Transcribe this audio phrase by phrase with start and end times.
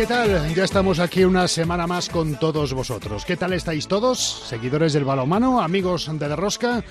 [0.00, 0.54] ¿qué tal?
[0.54, 3.26] Ya estamos aquí una semana más con todos vosotros.
[3.26, 4.18] ¿Qué tal estáis todos?
[4.48, 6.82] Seguidores del balonmano, amigos de la rosca.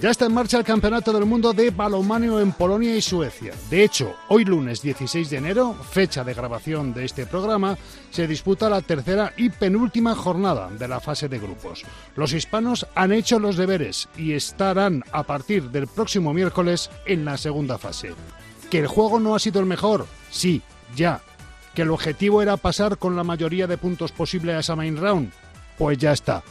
[0.00, 3.54] Ya está en marcha el Campeonato del Mundo de Balonmano en Polonia y Suecia.
[3.70, 7.78] De hecho, hoy lunes 16 de enero, fecha de grabación de este programa,
[8.10, 11.84] se disputa la tercera y penúltima jornada de la fase de grupos.
[12.16, 17.36] Los hispanos han hecho los deberes y estarán a partir del próximo miércoles en la
[17.36, 18.12] segunda fase.
[18.70, 20.08] ¿Que el juego no ha sido el mejor?
[20.32, 20.62] Sí,
[20.96, 21.22] ya
[21.76, 25.30] que el objetivo era pasar con la mayoría de puntos posible a esa main round.
[25.76, 26.42] Pues ya está.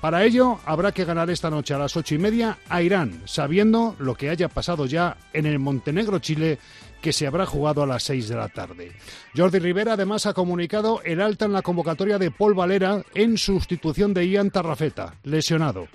[0.00, 3.94] Para ello habrá que ganar esta noche a las ocho y media a Irán, sabiendo
[3.98, 6.58] lo que haya pasado ya en el Montenegro-Chile
[7.02, 8.92] que se habrá jugado a las seis de la tarde.
[9.36, 14.14] Jordi Rivera además ha comunicado el alta en la convocatoria de Paul Valera en sustitución
[14.14, 15.86] de Ian Tarrafeta, lesionado.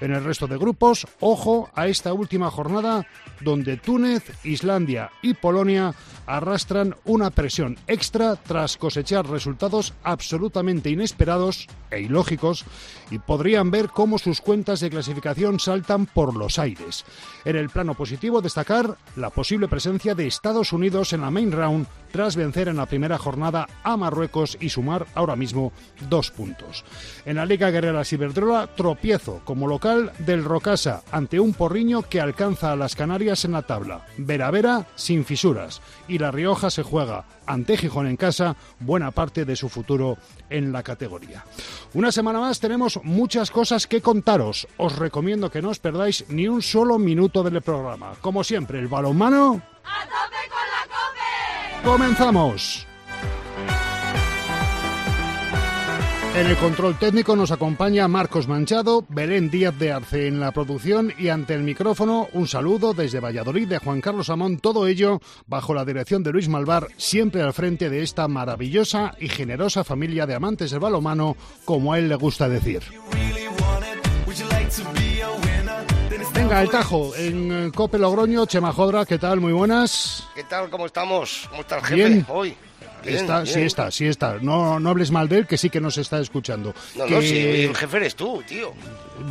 [0.00, 3.06] En el resto de grupos, ojo a esta última jornada
[3.40, 5.94] donde Túnez, Islandia y Polonia
[6.26, 12.64] arrastran una presión extra tras cosechar resultados absolutamente inesperados e ilógicos
[13.10, 17.04] y podrían ver cómo sus cuentas de clasificación saltan por los aires.
[17.44, 21.86] En el plano positivo, destacar la posible presencia de Estados Unidos en la main round
[22.16, 25.70] tras vencer en la primera jornada a Marruecos y sumar ahora mismo
[26.08, 26.82] dos puntos.
[27.26, 32.72] En la Liga Guerrera Ciberdrola, tropiezo como local del Rocasa ante un porriño que alcanza
[32.72, 34.06] a las Canarias en la tabla.
[34.16, 39.44] Vera Vera sin fisuras y La Rioja se juega ante Gijón en casa buena parte
[39.44, 40.16] de su futuro
[40.48, 41.44] en la categoría.
[41.92, 44.66] Una semana más tenemos muchas cosas que contaros.
[44.78, 48.14] Os recomiendo que no os perdáis ni un solo minuto del programa.
[48.22, 49.60] Como siempre, el balonmano...
[49.84, 50.86] ¡A tope con la!
[51.84, 52.86] ¡Comenzamos!
[56.36, 61.10] En el control técnico nos acompaña Marcos Manchado, Belén Díaz de Arce en la producción
[61.16, 65.72] y ante el micrófono un saludo desde Valladolid de Juan Carlos Amón, todo ello bajo
[65.72, 70.34] la dirección de Luis Malvar, siempre al frente de esta maravillosa y generosa familia de
[70.34, 72.82] amantes del balomano, como a él le gusta decir.
[76.46, 79.40] Venga, el Tajo, en Cope Logroño, Chema Jodra, ¿qué tal?
[79.40, 80.28] Muy buenas.
[80.32, 80.70] ¿Qué tal?
[80.70, 81.48] ¿Cómo estamos?
[81.50, 82.26] ¿Cómo está el jefe Bien.
[82.28, 82.56] hoy?
[83.02, 83.52] Bien, está, bien.
[83.52, 84.36] sí está, sí está.
[84.40, 86.72] No, no hables mal de él, que sí que nos está escuchando.
[86.94, 88.72] No, Que- no, sí, el jefe eres tú, tío.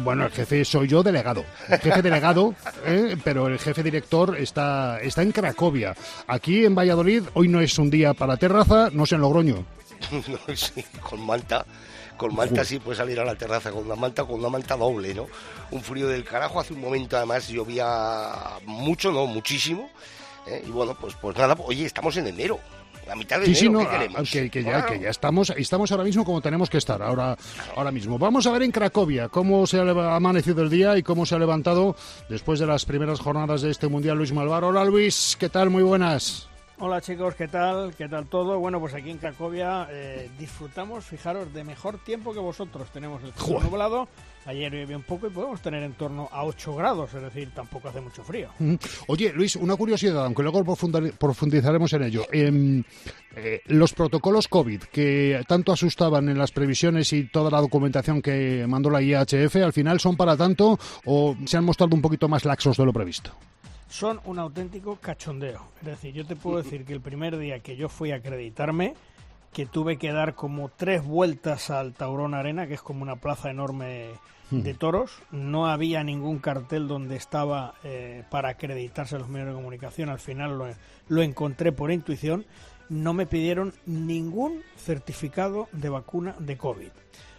[0.04, 1.46] Bueno, el jefe soy yo, delegado.
[1.70, 2.54] El jefe delegado,
[2.86, 3.16] ¿eh?
[3.24, 5.96] pero el jefe director está, está en Cracovia.
[6.28, 9.64] Aquí en Valladolid, hoy no es un día para terraza, no sé en Logroño.
[10.12, 11.66] No, sí, con manta.
[12.18, 15.14] Con manta sí puedes salir a la terraza con una manta, con una manta doble,
[15.14, 15.28] ¿no?
[15.72, 16.60] Un frío del carajo.
[16.60, 18.32] Hace un momento además llovía
[18.66, 19.90] mucho, no, muchísimo.
[20.48, 20.64] ¿eh?
[20.66, 22.60] Y bueno, pues, pues nada, oye, estamos en enero.
[23.08, 24.32] La mitad de Sí, sí, enero, no, ¿qué a- queremos?
[24.32, 27.38] que, que ya, que ya estamos, estamos ahora mismo como tenemos que estar, ahora,
[27.76, 28.18] ahora mismo.
[28.18, 31.40] Vamos a ver en Cracovia cómo se ha amanecido el día y cómo se ha
[31.40, 31.96] levantado
[32.30, 34.64] después de las primeras jornadas de este Mundial Luis Malvar.
[34.64, 35.70] Hola Luis, ¿qué tal?
[35.70, 36.48] Muy buenas.
[36.78, 37.96] Hola chicos, ¿qué tal?
[37.96, 38.60] ¿Qué tal todo?
[38.60, 42.90] Bueno, pues aquí en Cracovia eh, disfrutamos, fijaros, de mejor tiempo que vosotros.
[42.92, 44.10] Tenemos el cielo nublado,
[44.46, 47.88] ayer llovió un poco y podemos tener en torno a 8 grados, es decir, tampoco
[47.88, 48.50] hace mucho frío.
[48.60, 48.76] Mm.
[49.08, 52.26] Oye, Luis, una curiosidad, aunque luego profundizaremos en ello.
[52.34, 52.84] Em,
[53.38, 58.66] eh, los protocolos COVID que tanto asustaban en las previsiones y toda la documentación que
[58.68, 62.44] mandó la IHF, al final son para tanto o se han mostrado un poquito más
[62.44, 63.32] laxos de lo previsto.
[63.96, 65.62] Son un auténtico cachondeo.
[65.80, 68.94] Es decir, yo te puedo decir que el primer día que yo fui a acreditarme,
[69.54, 73.50] que tuve que dar como tres vueltas al Taurón Arena, que es como una plaza
[73.50, 74.10] enorme
[74.52, 79.54] de toros, no había ningún cartel donde estaba eh, para acreditarse a los medios de
[79.54, 80.68] comunicación, al final lo,
[81.08, 82.46] lo encontré por intuición,
[82.90, 86.92] no me pidieron ningún certificado de vacuna de COVID.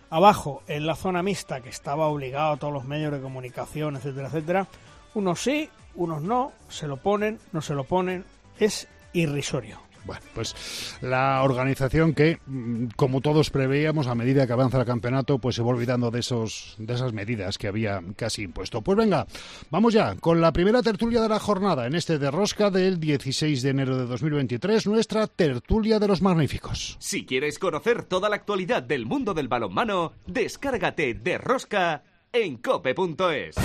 [0.08, 4.28] Abajo, en la zona mixta, que estaba obligado a todos los medios de comunicación, etcétera,
[4.28, 4.66] etcétera,
[5.14, 8.24] unos sí, unos no, se lo ponen, no se lo ponen,
[8.58, 9.86] es irrisorio.
[10.06, 10.54] Bueno, pues
[11.00, 15.62] la organización que, mm, como todos preveíamos, a medida que avanza el campeonato, pues se
[15.62, 18.82] va olvidando de esos, de esas medidas que había casi impuesto.
[18.82, 19.26] Pues venga,
[19.70, 23.62] vamos ya con la primera tertulia de la jornada en este de rosca del 16
[23.62, 26.96] de enero de 2023, nuestra tertulia de los magníficos.
[27.00, 33.56] Si quieres conocer toda la actualidad del mundo del balonmano, descárgate de Rosca en cope.es.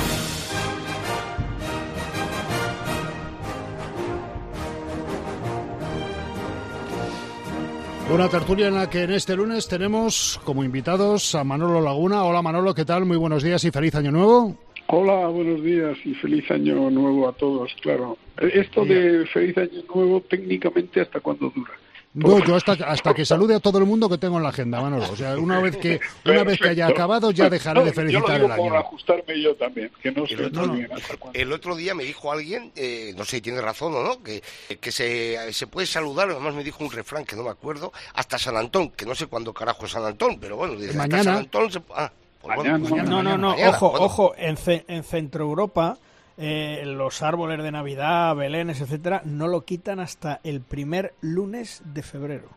[8.14, 12.26] Una tertulia en la que en este lunes tenemos como invitados a Manolo Laguna.
[12.26, 13.06] Hola Manolo, ¿qué tal?
[13.06, 14.58] Muy buenos días y feliz año nuevo.
[14.88, 18.18] Hola, buenos días y feliz año nuevo a todos, claro.
[18.38, 21.72] Esto de feliz año nuevo técnicamente hasta cuándo dura.
[22.14, 24.82] No, yo hasta, hasta que salude a todo el mundo que tengo en la agenda,
[24.82, 25.10] Manolo.
[25.10, 28.48] O sea, una vez que una vez que haya acabado ya dejaré de felicitar yo
[28.50, 28.76] lo el año.
[28.76, 31.40] ajustarme yo también, que no sé El otro, muy bien hasta cuándo.
[31.40, 34.44] el otro día me dijo alguien, eh, no sé si tiene razón o no, que,
[34.82, 38.38] que se, se puede saludar, además me dijo un refrán que no me acuerdo, hasta
[38.38, 41.24] San Antón, que no sé cuándo carajo es San Antón, pero bueno, dice, hasta Mañana.
[41.24, 41.82] San Antón se...
[41.96, 42.12] Ah,
[42.42, 43.04] pues bueno, Mañana.
[43.10, 45.98] No, no, no, mañana, ojo, ojo, en, ce- en Centro Europa
[46.38, 52.04] eh, los árboles de Navidad, Belenes, etcétera, no lo quitan hasta el primer lunes de
[52.04, 52.50] febrero.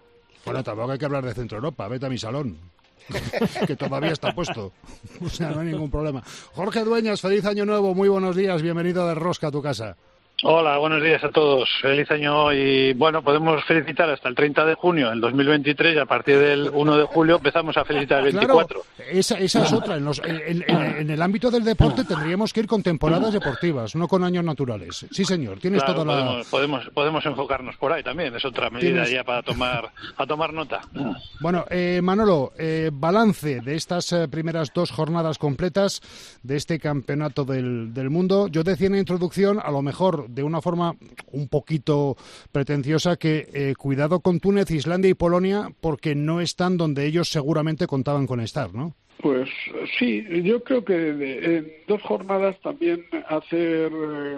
[0.45, 2.59] Bueno, tampoco hay que hablar de Centro Europa, vete a mi salón.
[3.67, 4.73] que todavía está puesto.
[5.25, 6.23] O sea, no hay ningún problema.
[6.53, 9.97] Jorge Dueñas, feliz año nuevo, muy buenos días, bienvenido de Rosca a tu casa.
[10.43, 11.69] Hola, buenos días a todos.
[11.81, 16.07] Feliz año y bueno, podemos felicitar hasta el 30 de junio del 2023 y a
[16.07, 18.83] partir del 1 de julio empezamos a felicitar el 24.
[18.83, 19.97] Claro, esa, esa es otra.
[19.97, 23.95] En, los- en- en- en el ámbito del deporte tendríamos que ir con temporadas deportivas,
[23.95, 25.07] no con años naturales.
[25.13, 26.25] Sí, señor, tienes Claro, toda la...
[26.27, 30.27] podemos, podemos, podemos enfocarnos por ahí también, es otra medida Tienes- ya para tomar, a
[30.27, 30.81] tomar nota.
[31.41, 36.03] Bueno, eh, Manolo, eh, balance de estas eh, primeras dos jornadas completas
[36.43, 38.49] de este campeonato del, del mundo.
[38.49, 40.95] Yo decía en la introducción, a lo mejor de una forma
[41.33, 42.17] un poquito
[42.53, 47.87] pretenciosa, que eh, cuidado con Túnez, Islandia y Polonia, porque no están donde ellos seguramente
[47.87, 48.95] contaban con estar, ¿no?
[49.23, 49.49] Pues
[49.99, 54.37] sí, yo creo que de- en dos jornadas también hacer eh,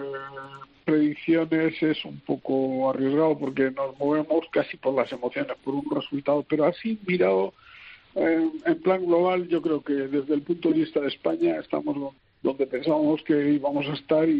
[0.85, 6.45] predicciones es un poco arriesgado porque nos movemos casi por las emociones, por un resultado,
[6.47, 7.53] pero así mirado
[8.15, 12.13] eh, en plan global, yo creo que desde el punto de vista de España estamos
[12.43, 14.31] donde pensábamos que íbamos a estar y,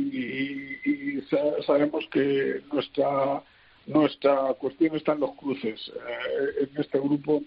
[0.83, 3.43] y- y sa- sabemos que nuestra
[3.87, 5.91] nuestra cuestión está en los cruces.
[5.95, 7.41] Eh, en este grupo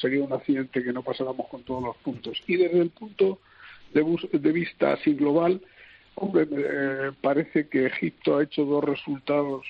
[0.00, 2.42] sería un accidente que no pasáramos con todos los puntos.
[2.46, 3.38] Y desde el punto
[3.92, 4.02] de,
[4.38, 5.60] de vista así global,
[6.14, 9.66] hombre, eh, parece que Egipto ha hecho dos resultados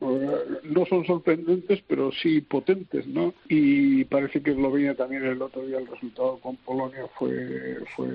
[0.00, 0.28] eh,
[0.64, 3.32] no son sorprendentes, pero sí potentes, ¿no?
[3.48, 8.08] Y parece que Eslovenia también el otro día el resultado con Polonia fue fue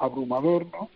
[0.00, 0.90] abrumador, ¿no?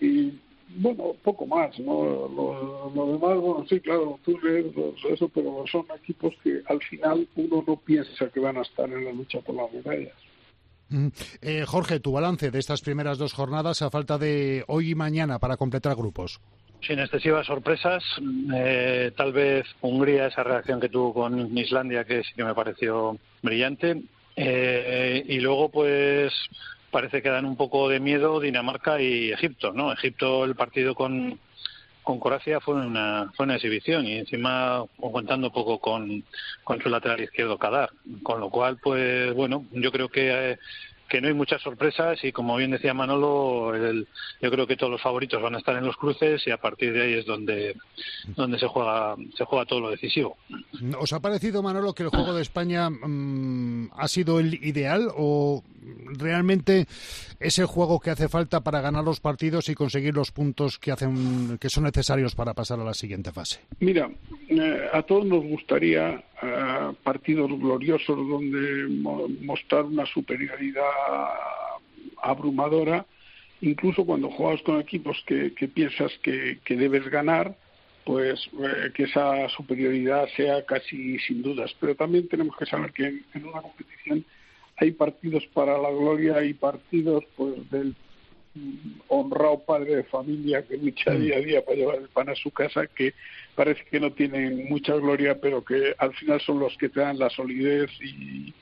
[0.00, 0.32] Y
[0.78, 2.02] bueno, poco más, ¿no?
[2.28, 7.26] Lo, lo demás, bueno, sí, claro, Túnez, los- eso, pero son equipos que al final
[7.36, 10.14] uno no piensa que van a estar en la lucha por las medallas.
[10.88, 11.08] Mm.
[11.42, 15.38] Eh, Jorge, tu balance de estas primeras dos jornadas a falta de hoy y mañana
[15.38, 16.40] para completar grupos.
[16.86, 18.04] Sin excesivas sorpresas,
[18.54, 23.18] eh, tal vez Hungría, esa reacción que tuvo con Islandia, que sí que me pareció
[23.42, 24.02] brillante.
[24.36, 26.32] Eh, y luego, pues,
[26.96, 29.92] parece que dan un poco de miedo Dinamarca y Egipto, ¿no?
[29.92, 31.38] Egipto, el partido con,
[32.02, 36.24] con Croacia fue una, fue una exhibición y encima contando poco con,
[36.64, 37.90] con su lateral izquierdo Kadar.
[38.22, 40.52] Con lo cual, pues, bueno, yo creo que.
[40.52, 40.58] eh,
[41.08, 44.06] que no hay muchas sorpresas y como bien decía Manolo, el-
[44.40, 46.92] yo creo que todos los favoritos van a estar en los cruces y a partir
[46.92, 47.74] de ahí es donde
[48.36, 50.36] donde se juega se juega todo lo decisivo.
[50.98, 55.62] ¿Os ha parecido, Manolo, que el juego de España mm, ha sido el ideal o
[56.18, 56.86] realmente
[57.38, 60.90] es el juego que hace falta para ganar los partidos y conseguir los puntos que
[60.92, 63.60] hacen que son necesarios para pasar a la siguiente fase?
[63.80, 64.10] Mira,
[64.48, 70.82] eh, a todos nos gustaría eh, partidos gloriosos donde mo- mostrar una superioridad
[72.22, 73.06] abrumadora,
[73.60, 77.56] incluso cuando juegas con equipos que, piensas que, debes ganar,
[78.04, 81.74] pues eh, que esa superioridad sea casi sin dudas.
[81.80, 84.24] Pero también tenemos que saber que en, en una competición
[84.76, 87.94] hay partidos para la gloria y partidos pues del
[89.08, 92.50] honrado padre de familia que lucha día a día para llevar el pan a su
[92.50, 93.14] casa, que
[93.54, 97.18] parece que no tienen mucha gloria, pero que al final son los que te dan
[97.18, 98.52] la solidez y,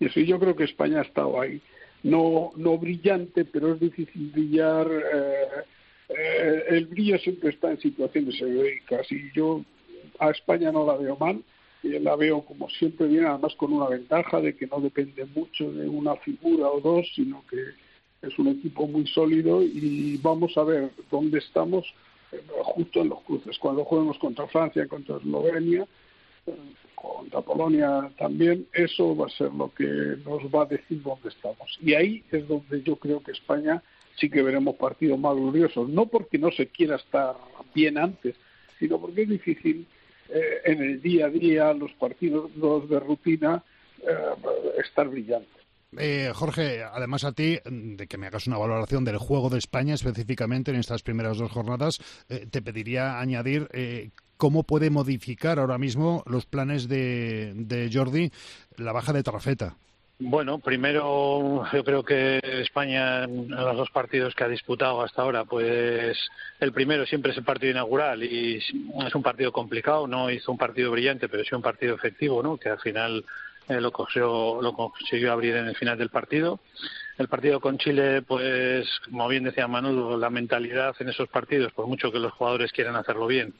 [0.00, 0.20] y eso.
[0.20, 1.60] Y yo creo que España ha estado ahí.
[2.02, 4.86] No, no brillante, pero es difícil brillar.
[4.88, 5.64] eh,
[6.10, 9.62] eh, el brillo siempre está en situaciones heroicas y yo
[10.18, 11.42] a España no la veo mal.
[11.82, 15.70] eh, La veo como siempre bien, además con una ventaja de que no depende mucho
[15.72, 17.58] de una figura o dos, sino que
[18.22, 21.86] es un equipo muy sólido y vamos a ver dónde estamos
[22.32, 23.58] eh, justo en los cruces.
[23.58, 25.86] Cuando juguemos contra Francia, contra Eslovenia,
[26.46, 26.52] eh,
[26.94, 29.84] contra Polonia también, eso va a ser lo que
[30.24, 31.78] nos va a decir dónde estamos.
[31.80, 33.82] Y ahí es donde yo creo que España
[34.18, 37.36] sí que veremos partidos más gloriosos, no porque no se quiera estar
[37.74, 38.34] bien antes,
[38.78, 39.86] sino porque es difícil
[40.28, 42.50] eh, en el día a día, los partidos
[42.88, 43.62] de rutina,
[44.02, 45.57] eh, estar brillante.
[45.96, 49.94] Eh, Jorge, además a ti, de que me hagas una valoración del juego de España
[49.94, 55.78] específicamente en estas primeras dos jornadas, eh, te pediría añadir eh, cómo puede modificar ahora
[55.78, 58.30] mismo los planes de, de Jordi
[58.76, 59.76] la baja de Tarrafeta.
[60.20, 65.44] Bueno, primero yo creo que España en los dos partidos que ha disputado hasta ahora,
[65.44, 66.18] pues
[66.58, 70.58] el primero siempre es el partido inaugural y es un partido complicado, no hizo un
[70.58, 72.56] partido brillante, pero sí un partido efectivo, ¿no?
[72.56, 73.24] Que al final
[73.68, 76.60] eh, lo, consiguió, lo consiguió abrir en el final del partido.
[77.18, 81.88] El partido con Chile, pues como bien decía Manu, la mentalidad en esos partidos, por
[81.88, 83.54] mucho que los jugadores quieran hacerlo bien,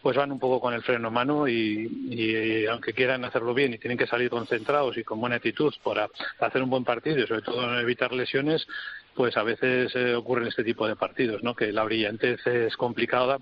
[0.00, 3.78] pues van un poco con el freno en mano y, aunque quieran hacerlo bien y
[3.78, 6.08] tienen que salir concentrados y con buena actitud para,
[6.40, 8.66] hacer un buen partido y sobre todo evitar lesiones,
[9.14, 11.54] pues a veces eh, ocurren este tipo de partidos, ¿no?
[11.54, 13.38] Que la brillantez es complicada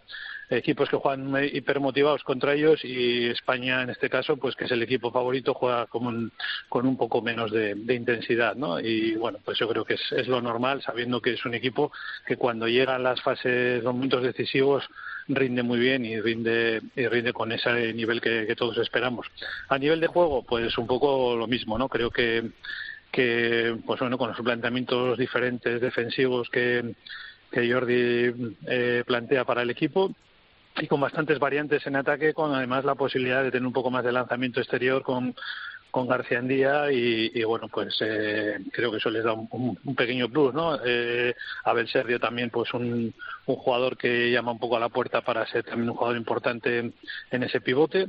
[0.51, 4.83] equipos que juegan hipermotivados contra ellos y España en este caso pues que es el
[4.83, 6.33] equipo favorito juega con
[6.73, 10.83] un poco menos de, intensidad no y bueno pues yo creo que es, lo normal
[10.83, 11.93] sabiendo que es un equipo
[12.27, 14.89] que cuando llegan las fases los momentos decisivos
[15.29, 19.27] rinde muy bien y rinde y rinde con ese nivel que, todos esperamos.
[19.69, 22.51] A nivel de juego pues un poco lo mismo no creo que
[23.13, 26.95] que pues bueno con los planteamientos diferentes defensivos que
[27.53, 30.15] que Jordi eh, plantea para el equipo
[30.77, 34.05] y con bastantes variantes en ataque, con además la posibilidad de tener un poco más
[34.05, 35.35] de lanzamiento exterior con,
[35.91, 40.29] con García Andía y, y bueno, pues eh, creo que eso les da un, pequeño
[40.29, 40.79] plus, ¿no?
[40.85, 41.35] Eh,
[41.65, 43.13] Abel Sergio también, pues un,
[43.47, 46.79] un, jugador que llama un poco a la puerta para ser también un jugador importante
[47.31, 48.09] en, ese pivote.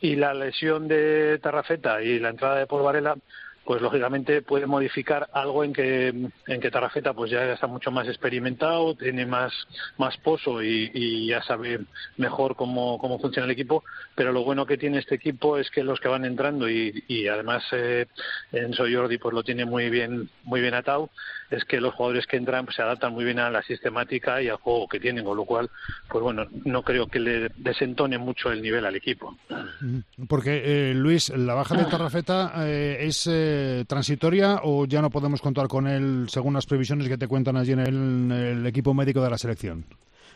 [0.00, 3.16] Y la lesión de Tarrafeta y la entrada de Paul Varela,
[3.64, 8.08] pues lógicamente puede modificar algo en que en que Tarrafeta pues ya está mucho más
[8.08, 9.52] experimentado, tiene más
[9.98, 11.80] más pozo y, ya sabe
[12.16, 15.84] mejor cómo, cómo funciona el equipo, pero lo bueno que tiene este equipo es que
[15.84, 18.06] los que van entrando y, y además eh,
[18.52, 21.10] Enzo Jordi pues lo tiene muy bien muy bien atado,
[21.50, 24.48] es que los jugadores que entran pues, se adaptan muy bien a la sistemática y
[24.48, 25.70] al juego que tienen, con lo cual
[26.08, 29.36] pues bueno, no creo que le desentone mucho el nivel al equipo.
[30.28, 35.40] Porque eh, Luis, la baja de Tarrafeta eh, es eh, transitoria o ya no podemos
[35.40, 39.30] contar con él según las previsiones que te cuentan allí en el equipo médico de
[39.30, 39.84] la selección?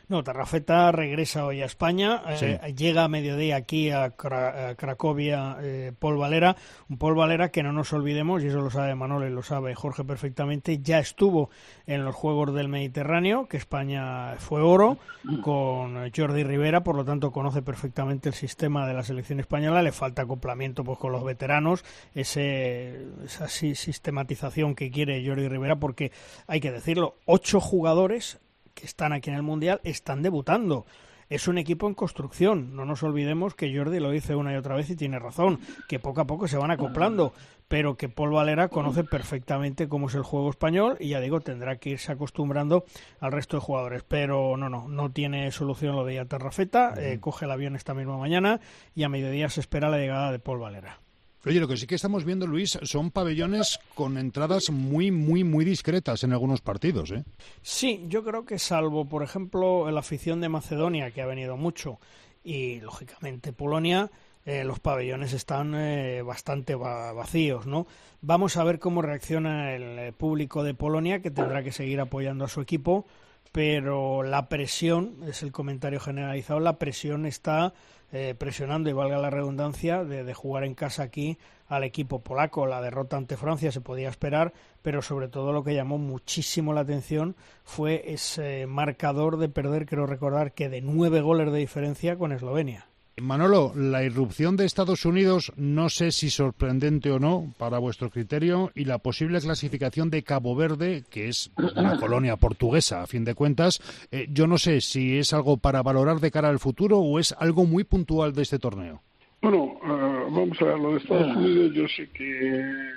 [0.07, 6.19] No, Tarrafeta regresa hoy a España, eh, llega a mediodía aquí a, Cracovia eh, Paul
[6.19, 6.57] Valera,
[6.91, 9.75] un Paul Valera que no nos olvidemos, y eso lo sabe Manolo y lo sabe
[9.75, 11.49] Jorge perfectamente, ya estuvo
[11.87, 14.99] en los Juegos del Mediterráneo, que España fue oro,
[15.43, 19.93] con Jordi Rivera, por lo tanto conoce perfectamente el sistema de la selección española, le
[19.93, 21.83] falta acoplamiento pues con los veteranos,
[22.15, 26.13] ese, esa sistematización que quiere Jordi Rivera, porque
[26.47, 28.39] hay que decirlo, ocho jugadores
[28.75, 30.87] que están aquí en el Mundial están debutando.
[31.29, 32.77] Es un equipo en construcción.
[32.77, 35.99] No nos olvidemos que Jordi lo dice una y otra vez y tiene razón, que
[35.99, 37.33] poco a poco se van acoplando,
[37.67, 41.77] pero que Paul Valera conoce perfectamente cómo es el juego español y ya digo, tendrá
[41.77, 42.85] que irse acostumbrando
[43.21, 44.03] al resto de jugadores.
[44.07, 48.19] Pero no, no, no tiene solución lo de Yaterrafeta, eh, coge el avión esta misma
[48.19, 48.61] mañana
[48.95, 51.04] y a mediodía se espera la llegada de Paul Valera.
[51.47, 55.67] Oye, lo que sí que estamos viendo, Luis, son pabellones con entradas muy, muy, muy
[55.67, 57.23] discretas en algunos partidos, ¿eh?
[57.61, 61.99] Sí, yo creo que salvo, por ejemplo, la afición de Macedonia, que ha venido mucho,
[62.43, 64.11] y lógicamente Polonia,
[64.47, 67.87] eh, los pabellones están eh, bastante vacíos, ¿no?
[68.23, 72.47] Vamos a ver cómo reacciona el eh, público de Polonia, que tendrá que seguir apoyando
[72.47, 73.05] a su equipo,
[73.53, 77.75] pero la presión, es el comentario generalizado, la presión está
[78.15, 82.65] eh, presionando, y valga la redundancia, de, jugar en casa aquí al equipo polaco.
[82.65, 84.53] La derrota ante Francia se podía esperar,
[84.83, 90.07] pero sobre todo lo que llamó muchísimo la atención fue ese marcador de perder, quiero
[90.07, 92.87] recordar, que de nueve goles de diferencia con Eslovenia.
[93.21, 98.73] Manolo, la irrupción de Estados Unidos, no sé si sorprendente o no para vuestro criterio,
[98.75, 103.35] y la posible clasificación de Cabo Verde, que es una colonia portuguesa a fin de
[103.35, 103.81] cuentas,
[104.11, 107.35] eh, yo no sé si es algo para valorar de cara al futuro o es
[107.39, 109.01] algo muy puntual de este torneo.
[109.41, 112.91] Bueno, eh, vamos a ver, lo de Estados Unidos yo sé que,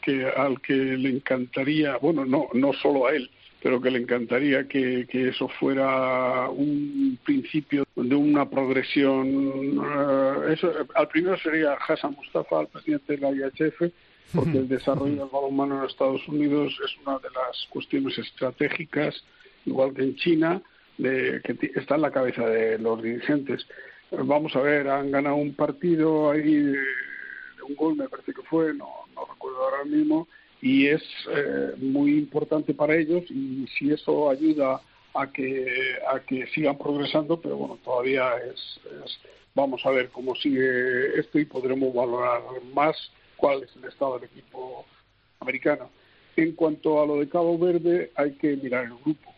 [0.00, 3.30] que al que le encantaría, bueno, no, no solo a él,
[3.66, 9.26] pero que le encantaría que, eso fuera un principio de una progresión.
[9.26, 13.92] Eh, eso, al primero sería Hassan Mustafa, el presidente de la IHF,
[14.32, 19.24] porque el desarrollo del balonmano en Estados Unidos es una de las cuestiones estratégicas,
[19.64, 20.62] igual que en China,
[20.96, 23.66] de, que está en la cabeza de los dirigentes.
[24.12, 26.78] Vamos a ver, han ganado un partido ahí de,
[27.68, 30.28] un gol, me parece que fue, no, no recuerdo ahora mismo,
[30.60, 34.80] y es eh, muy importante para ellos y si eso ayuda
[35.14, 35.66] a que
[36.12, 38.80] a que sigan progresando pero bueno todavía es,
[39.54, 42.42] vamos a ver cómo sigue esto y podremos valorar
[42.74, 42.96] más
[43.36, 44.84] cuál es el estado del equipo
[45.40, 45.90] americano.
[46.36, 49.34] En cuanto a lo de Cabo Verde hay que mirar el grupo.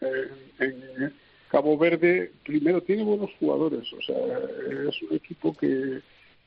[0.00, 1.10] Eh,
[1.48, 4.16] Cabo Verde, primero, tiene buenos jugadores, o sea,
[4.88, 6.00] es un equipo que,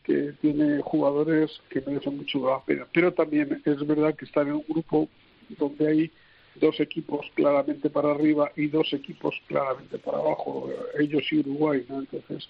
[0.05, 4.53] que tiene jugadores que merecen mucho la pena, pero también es verdad que está en
[4.53, 5.09] un grupo
[5.57, 6.11] donde hay
[6.55, 10.69] dos equipos claramente para arriba y dos equipos claramente para abajo,
[10.99, 11.99] ellos y Uruguay, ¿no?
[11.99, 12.47] Entonces,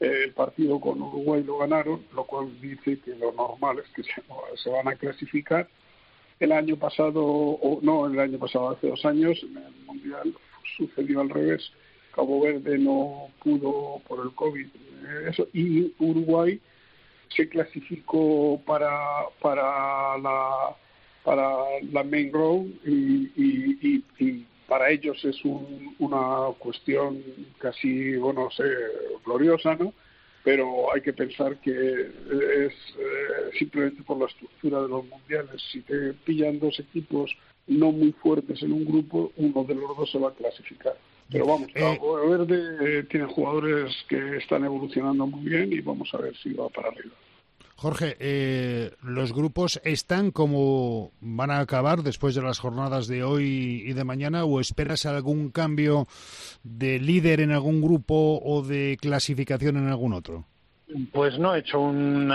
[0.00, 4.02] eh, el partido con Uruguay lo ganaron, lo cual dice que lo normal es que
[4.02, 5.68] se, van a clasificar.
[6.40, 10.34] El año pasado, o no, el año pasado, hace dos años, en el Mundial
[10.76, 11.72] sucedió al revés.
[12.14, 14.66] Cabo Verde no pudo por el COVID,
[15.28, 16.60] eso, y Uruguay
[17.28, 20.76] se clasificó para, para la
[21.24, 21.46] para
[21.92, 25.36] la main road y, y, y, para ellos es
[25.98, 27.22] una cuestión
[27.58, 28.64] casi, bueno, sé,
[29.24, 29.94] gloriosa, ¿no?
[30.44, 35.62] Pero hay que pensar que es eh, simplemente por la estructura de los mundiales.
[35.72, 37.34] Si te pillan dos equipos
[37.66, 40.96] no muy fuertes en un grupo, uno de los dos se va a clasificar.
[41.30, 46.36] Pero vamos, eh, Verde tiene jugadores que están evolucionando muy bien y vamos a ver
[46.38, 47.14] si va para arriba.
[47.80, 53.84] Jorge, eh, ¿los grupos están como van a acabar después de las jornadas de hoy
[53.86, 56.08] y de mañana o esperas algún cambio
[56.64, 60.44] de líder en algún grupo o de clasificación en algún otro?
[61.12, 62.32] Pues no he hecho un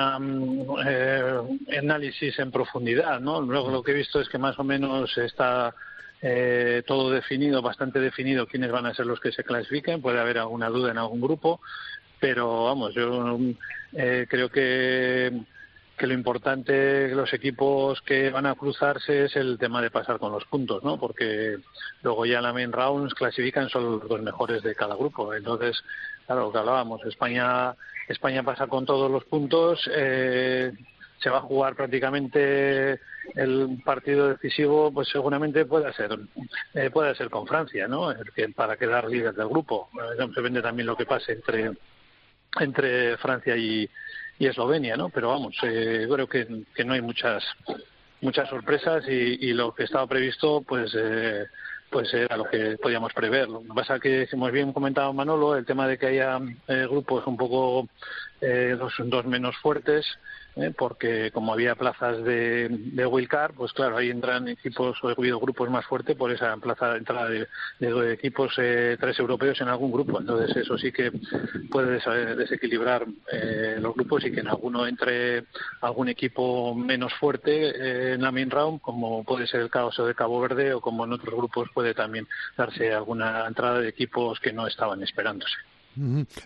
[0.88, 3.42] eh, análisis en profundidad, ¿no?
[3.42, 5.76] Luego lo que he visto es que más o menos está
[6.26, 10.02] eh, todo definido, bastante definido quiénes van a ser los que se clasifiquen.
[10.02, 11.60] Puede haber alguna duda en algún grupo,
[12.18, 13.38] pero vamos, yo
[13.92, 15.34] eh, creo que,
[15.98, 20.32] que lo importante los equipos que van a cruzarse es el tema de pasar con
[20.32, 20.98] los puntos, ¿no?
[20.98, 21.58] Porque
[22.04, 25.34] luego ya en la main rounds clasifican solo los dos mejores de cada grupo.
[25.34, 25.84] Entonces,
[26.26, 27.76] claro, lo que hablábamos, España,
[28.08, 29.90] España pasa con todos los puntos.
[29.94, 30.72] Eh,
[31.24, 33.00] se va a jugar prácticamente
[33.36, 36.20] el partido decisivo, pues seguramente pueda ser
[36.74, 38.14] eh, pueda ser con Francia, ¿no?
[38.56, 39.90] Para quedar líder del grupo.
[39.94, 41.72] Eh, depende también lo que pase entre
[42.60, 43.90] entre Francia y,
[44.40, 45.08] Eslovenia, ¿no?
[45.08, 46.46] Pero vamos, eh, creo que,
[46.84, 47.42] no hay muchas
[48.20, 51.46] muchas sorpresas y, lo que estaba previsto, pues eh,
[51.94, 53.48] pues era lo que podíamos prever.
[53.48, 57.26] Lo que pasa que, como bien comentado Manolo, el tema de que haya eh, grupos
[57.28, 57.88] un poco
[58.42, 60.06] eh, dos, dos menos fuertes,
[60.56, 60.72] ¿eh?
[60.78, 65.70] porque como había plazas de, de Wildcard, pues claro, ahí entran equipos o habido grupos
[65.70, 67.48] más fuertes por esa plaza de entrada de,
[68.14, 70.20] equipos eh, tres europeos en algún grupo.
[70.20, 71.12] Entonces eso sí que
[71.70, 72.00] puede
[72.36, 75.46] desequilibrar eh, los grupos y que en alguno entre
[75.82, 80.42] algún equipo menos fuerte en la main round, como puede ser el caso de Cabo
[80.42, 84.68] Verde o como en otros grupos puede también darse alguna entrada de equipos que no
[84.68, 85.56] estaban esperándose.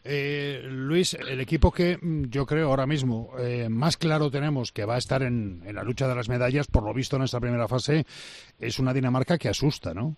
[0.03, 4.85] Eh, Luis, el equipo que mm, yo creo ahora mismo eh, más claro tenemos que
[4.85, 7.39] va a estar en, en, la lucha de las medallas, por lo visto en esta
[7.39, 8.05] primera fase,
[8.59, 10.15] es una Dinamarca que asusta, ¿no?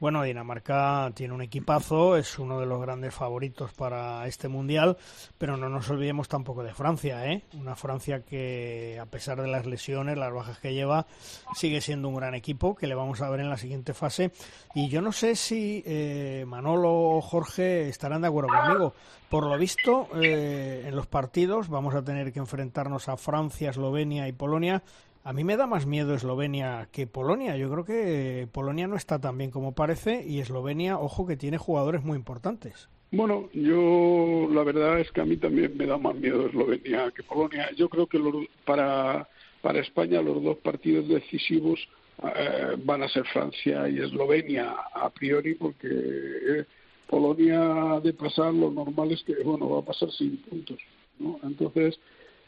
[0.00, 4.98] Bueno, Dinamarca tiene un equipazo, es uno de los grandes favoritos para este mundial,
[5.38, 7.44] pero no nos olvidemos tampoco de Francia, ¿eh?
[7.54, 11.06] Una Francia que, a pesar de las lesiones, las bajas que lleva,
[11.54, 14.32] sigue siendo un gran equipo que le vamos a ver en la siguiente fase.
[14.74, 18.94] Y yo no sé si eh, Manolo o Jorge estarán de acuerdo conmigo.
[19.30, 24.28] Por lo visto, eh, en los partidos vamos a tener que enfrentarnos a Francia, Eslovenia
[24.28, 24.82] y Polonia
[25.24, 27.56] a mí me da más miedo Eslovenia que Polonia.
[27.56, 31.56] Yo creo que Polonia no está tan bien como parece y Eslovenia, ojo, que tiene
[31.56, 32.90] jugadores muy importantes.
[33.10, 37.22] Bueno, yo la verdad es que a mí también me da más miedo Eslovenia que
[37.22, 37.70] Polonia.
[37.74, 38.20] Yo creo que
[38.66, 39.26] para,
[39.62, 41.80] para España los dos partidos decisivos
[42.22, 46.64] eh, van a ser Francia y Eslovenia a priori porque eh,
[47.08, 50.78] Polonia de pasar lo normal es que bueno va a pasar sin puntos.
[51.18, 51.40] ¿no?
[51.44, 51.98] Entonces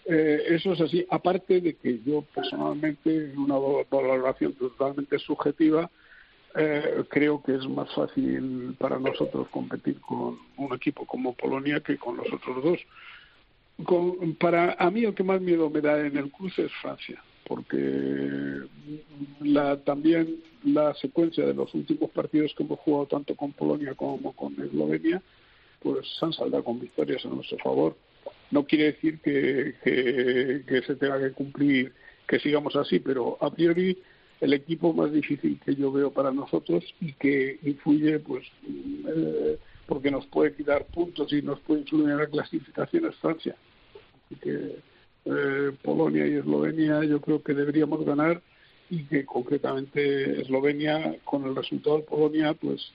[0.09, 3.57] eh, eso es así, aparte de que yo personalmente, en una
[3.91, 5.91] valoración totalmente subjetiva,
[6.55, 11.99] eh, creo que es más fácil para nosotros competir con un equipo como Polonia que
[11.99, 14.37] con los otros dos.
[14.39, 18.63] para a mí el que más miedo me da en el cruce es Francia, porque
[19.41, 24.35] la, también la secuencia de los últimos partidos que hemos jugado tanto con Polonia como
[24.37, 25.21] con Eslovenia,
[25.83, 27.97] pues han saldado con victorias a nuestro favor
[28.51, 31.93] no quiere decir que, que, se tenga que cumplir,
[32.27, 33.99] que sigamos así, pero a priori
[34.41, 38.47] el equipo más difícil que yo veo para nosotros y que influye, pues,
[39.09, 43.57] eh, porque nos puede quitar puntos y nos puede influir en la clasificación es Francia.
[44.27, 44.77] Así que
[45.25, 48.43] eh, Polonia y Eslovenia yo creo que deberíamos ganar
[48.91, 52.93] y que concretamente Eslovenia con el resultado de Polonia pues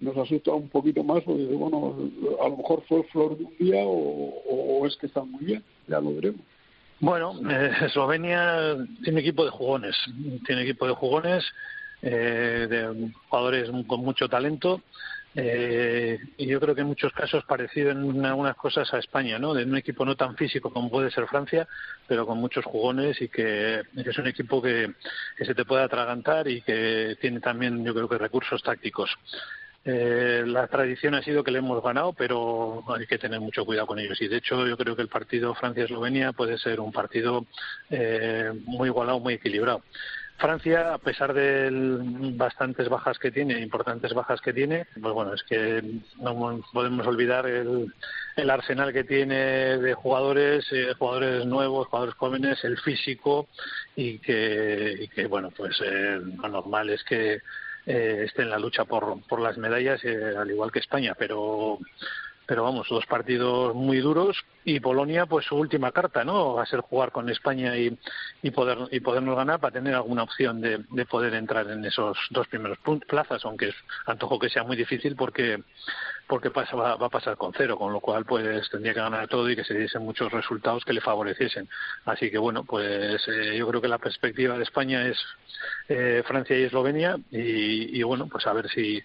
[0.00, 1.94] nos asusta un poquito más porque bueno
[2.40, 6.00] a lo mejor fue flor de un día o, es que está muy bien ya
[6.00, 6.40] lo veremos
[7.00, 9.96] bueno eh, Eslovenia tiene equipo de jugones
[10.46, 11.44] tiene equipo de jugones
[12.02, 14.82] eh, de jugadores con mucho talento
[15.34, 19.54] eh, y yo creo que en muchos casos parecido en algunas cosas a España, ¿no?
[19.54, 21.68] De un equipo no tan físico como puede ser Francia,
[22.06, 24.94] pero con muchos jugones y que, es un equipo que,
[25.38, 29.10] se te puede atragantar y que tiene también, yo creo que recursos tácticos.
[29.90, 33.86] Eh, la tradición ha sido que le hemos ganado, pero hay que tener mucho cuidado
[33.86, 34.20] con ellos.
[34.20, 37.46] Y de hecho, yo creo que el partido Francia-Eslovenia puede ser un partido
[37.88, 39.82] eh, muy igualado, muy equilibrado.
[40.36, 41.70] Francia, a pesar de
[42.34, 45.82] bastantes bajas que tiene, importantes bajas que tiene, pues bueno, es que
[46.18, 47.90] no podemos olvidar el,
[48.50, 53.48] arsenal que tiene de jugadores, eh, jugadores nuevos, jugadores jóvenes, el físico
[53.96, 57.40] y que, bueno, pues eh, lo normal es que
[57.88, 61.78] eh, esté en la lucha por, por las medallas, al igual que España, pero
[62.48, 66.54] pero vamos, dos partidos muy duros y Polonia, pues su última carta, ¿no?
[66.54, 67.94] Va a ser jugar con España y,
[68.42, 72.16] y poder y podernos ganar para tener alguna opción de, de poder entrar en esos
[72.30, 73.74] dos primeros plazas, aunque
[74.06, 75.62] antojo que sea muy difícil porque
[76.26, 79.50] porque pasa, va, a pasar con cero, con lo cual pues tendría que ganar todo
[79.50, 81.68] y que se diesen muchos resultados que le favoreciesen.
[82.06, 85.18] Así que bueno, pues eh, yo creo que la perspectiva de España es
[85.90, 89.02] eh, Francia y Eslovenia y, y bueno, pues a ver si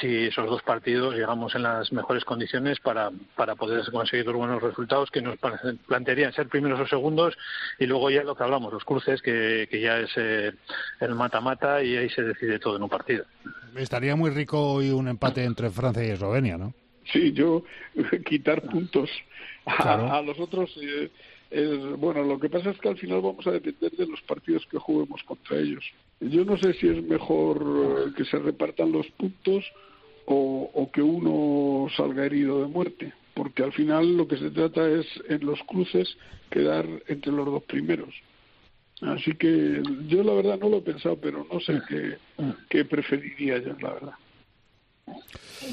[0.00, 4.62] si esos dos partidos llegamos en las mejores condiciones para, para poder conseguir los buenos
[4.62, 5.38] resultados que nos
[5.86, 7.36] plantearían ser primeros o segundos
[7.78, 10.52] y luego ya lo que hablamos, los cruces, que, que ya es eh,
[11.00, 13.24] el mata-mata y ahí se decide todo en un partido.
[13.76, 16.74] Estaría muy rico hoy un empate entre Francia y Eslovenia, ¿no?
[17.12, 17.64] Sí, yo
[18.26, 19.10] quitar puntos
[19.64, 20.70] a, los otros.
[20.82, 21.10] Eh,
[21.98, 24.78] bueno, lo que pasa es que al final vamos a depender de los partidos que
[24.78, 25.84] juguemos contra ellos.
[26.20, 29.64] Yo no sé si es mejor eh, que se repartan los puntos
[30.26, 35.06] o, que uno salga herido de muerte, porque al final lo que se trata es
[35.28, 36.18] en los cruces
[36.50, 38.14] quedar entre los dos primeros.
[39.00, 42.18] Así que yo la verdad no lo he pensado, pero no sé qué,
[42.68, 44.14] qué preferiría yo, la verdad.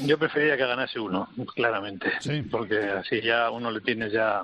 [0.06, 2.10] Yo preferiría que ganase uno, claramente,
[2.50, 4.42] porque así ya uno le tiene ya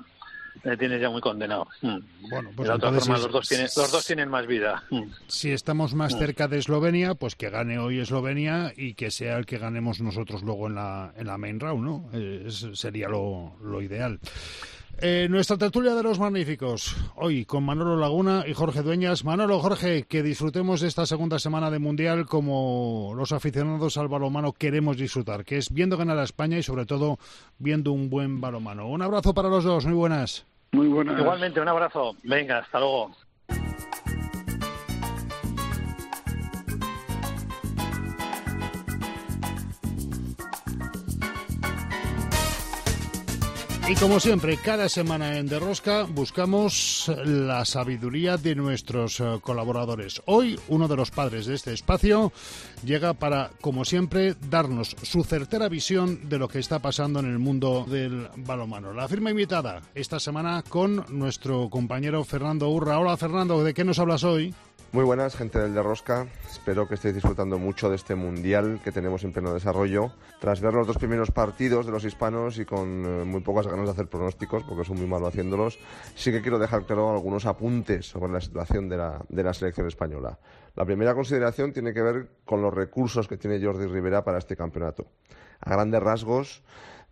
[0.63, 1.67] le tienes ya muy condenado.
[1.81, 1.99] Hmm.
[2.29, 4.83] Bueno, pues de los, dos tienen, los dos tienen más vida.
[4.89, 5.09] Hmm.
[5.27, 6.19] Si estamos más hmm.
[6.19, 10.43] cerca de Eslovenia, pues que gane hoy Eslovenia y que sea el que ganemos nosotros
[10.43, 12.09] luego en la, en la main round, ¿no?
[12.13, 14.19] Eh, sería lo, lo ideal.
[14.99, 19.25] Eh, nuestra tertulia de los magníficos, hoy con Manolo Laguna y Jorge Dueñas.
[19.25, 24.53] Manolo, Jorge, que disfrutemos de esta segunda semana de Mundial como los aficionados al balomano
[24.53, 27.17] queremos disfrutar, que es viendo ganar a España y sobre todo
[27.57, 28.87] viendo un buen balomano.
[28.87, 30.45] Un abrazo para los dos, muy buenas.
[30.71, 31.19] Muy buenas.
[31.19, 32.15] Igualmente, un abrazo.
[32.23, 33.11] Venga, hasta luego.
[43.85, 50.21] Y como siempre, cada semana en Derrosca buscamos la sabiduría de nuestros eh, colaboradores.
[50.25, 52.31] Hoy, uno de los padres de este espacio
[52.85, 57.39] llega para, como siempre, darnos su certera visión de lo que está pasando en el
[57.39, 58.93] mundo del balomano.
[58.93, 62.99] La firma invitada esta semana con nuestro compañero Fernando Urra.
[62.99, 64.53] Hola Fernando, ¿de qué nos hablas hoy?
[64.93, 66.27] Muy buenas, gente del Derrosca.
[66.47, 70.11] Espero que estéis disfrutando mucho de este mundial que tenemos en pleno desarrollo.
[70.39, 73.85] Tras ver los dos primeros partidos de los hispanos y con eh, muy pocas ganas
[73.85, 75.79] de hacer pronósticos, porque soy muy malo haciéndolos,
[76.13, 79.87] sí que quiero dejar claro algunos apuntes sobre la situación de la, de la selección
[79.87, 80.37] española.
[80.75, 84.55] La primera consideración tiene que ver con los recursos que tiene Jordi Rivera para este
[84.55, 85.07] campeonato.
[85.59, 86.61] A grandes rasgos,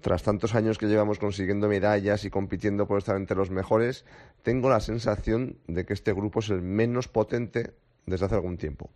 [0.02, 4.06] tras tantos años que llevamos consiguiendo medallas y compitiendo por estar entre los mejores,
[4.44, 7.74] tengo la sensación de que este grupo es el menos potente
[8.06, 8.90] desde hace algún tiempo.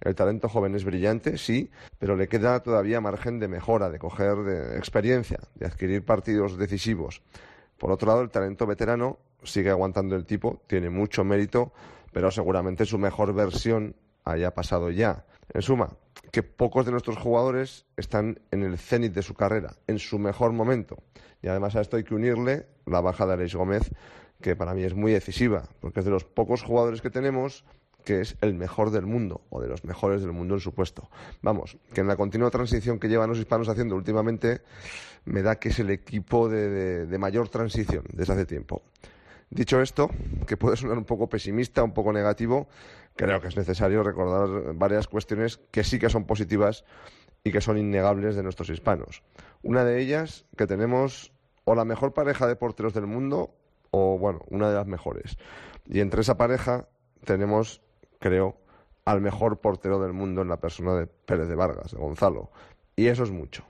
[0.00, 4.36] El talento joven es brillante, sí, pero le queda todavía margen de mejora, de coger
[4.38, 7.22] de experiencia, de adquirir partidos decisivos.
[7.78, 11.72] Por otro lado, el talento veterano sigue aguantando el tipo, tiene mucho mérito,
[12.12, 13.94] pero seguramente su mejor versión
[14.24, 15.24] haya pasado ya.
[15.52, 15.96] En suma,
[16.32, 20.52] que pocos de nuestros jugadores están en el cenit de su carrera, en su mejor
[20.52, 20.96] momento.
[21.42, 23.90] Y además a esto hay que unirle la baja de Aleix Gómez,
[24.40, 27.64] que para mí es muy decisiva, porque es de los pocos jugadores que tenemos
[28.04, 31.08] que es el mejor del mundo, o de los mejores del mundo en su puesto.
[31.40, 34.62] Vamos, que en la continua transición que llevan los hispanos haciendo últimamente,
[35.24, 38.82] me da que es el equipo de, de mayor transición desde hace tiempo.
[39.50, 40.10] Dicho esto,
[40.46, 42.68] que puede sonar un poco pesimista, un poco negativo,
[43.16, 46.84] creo que es necesario recordar varias cuestiones que sí que son positivas
[47.44, 49.22] y que son innegables de nuestros hispanos.
[49.62, 51.32] Una de ellas, que tenemos
[51.64, 53.54] o la mejor pareja de porteros del mundo
[53.90, 55.36] o, bueno, una de las mejores.
[55.86, 56.88] Y entre esa pareja
[57.24, 57.82] tenemos,
[58.18, 58.56] creo,
[59.04, 62.50] al mejor portero del mundo en la persona de Pérez de Vargas, de Gonzalo.
[62.96, 63.64] Y eso es mucho.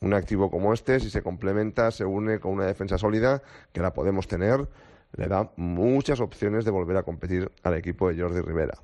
[0.00, 3.94] Un activo como este, si se complementa, se une con una defensa sólida, que la
[3.94, 4.68] podemos tener,
[5.16, 8.74] le da muchas opciones de volver a competir al equipo de Jordi Rivera.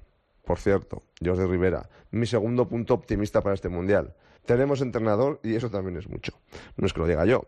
[0.45, 4.15] por cierto, Jordi Rivera, mi segundo punto optimista para este Mundial.
[4.47, 6.33] Tenemos entrenador y eso también es mucho.
[6.77, 7.47] No es que lo diga yo,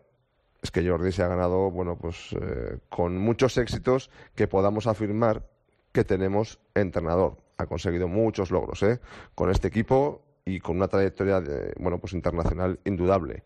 [0.61, 5.43] es que Jordi se ha ganado, bueno, pues eh, con muchos éxitos que podamos afirmar
[5.91, 7.37] que tenemos entrenador.
[7.57, 8.99] Ha conseguido muchos logros, ¿eh?
[9.35, 13.43] Con este equipo y con una trayectoria, de, bueno, pues internacional indudable.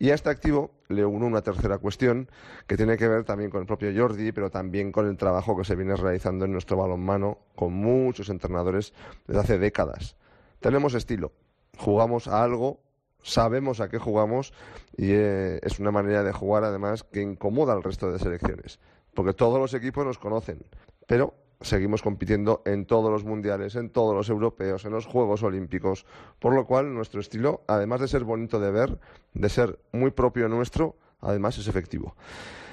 [0.00, 2.28] Y a este activo le uno una tercera cuestión
[2.66, 5.64] que tiene que ver también con el propio Jordi, pero también con el trabajo que
[5.64, 8.94] se viene realizando en nuestro balonmano con muchos entrenadores
[9.28, 10.16] desde hace décadas.
[10.58, 11.32] Tenemos estilo,
[11.76, 12.80] jugamos a algo
[13.22, 14.52] sabemos a qué jugamos
[14.96, 18.78] y eh, es una manera de jugar además que incomoda al resto de selecciones,
[19.14, 20.64] porque todos los equipos nos conocen,
[21.06, 26.06] pero seguimos compitiendo en todos los mundiales, en todos los europeos, en los Juegos Olímpicos,
[26.38, 28.98] por lo cual nuestro estilo, además de ser bonito de ver,
[29.34, 32.16] de ser muy propio nuestro, además es efectivo.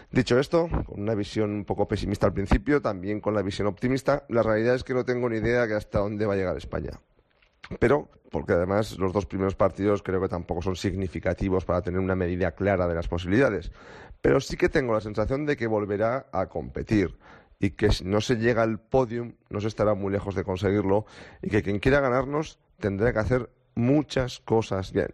[0.09, 4.23] Dicho esto, con una visión un poco pesimista al principio, también con la visión optimista,
[4.29, 6.91] la realidad es que no tengo ni idea de hasta dónde va a llegar España
[7.79, 12.15] pero porque además los dos primeros partidos creo que tampoco son significativos para tener una
[12.15, 13.71] medida clara de las posibilidades.
[14.21, 17.17] Pero sí que tengo la sensación de que volverá a competir
[17.59, 21.05] y que si no se llega al podium no se estará muy lejos de conseguirlo
[21.41, 25.13] y que quien quiera ganarnos tendrá que hacer muchas cosas bien.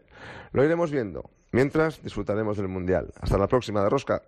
[0.51, 1.29] Lo iremos viendo.
[1.51, 3.13] Mientras disfrutaremos del Mundial.
[3.21, 4.23] Hasta la próxima de Rosca.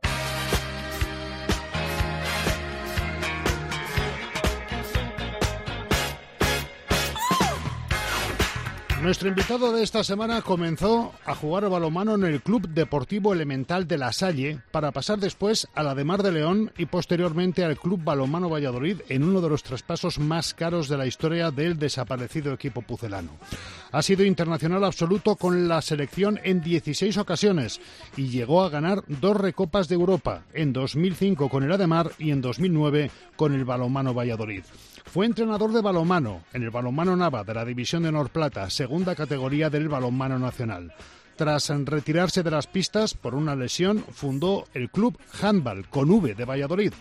[9.06, 14.00] Nuestro invitado de esta semana comenzó a jugar balomano en el Club Deportivo Elemental de
[14.00, 18.04] La Salle para pasar después a la de Mar de León y posteriormente al Club
[18.04, 22.82] Balomano Valladolid en uno de los traspasos más caros de la historia del desaparecido equipo
[22.82, 23.30] pucelano.
[23.92, 27.80] Ha sido internacional absoluto con la selección en 16 ocasiones
[28.18, 32.42] y llegó a ganar dos recopas de Europa, en 2005 con el Ademar y en
[32.42, 34.64] 2009 con el Balomano Valladolid.
[35.16, 39.16] Fue entrenador de balonmano en el balonmano Nava de la División de Honor Plata, segunda
[39.16, 40.94] categoría del balonmano nacional.
[41.38, 46.44] Tras retirarse de las pistas por una lesión, fundó el club Handball con V de
[46.44, 46.92] Valladolid,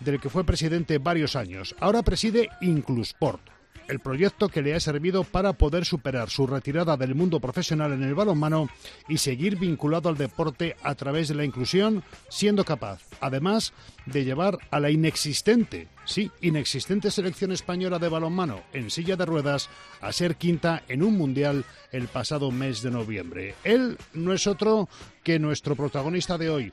[0.00, 1.76] del que fue presidente varios años.
[1.78, 3.42] Ahora preside Inclusport
[3.88, 8.02] el proyecto que le ha servido para poder superar su retirada del mundo profesional en
[8.02, 8.68] el balonmano
[9.08, 13.72] y seguir vinculado al deporte a través de la inclusión, siendo capaz, además,
[14.06, 19.68] de llevar a la inexistente, sí, inexistente selección española de balonmano en silla de ruedas
[20.00, 23.54] a ser quinta en un mundial el pasado mes de noviembre.
[23.64, 24.88] Él no es otro
[25.22, 26.72] que nuestro protagonista de hoy.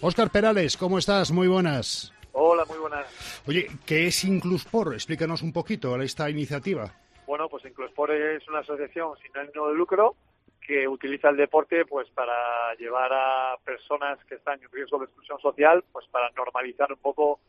[0.00, 1.30] Óscar Perales, ¿cómo estás?
[1.30, 2.12] Muy buenas.
[2.32, 3.42] Hola, muy buenas.
[3.46, 4.94] Oye, ¿qué es Incluspor?
[4.94, 6.92] Explícanos un poquito esta iniciativa.
[7.26, 10.16] Bueno, pues Incluspor es una asociación sin ánimo de lucro
[10.60, 15.40] que utiliza el deporte pues para llevar a personas que están en riesgo de exclusión
[15.40, 17.40] social pues para normalizar un poco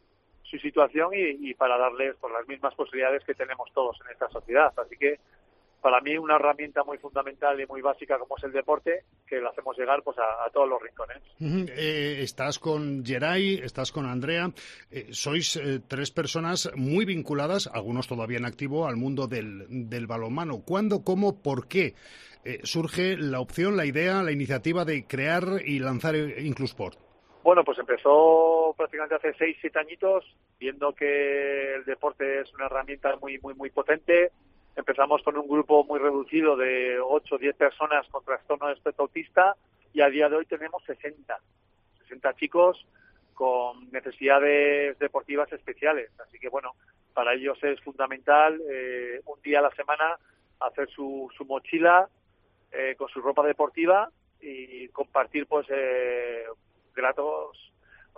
[0.43, 4.73] su situación y, para darles pues, las mismas posibilidades que tenemos todos en esta sociedad.
[4.77, 5.19] Así que
[5.81, 9.49] para mí una herramienta muy fundamental y muy básica como es el deporte, que lo
[9.49, 11.17] hacemos llegar pues a, todos los rincones.
[11.39, 14.51] Eh, estás con Geray, estás con Andrea,
[14.91, 20.07] eh, sois eh, tres personas muy vinculadas, algunos todavía en activo, al mundo del, del
[20.07, 20.61] balonmano.
[20.65, 21.95] ¿Cuándo, cómo, por qué
[22.63, 26.97] surge la opción, la idea, la iniciativa de crear y lanzar Inclusport?
[27.43, 30.25] Bueno, pues empezó prácticamente hace seis, siete añitos,
[30.59, 34.31] viendo que el deporte es una herramienta muy, muy, muy potente,
[34.75, 39.03] Empezamos con un grupo muy reducido de 8 o 10 personas con trastorno de espectro
[39.03, 39.55] autista
[39.93, 41.37] y a día de hoy tenemos 60.
[42.03, 42.85] 60 chicos
[43.33, 46.09] con necesidades deportivas especiales.
[46.19, 46.73] Así que, bueno,
[47.13, 50.17] para ellos es fundamental eh, un día a la semana
[50.59, 52.07] hacer su, su mochila
[52.71, 56.45] eh, con su ropa deportiva y compartir, pues, eh,
[56.95, 57.70] gratos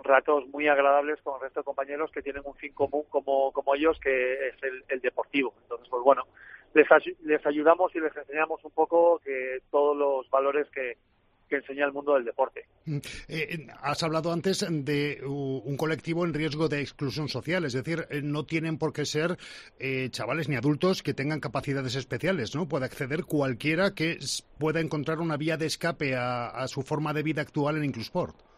[0.04, 3.98] ratos muy agradables con el resto de compañeros que tienen un fin común como, ellos,
[4.00, 4.54] que es
[4.88, 5.54] el, deportivo.
[5.62, 6.22] Entonces, pues bueno,
[6.74, 6.86] les,
[7.24, 10.96] les ayudamos y les enseñamos un poco que todos los valores que,
[11.48, 12.66] que enseña el mundo del deporte.
[12.86, 18.06] Mm, eh, has hablado antes de un colectivo en riesgo de exclusión social, es decir,
[18.10, 19.36] eh, no tienen por qué ser
[19.78, 22.68] eh, chavales ni adultos que tengan capacidades especiales, ¿no?
[22.68, 24.18] Puede acceder cualquiera que
[24.58, 28.53] pueda encontrar una vía de escape a, a su forma de vida actual en Inclusport.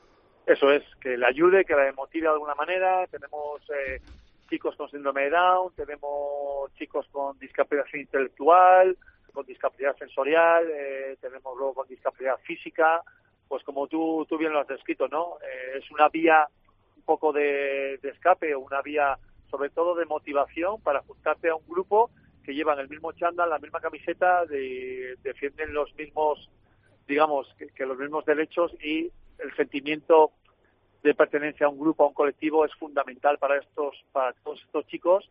[0.46, 3.04] Eso es, que le ayude, que la motive de alguna manera.
[3.08, 4.00] Tenemos eh,
[4.48, 8.96] chicos con síndrome de Down, tenemos chicos con discapacidad intelectual,
[9.32, 13.02] con discapacidad sensorial, eh, tenemos luego con discapacidad física.
[13.48, 15.36] Pues como tú, tú bien lo has descrito, ¿no?
[15.42, 16.46] Eh, es una vía
[16.96, 19.18] un poco de, escape, una vía
[19.50, 22.10] sobre todo de motivación para juntarte a un grupo
[22.44, 26.48] que llevan el mismo chándal, la misma camiseta, de, defienden los mismos,
[27.08, 30.32] digamos, que los mismos derechos y el sentimiento
[31.02, 34.86] de pertenencia a un grupo, a un colectivo, es fundamental para estos, para todos estos
[34.86, 35.30] chicos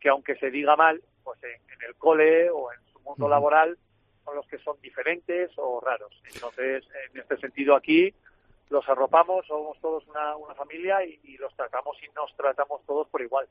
[0.00, 3.78] que aunque se diga mal, pues en, el cole o en su mundo laboral
[4.22, 6.12] son los que son diferentes o raros.
[6.32, 8.12] Entonces, en este sentido aquí
[8.70, 13.20] los arropamos, somos todos una, una familia y, los tratamos y nos tratamos todos por
[13.20, 13.46] igual.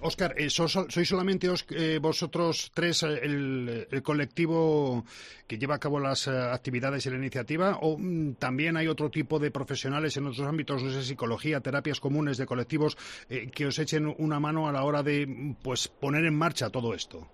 [0.00, 5.04] Oscar, eh, ¿sois solamente eh, vosotros tres eh, el, colectivo
[5.46, 9.38] que lleva a cabo las actividades y la iniciativa o mm, también hay otro tipo
[9.38, 12.96] de profesionales en otros ámbitos, no sé, psicología, terapias comunes de colectivos
[13.52, 17.26] que os echen una mano a la hora de pues poner en marcha todo esto?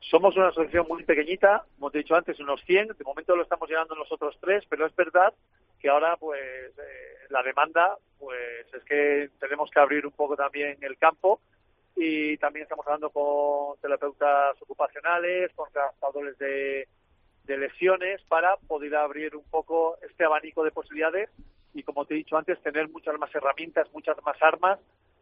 [0.00, 2.88] Somos una asociación muy pequeñita, como te he dicho antes, unos 100.
[2.96, 5.34] De momento lo estamos llegando nosotros tres, pero es verdad
[5.80, 10.76] que ahora, pues, eh, la demanda, pues, es que tenemos que abrir un poco también
[10.80, 11.40] el campo
[11.96, 16.88] y también estamos hablando con terapeutas ocupacionales, con trabajadores de,
[17.44, 21.30] de lesiones para poder abrir un poco este abanico de posibilidades
[21.74, 24.78] y, como te he dicho antes, tener muchas más herramientas, muchas más armas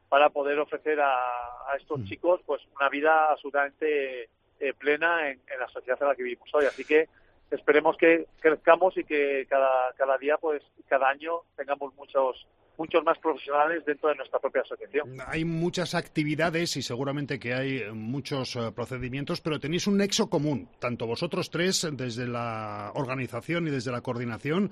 [0.08, 2.04] para poder ofrecer a, a estos mm.
[2.04, 6.64] chicos, pues, una vida absolutamente eh, plena en, la sociedad en la que vivimos hoy.
[6.64, 7.08] Así que
[7.50, 12.46] esperemos que crezcamos y que cada, cada día, pues cada año tengamos muchos
[12.78, 15.18] muchos más profesionales dentro de nuestra propia asociación.
[15.26, 20.68] Hay muchas actividades y seguramente que hay muchos eh, procedimientos, pero tenéis un nexo común,
[20.78, 24.70] tanto vosotros tres, desde la organización y desde la coordinación,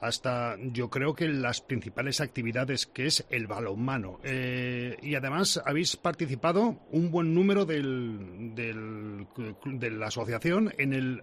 [0.00, 4.20] hasta yo creo que las principales actividades, que es el balonmano.
[4.22, 9.26] Eh, y además habéis participado un buen número del,
[9.64, 11.22] de la asociación en el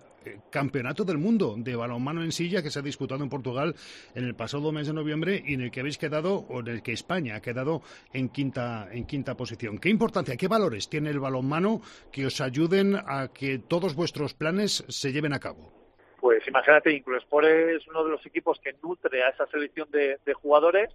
[0.49, 3.75] Campeonato del Mundo de balonmano en silla que se ha disputado en Portugal
[4.15, 6.83] en el pasado mes de noviembre y en el que habéis quedado, o en el
[6.83, 7.81] que España ha quedado
[8.13, 9.77] en quinta, en quinta posición.
[9.77, 14.83] ¿Qué importancia, qué valores tiene el balonmano que os ayuden a que todos vuestros planes
[14.87, 15.71] se lleven a cabo?
[16.19, 20.89] Pues imagínate, Inclusport es uno de los equipos que nutre a esa selección de, jugadores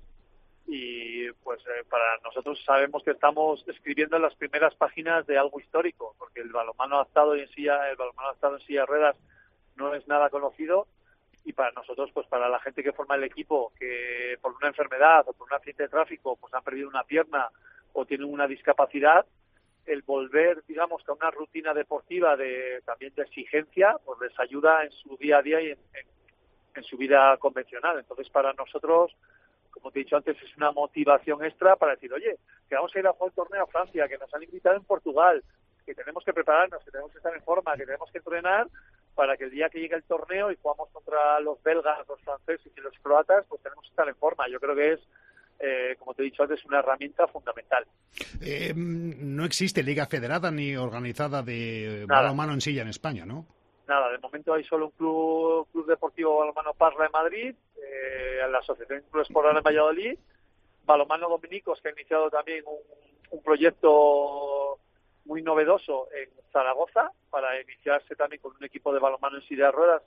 [0.67, 6.15] y pues eh, para nosotros sabemos que estamos escribiendo las primeras páginas de algo histórico
[6.19, 9.17] porque el balonmano adaptado en silla el balonmano adaptado en silla de ruedas
[9.77, 10.87] no es nada conocido
[11.45, 15.25] y para nosotros, pues para la gente que forma el equipo, que por una enfermedad
[15.29, 17.49] o por un accidente de tráfico, pues han perdido una pierna
[17.93, 19.27] o tienen una discapacidad,
[19.87, 24.93] el volver, digamos, a una rutina deportiva de también de exigencia, pues les ayuda en
[24.93, 27.99] su día a día y en su vida convencional.
[27.99, 29.13] Entonces, para nosotros,
[29.73, 32.99] como te he dicho antes, es una motivación extra para decir, oye, que vamos a
[32.99, 35.43] ir a jugar el torneo a Francia, que nos han invitado en Portugal,
[35.85, 38.69] que tenemos que prepararnos, que tenemos que estar en forma, que tenemos que entrenar
[39.15, 42.73] para que el día que llegue el torneo y jugamos contra los belgas, los franceses
[42.77, 44.49] y los croatas, pues tenemos que estar en forma.
[44.49, 45.01] Yo creo que es,
[45.59, 47.85] eh, como te he dicho antes, una herramienta fundamental.
[48.41, 53.47] Eh, no existe liga federada ni organizada de balonmano en silla en España, ¿no?
[53.93, 58.61] Nada, de momento hay solo un club, club deportivo balonmano Parla de Madrid, eh, la
[58.61, 60.19] Asociación Club Esporada de Valladolid,
[60.87, 62.79] Balonmano Dominicos, que ha iniciado también un,
[63.33, 64.79] un proyecto
[65.27, 69.73] muy novedoso en Zaragoza para iniciarse también con un equipo de balonmano en silla de
[69.73, 70.03] ruedas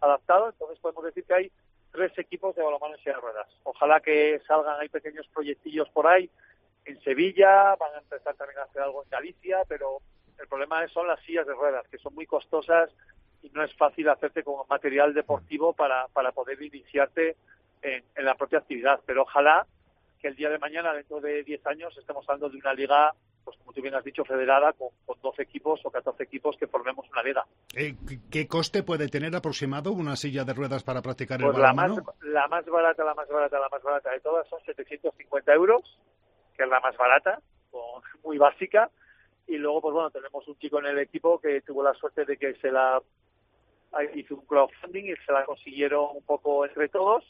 [0.00, 0.48] adaptado.
[0.48, 1.52] Entonces podemos decir que hay
[1.92, 3.46] tres equipos de balonmano en silla de ruedas.
[3.62, 6.28] Ojalá que salgan, hay pequeños proyectillos por ahí
[6.86, 9.98] en Sevilla, van a empezar también a hacer algo en Galicia, pero
[10.40, 12.90] el problema son las sillas de ruedas, que son muy costosas
[13.42, 17.36] y no es fácil hacerte con material deportivo para, para poder iniciarte
[17.82, 19.00] en, en la propia actividad.
[19.06, 19.66] Pero ojalá
[20.20, 23.14] que el día de mañana, dentro de 10 años, estemos hablando de una liga
[23.48, 26.66] pues como tú bien has dicho, federada con, con 12 equipos o 14 equipos que
[26.66, 27.46] formemos una liga.
[27.74, 27.94] Eh,
[28.30, 31.92] ¿Qué coste puede tener aproximado una silla de ruedas para practicar pues el la más,
[32.20, 35.98] la más barata, la más barata, la más barata de todas son 750 euros,
[36.58, 37.40] que es la más barata,
[38.22, 38.90] muy básica.
[39.46, 42.36] Y luego, pues bueno, tenemos un chico en el equipo que tuvo la suerte de
[42.36, 43.00] que se la
[44.14, 47.24] hizo un crowdfunding y se la consiguieron un poco entre todos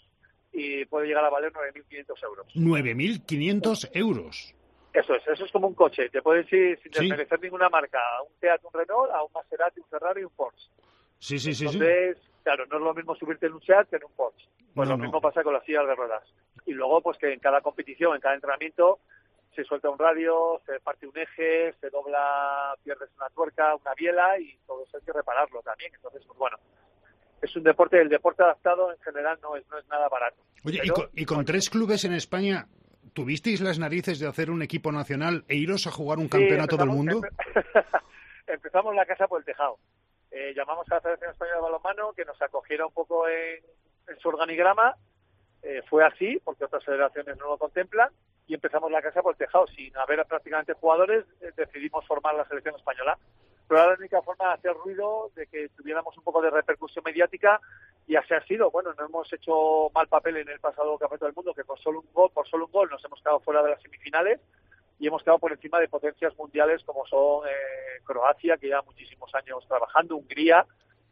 [0.53, 2.47] y puede llegar a valer 9.500 euros.
[2.55, 4.55] 9.500 euros.
[4.92, 6.09] Eso es, eso es como un coche.
[6.09, 9.81] Te puedes ir sin desmerecer ninguna marca, a un Seat, un Renault, a un Maserati,
[9.81, 10.68] un Ferrari y un Porsche.
[11.18, 11.66] Sí, sí, sí.
[11.66, 14.49] Entonces, claro, no es lo mismo subirte en un Seat que en un Porsche.
[14.75, 16.23] Pues lo mismo pasa con las sillas de ruedas.
[16.66, 19.01] Y luego, pues que en cada competición, en cada entrenamiento,
[19.59, 24.38] se suelta un radio, se parte un eje, se dobla, pierdes una tuerca, una biela
[24.38, 25.92] y todo eso hay que repararlo también.
[25.97, 26.57] Entonces, pues bueno,
[27.42, 30.37] es un deporte, el deporte adaptado en general no es, no es nada barato.
[30.64, 30.80] Oye,
[31.12, 32.68] y, con, tres clubes en España,
[33.14, 36.91] ¿tuvisteis las narices de hacer un equipo nacional e iros a jugar un campeonato del
[36.91, 37.20] mundo?
[38.47, 39.80] empezamos la casa por el tejado.
[40.30, 43.61] Eh, llamamos a la Federación Española de Balonmano que nos acogiera un poco en,
[44.20, 44.95] su organigrama.
[45.64, 48.12] Eh, fue así, porque otras federaciones no lo contemplan,
[48.49, 49.66] y empezamos la casa por el tejado.
[49.68, 53.16] Sin haber prácticamente jugadores, eh, decidimos formar la selección española.
[53.68, 57.05] Pero era la única forma de hacer ruido, de que tuviéramos un poco de repercusión
[57.05, 57.61] mediática
[58.07, 58.70] y así ha sido.
[58.70, 62.01] Bueno, no hemos hecho mal papel en el pasado Campeonato del Mundo, que por solo
[62.01, 64.40] un gol, por solo un gol nos hemos quedado fuera de las semifinales,
[64.99, 69.32] y hemos quedado por encima de potencias mundiales como son eh, Croacia, que lleva muchísimos
[69.34, 70.64] años trabajando, Hungría.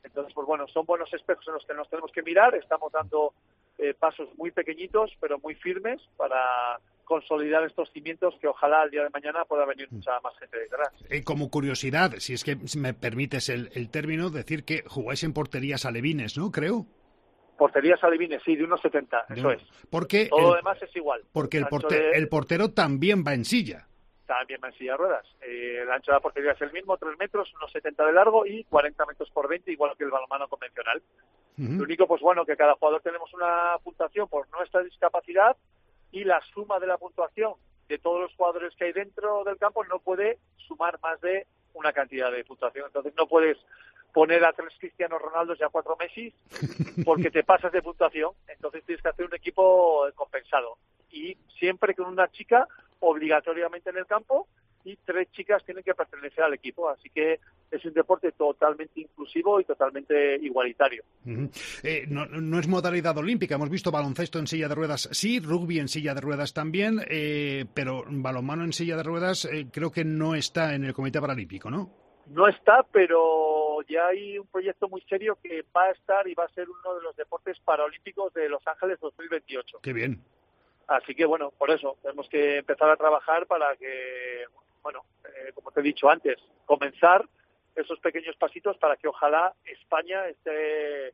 [0.02, 2.54] Entonces, pues bueno, son buenos espejos en los que nos tenemos que mirar.
[2.54, 3.34] Estamos dando
[3.78, 9.04] eh, pasos muy pequeñitos, pero muy firmes para consolidar estos cimientos que ojalá al día
[9.04, 10.88] de mañana pueda venir mucha más gente detrás.
[11.08, 15.32] Eh, como curiosidad, si es que me permites el, el término, decir que jugáis en
[15.32, 16.50] porterías alevines, ¿no?
[16.50, 16.84] Creo.
[17.56, 19.62] Porterías alevines, sí, de unos 70, eso es.
[19.88, 21.22] Porque Todo lo demás es igual.
[21.32, 23.86] Porque el, ancho porte- de- el portero también va en silla.
[24.26, 25.26] También va en silla de ruedas.
[25.40, 28.44] Eh, el ancho de la portería es el mismo, 3 metros, unos 70 de largo
[28.44, 31.00] y 40 metros por 20, igual que el balonmano convencional.
[31.58, 35.56] Lo único, pues bueno, que cada jugador tenemos una puntuación por nuestra discapacidad
[36.12, 37.54] y la suma de la puntuación
[37.88, 41.92] de todos los jugadores que hay dentro del campo no puede sumar más de una
[41.92, 42.86] cantidad de puntuación.
[42.86, 43.56] Entonces no puedes
[44.12, 46.32] poner a tres Cristianos Ronaldos y a cuatro Messi
[47.04, 48.32] porque te pasas de puntuación.
[48.48, 50.78] Entonces tienes que hacer un equipo compensado.
[51.10, 52.66] Y siempre con una chica
[53.00, 54.48] obligatoriamente en el campo
[54.86, 56.88] y tres chicas tienen que pertenecer al equipo.
[56.88, 61.02] Así que es un deporte totalmente inclusivo y totalmente igualitario.
[61.82, 63.56] Eh, no, no es modalidad olímpica.
[63.56, 67.64] Hemos visto baloncesto en silla de ruedas, sí, rugby en silla de ruedas también, eh,
[67.74, 71.70] pero balonmano en silla de ruedas eh, creo que no está en el Comité Paralímpico,
[71.70, 71.90] ¿no?
[72.28, 76.44] No está, pero ya hay un proyecto muy serio que va a estar y va
[76.44, 79.78] a ser uno de los deportes paralímpicos de Los Ángeles 2028.
[79.82, 80.24] Qué bien.
[80.88, 84.44] Así que bueno, por eso tenemos que empezar a trabajar para que,
[84.86, 87.24] bueno, eh, como te he dicho antes, comenzar
[87.74, 91.12] esos pequeños pasitos para que ojalá España esté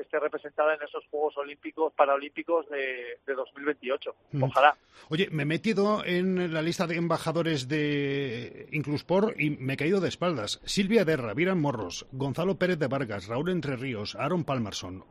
[0.00, 4.14] esté representada en esos Juegos Olímpicos Paralímpicos de, de 2028.
[4.32, 4.42] Mm.
[4.44, 4.76] Ojalá.
[5.10, 10.00] Oye, me he metido en la lista de embajadores de Inclusport y me he caído
[10.00, 10.60] de espaldas.
[10.64, 15.04] Silvia Derra, Viran Morros, Gonzalo Pérez de Vargas, Raúl Entre Ríos, Aaron Palmerson,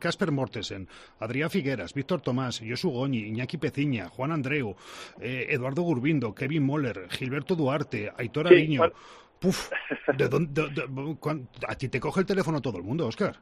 [0.00, 0.88] Casper Mortesen,
[1.18, 4.76] Adrián Figueras, Víctor Tomás, Josu Goñi, Iñaki Peciña, Juan Andreu,
[5.20, 8.78] eh, Eduardo Gurbindo, Kevin Moller, Gilberto Duarte, Aitor Sí, Ariño.
[8.80, 8.94] bueno.
[9.38, 9.70] Puf,
[10.16, 13.40] ¿de dónde- de- a ti te coge el teléfono todo el mundo, Oscar.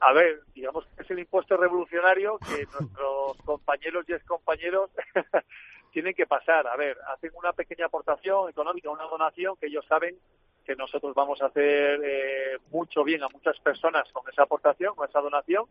[0.00, 4.90] A ver, digamos que es el impuesto revolucionario que nuestros compañeros y excompañeros
[5.92, 6.66] tienen que pasar.
[6.66, 10.16] A ver, hacen una pequeña aportación económica, una donación que ellos saben
[10.64, 15.08] que nosotros vamos a hacer eh, mucho bien a muchas personas con esa aportación, con
[15.08, 15.64] esa donación.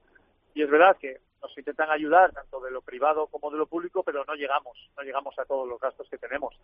[0.54, 4.04] Y es verdad que nos intentan ayudar tanto de lo privado como de lo público,
[4.04, 6.58] pero no llegamos, no llegamos a todos los gastos que tenemos.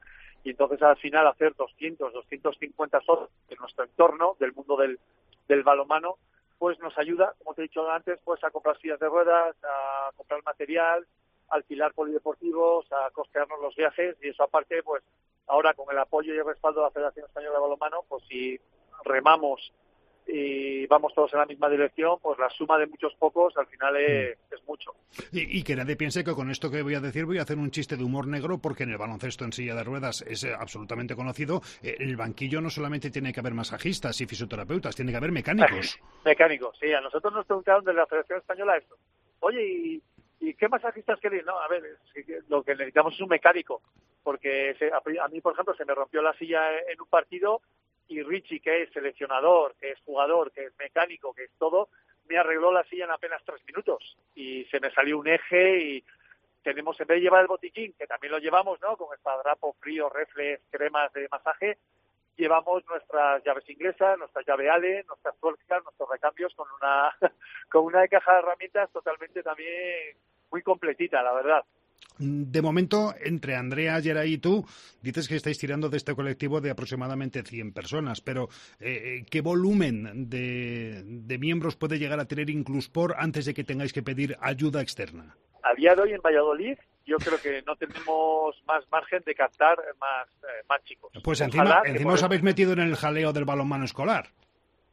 [0.45, 4.97] Y entonces al final hacer 200, 250 socios en nuestro entorno del mundo del,
[5.49, 6.18] del balonmano,
[6.62, 10.12] pues nos ayuda, como te he dicho antes, pues a comprar sillas de ruedas, a
[10.16, 11.07] comprar material,
[11.49, 15.01] a alquilar polideportivos, a costearnos los viajes y eso aparte, pues
[15.47, 18.59] ahora con el apoyo y el respaldo de la Federación Española de Balonmano, pues si
[19.05, 19.74] remamos
[20.34, 23.97] y vamos todos en la misma dirección, pues la suma de muchos pocos al final
[23.97, 24.91] es, es mucho.
[25.32, 27.57] Y, y que nadie piense que con esto que voy a decir voy a hacer
[27.57, 30.53] un chiste de humor negro porque en el baloncesto en silla de ruedas es eh,
[30.57, 31.61] absolutamente conocido.
[31.84, 35.32] Eh, en el banquillo no solamente tiene que haber masajistas y fisioterapeutas, tiene que haber
[35.32, 35.99] mecánicos.
[36.25, 36.93] Mecánicos, sí.
[36.93, 38.95] A nosotros nos preguntaron de la Federación Española esto.
[39.41, 40.01] Oye, ¿y,
[40.39, 41.45] y qué masajistas queréis?
[41.45, 41.84] No, a ver,
[42.47, 43.82] lo que necesitamos es un mecánico.
[44.23, 46.61] Porque se- a, a mí, por ejemplo, se me rompió la silla
[46.91, 47.61] en un partido
[48.12, 51.89] y Richie, que es seleccionador, que es jugador, que es mecánico, que es todo,
[52.28, 54.18] me arregló la silla en apenas tres minutos.
[54.36, 56.03] Y se me salió un eje y
[56.64, 58.97] tenemos, en vez de llevar el botiquín, que también lo llevamos, ¿no?
[58.97, 61.78] Con espadrapo, frío, reflex, cremas de masaje,
[62.36, 67.16] llevamos nuestras llaves inglesas, nuestra llave Ale, nuestras tuercas, nuestros recambios con una
[67.72, 70.18] con una caja de herramientas totalmente también
[70.51, 71.64] muy completita, la verdad.
[72.17, 74.63] De momento, entre Andrea, Geray y tú,
[75.01, 78.47] dices que estáis tirando de este colectivo de aproximadamente 100 personas, pero
[78.79, 83.91] eh, ¿qué volumen de, de miembros puede llegar a tener Incluspor antes de que tengáis
[83.91, 85.35] que pedir ayuda externa?
[85.63, 89.77] A día de hoy en Valladolid yo creo que no tenemos más margen de captar
[89.99, 91.11] más, eh, más chicos.
[91.23, 94.27] Pues encima, encima os habéis metido en el jaleo del balonmano escolar.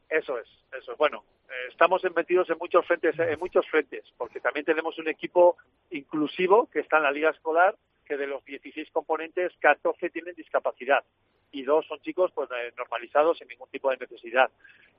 [0.09, 0.98] Eso es, eso es.
[0.98, 1.38] Bueno, eh,
[1.68, 5.57] estamos metidos en muchos frentes, en muchos frentes, porque también tenemos un equipo
[5.90, 11.05] inclusivo que está en la liga escolar, que de los 16 componentes, 14 tienen discapacidad
[11.53, 14.51] y dos son chicos pues eh, normalizados sin ningún tipo de necesidad.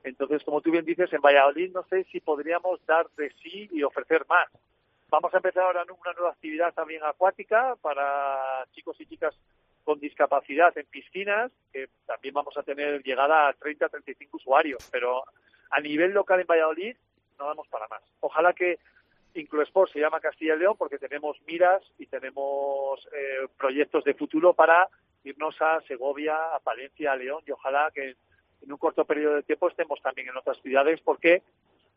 [0.02, 3.82] Entonces, como tú bien dices, en Valladolid no sé si podríamos dar de sí y
[3.82, 4.48] ofrecer más.
[5.08, 9.34] Vamos a empezar ahora una nueva actividad también acuática para chicos y chicas
[9.84, 15.24] con discapacidad en piscinas, que también vamos a tener llegada a 30 35 usuarios, pero
[15.70, 16.96] a nivel local en Valladolid
[17.38, 18.02] no damos para más.
[18.20, 18.78] Ojalá que
[19.34, 24.52] Incluesport se llama Castilla y León porque tenemos miras y tenemos eh, proyectos de futuro
[24.54, 24.88] para
[25.24, 28.16] irnos a Segovia, a Palencia, a León y ojalá que
[28.62, 31.42] en un corto periodo de tiempo estemos también en otras ciudades porque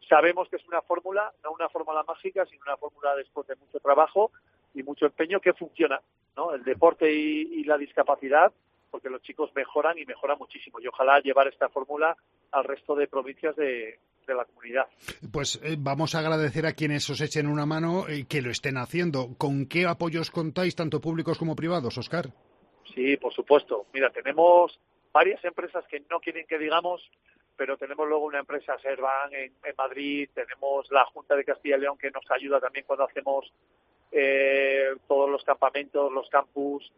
[0.07, 3.79] sabemos que es una fórmula, no una fórmula mágica, sino una fórmula después de mucho
[3.79, 4.31] trabajo
[4.73, 6.01] y mucho empeño que funciona.
[6.35, 6.53] ¿no?
[6.53, 8.51] El deporte y, la discapacidad,
[8.93, 10.79] porque los chicos mejoran y mejoran muchísimo.
[10.79, 12.15] Y ojalá llevar esta fórmula
[12.51, 14.85] al resto de provincias de, la comunidad.
[15.31, 18.77] Pues eh, vamos a agradecer a quienes os echen una mano y que lo estén
[18.77, 19.29] haciendo.
[19.35, 22.29] ¿Con qué apoyos contáis, tanto públicos como privados, Oscar?
[22.93, 23.87] Sí, por supuesto.
[23.95, 24.79] Mira, tenemos
[25.11, 27.01] varias empresas que no quieren que digamos,
[27.57, 31.97] pero tenemos luego una empresa Servan en, Madrid, tenemos la Junta de Castilla y León
[31.97, 33.51] que nos ayuda también cuando hacemos
[34.11, 36.93] eh, todos los campamentos, los campus,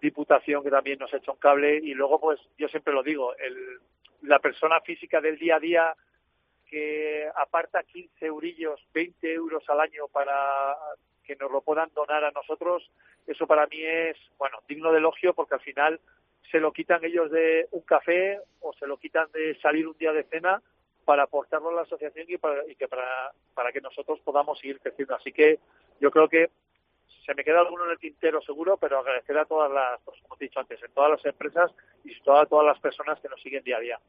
[0.00, 3.78] Diputación que también nos echa un cable y luego pues yo siempre lo digo, el,
[4.22, 5.94] la persona física del día a día
[6.68, 10.76] que aparta 15 eurillos, 20 euros al año para
[11.24, 12.90] que nos lo puedan donar a nosotros,
[13.26, 16.00] eso para mí es, bueno, digno de elogio porque al final
[16.50, 20.12] se lo quitan ellos de un café o se lo quitan de salir un día
[20.12, 20.62] de cena
[21.04, 24.80] para aportarlo a la asociación y, para, y que para, para que nosotros podamos seguir
[24.80, 25.14] creciendo.
[25.14, 25.58] Así que
[26.00, 26.50] yo creo que
[27.34, 30.44] me queda alguno en el tintero seguro, pero agradecer a todas las, pues, como he
[30.44, 31.70] dicho antes, en todas las empresas
[32.04, 34.00] y a todas las personas que nos siguen día a día.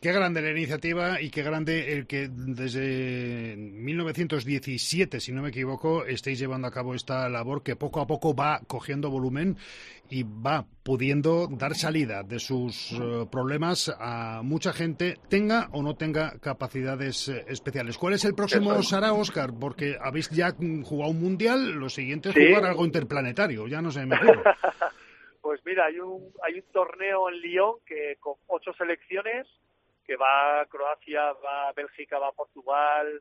[0.00, 6.04] Qué grande la iniciativa y qué grande el que desde 1917, si no me equivoco,
[6.04, 9.56] estéis llevando a cabo esta labor que poco a poco va cogiendo volumen
[10.10, 15.96] y va pudiendo dar salida de sus eh, problemas a mucha gente, tenga o no
[15.96, 17.98] tenga capacidades eh, especiales.
[17.98, 19.50] ¿Cuál es el próximo, Sara Oscar?
[19.60, 24.06] Porque habéis ya jugado un mundial, lo siguiente es jugar algo interplanetario, ya no sé,
[24.06, 24.44] mejor.
[25.42, 29.48] pues mira, hay un, hay un torneo en Lyon que con ocho selecciones
[30.06, 33.20] que va a Croacia, va a Bélgica, va a Portugal,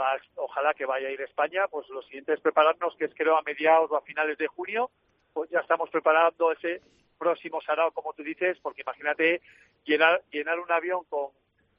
[0.00, 3.14] va, ojalá que vaya a ir a España, pues lo siguiente es prepararnos, que es
[3.14, 4.90] creo a mediados o a finales de junio,
[5.32, 6.80] pues ya estamos preparando ese
[7.18, 9.42] próximo sarao, como tú dices, porque imagínate
[9.84, 11.28] llenar, llenar un avión con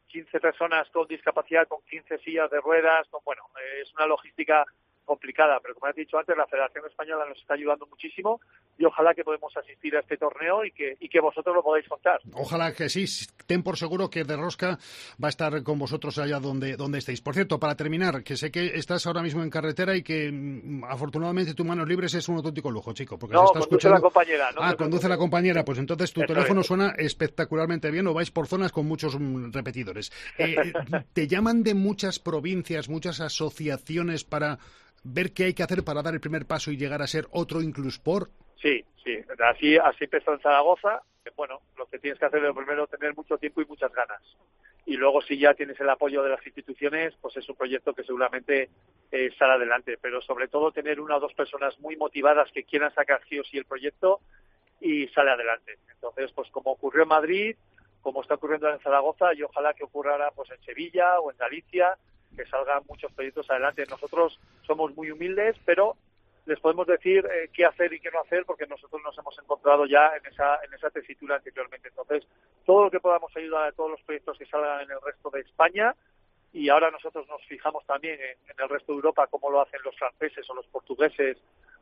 [0.08, 3.44] 15 personas con discapacidad, con 15 sillas de ruedas, con, bueno,
[3.82, 4.66] es una logística
[5.12, 8.40] complicada, pero como has dicho antes, la Federación Española nos está ayudando muchísimo
[8.78, 11.86] y ojalá que podemos asistir a este torneo y que, y que vosotros lo podáis
[11.86, 12.22] contar.
[12.34, 13.04] Ojalá que sí,
[13.46, 14.80] ten por seguro que De Rosca
[15.22, 17.20] va a estar con vosotros allá donde, donde estéis.
[17.20, 20.86] Por cierto, para terminar, que sé que estás ahora mismo en carretera y que mm,
[20.86, 23.20] afortunadamente tu manos libres es un auténtico lujo, chico.
[23.20, 23.96] Porque no, se está conduce escuchando...
[23.96, 24.50] la compañera.
[24.62, 28.72] ah, conduce la compañera, pues entonces tu teléfono suena espectacularmente bien o vais por zonas
[28.72, 30.10] con muchos mm, repetidores.
[30.38, 30.74] Eh,
[31.14, 34.58] ¿Te llaman de muchas provincias, muchas asociaciones para
[35.04, 37.62] ver qué hay que hacer para dar el primer paso y llegar a ser otro
[37.62, 38.32] Inclusport?
[38.62, 39.18] Sí, sí.
[39.40, 41.02] Así, así empezó en Zaragoza.
[41.36, 44.22] Bueno, lo que tienes que hacer es primero tener mucho tiempo y muchas ganas.
[44.86, 48.04] Y luego, si ya tienes el apoyo de las instituciones, pues es un proyecto que
[48.04, 48.70] seguramente
[49.12, 49.98] eh, sale adelante.
[50.02, 53.44] Pero sobre todo tener una o dos personas muy motivadas que quieran sacar sí o
[53.44, 54.22] sí el proyecto
[54.80, 55.78] y sale adelante.
[55.94, 57.56] Entonces, pues como ocurrió en Madrid,
[58.02, 61.98] como está ocurriendo en Zaragoza, y ojalá que ocurra pues en Sevilla o en Galicia
[62.36, 63.86] que salgan muchos proyectos adelante.
[63.90, 65.96] Nosotros somos muy humildes, pero
[66.46, 69.86] les podemos decir eh, qué hacer y qué no hacer porque nosotros nos hemos encontrado
[69.86, 71.90] ya en esa, en esa tesitura anteriormente.
[71.90, 72.28] Entonces,
[72.66, 75.42] todo lo que podamos ayudar a todos los proyectos que salgan en el resto de
[75.42, 75.96] España
[76.54, 79.80] y ahora nosotros nos fijamos también en, en el resto de Europa cómo lo hacen
[79.84, 81.38] los franceses o los portugueses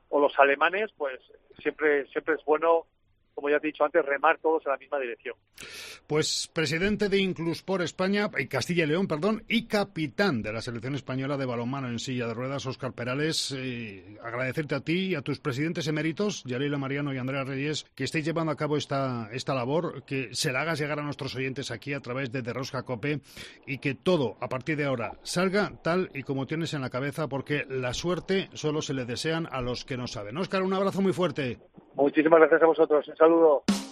[0.09, 1.19] o los alemanes, pues
[1.61, 2.85] siempre, siempre es bueno
[3.33, 5.35] como ya te he dicho antes, remar todos en la misma dirección.
[6.07, 10.95] Pues presidente de Incluspor España, y Castilla y León, perdón, y capitán de la selección
[10.95, 15.21] española de balonmano en silla de ruedas, Óscar Perales, eh, agradecerte a ti y a
[15.21, 19.53] tus presidentes eméritos, Yarila Mariano y Andrea Reyes, que estéis llevando a cabo esta, esta
[19.53, 23.21] labor, que se la hagas llegar a nuestros oyentes aquí a través de Derrosca Cope
[23.65, 27.27] y que todo, a partir de ahora, salga tal y como tienes en la cabeza,
[27.27, 30.37] porque la suerte solo se le desean a los que no saben.
[30.37, 31.59] Óscar, un abrazo muy fuerte.
[31.95, 33.07] Muchísimas gracias a vosotros.
[33.07, 33.28] Un saludo.
[33.29, 33.88] なる。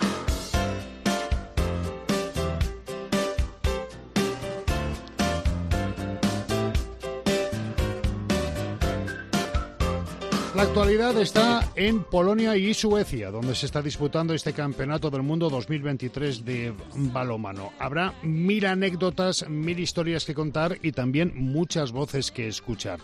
[10.58, 15.52] La actualidad está en Polonia y Suecia, donde se está disputando este Campeonato del Mundo
[15.52, 17.74] 2023 de balomano.
[17.78, 23.00] Habrá mil anécdotas, mil historias que contar y también muchas voces que escuchar.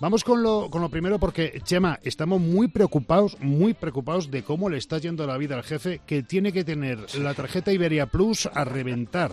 [0.00, 4.68] Vamos con lo, con lo primero porque, Chema, estamos muy preocupados, muy preocupados de cómo
[4.68, 8.46] le está yendo la vida al jefe que tiene que tener la tarjeta Iberia Plus
[8.52, 9.30] a reventar.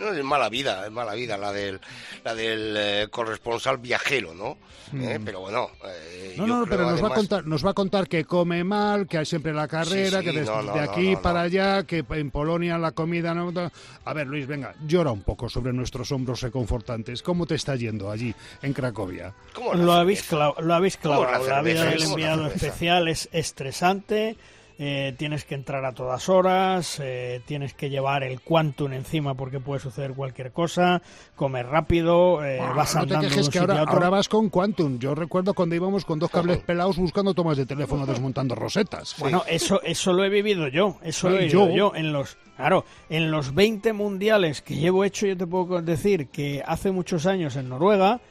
[0.00, 1.78] No, es mala vida, es mala vida la del,
[2.24, 4.56] la del eh, corresponsal viajero, ¿no?
[4.94, 5.24] Eh, mm.
[5.24, 5.70] pero bueno.
[5.84, 9.06] Eh, no, no, pero nos, va a contar, nos va a contar que come mal,
[9.06, 12.92] que hay siempre la carrera, que desde de aquí para allá, que en Polonia la
[12.92, 13.52] comida no.
[14.04, 17.22] A ver, Luis, venga, llora un poco sobre nuestros hombros reconfortantes.
[17.22, 19.34] ¿Cómo te está yendo allí, en Cracovia?
[19.74, 21.46] Lo habéis, clavado, lo habéis clavado.
[21.46, 24.36] La vida del enviado especial es estresante
[24.82, 29.60] eh, tienes que entrar a todas horas, eh, tienes que llevar el quantum encima porque
[29.60, 31.02] puede suceder cualquier cosa,
[31.36, 34.98] comer rápido, eh, vas no te andando de un que ahora, vas con Quantum.
[34.98, 39.16] Yo recuerdo cuando íbamos con dos cables pelados buscando tomas de teléfono desmontando rosetas.
[39.18, 41.74] Bueno, eso, eso lo he vivido yo, eso lo he vivido yo.
[41.74, 41.94] yo.
[41.94, 46.62] en los, claro, en los 20 mundiales que llevo hecho, yo te puedo decir que
[46.66, 48.22] hace muchos años en Noruega,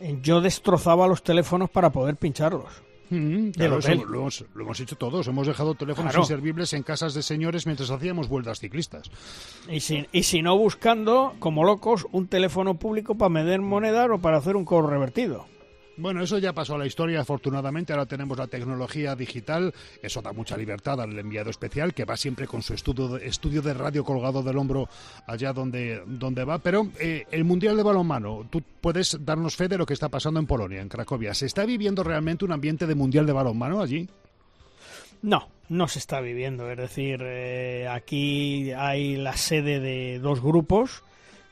[0.00, 2.87] eh, yo destrozaba los teléfonos para poder pincharlos.
[3.10, 3.98] Mm, claro, hotel.
[3.98, 5.26] eso lo, hemos, lo hemos hecho todos.
[5.28, 6.24] Hemos dejado teléfonos Claro.
[6.24, 9.10] inservibles en casas de señores mientras hacíamos vueltas ciclistas.
[9.70, 14.18] Y si, y si no buscando, como locos, un teléfono público para meter monedas o
[14.18, 15.46] para hacer un cobro revertido.
[15.98, 17.92] Bueno, eso ya pasó a la historia, afortunadamente.
[17.92, 19.74] Ahora tenemos la tecnología digital.
[20.00, 23.62] Eso da mucha libertad al enviado especial, que va siempre con su estudio de, estudio
[23.62, 24.88] de radio colgado del hombro
[25.26, 26.58] allá donde, donde va.
[26.58, 30.38] Pero eh, el Mundial de Balonmano, tú puedes darnos fe de lo que está pasando
[30.38, 31.34] en Polonia, en Cracovia.
[31.34, 34.08] ¿Se está viviendo realmente un ambiente de Mundial de Balonmano allí?
[35.22, 36.70] No, no se está viviendo.
[36.70, 41.02] Es decir, eh, aquí hay la sede de dos grupos,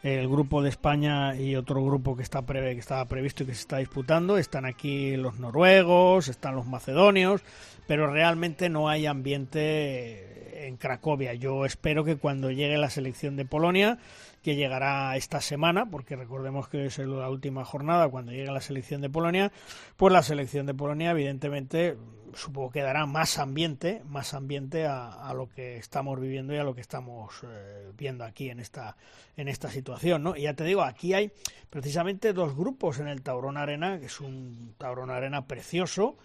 [0.06, 3.62] el grupo de España y otro grupo que está que estaba previsto y que se
[3.62, 4.38] está disputando.
[4.38, 7.42] Están aquí los noruegos, están los macedonios,
[7.88, 11.34] pero realmente no hay ambiente en Cracovia.
[11.34, 13.98] Yo espero que cuando llegue la selección de Polonia,
[14.42, 19.00] que llegará esta semana, porque recordemos que es la última jornada cuando llegue la selección
[19.00, 19.50] de Polonia,
[19.96, 21.96] pues la selección de Polonia evidentemente
[22.36, 26.74] supongo que dará más ambiente, más ambiente a, lo que estamos viviendo y a lo
[26.74, 28.96] que estamos eh, viendo aquí en esta
[29.36, 30.36] en esta situación, ¿no?
[30.36, 31.30] Y ya te digo, aquí hay
[31.68, 36.16] precisamente dos grupos en el Taurón Arena, que es un Taurón Arena precioso,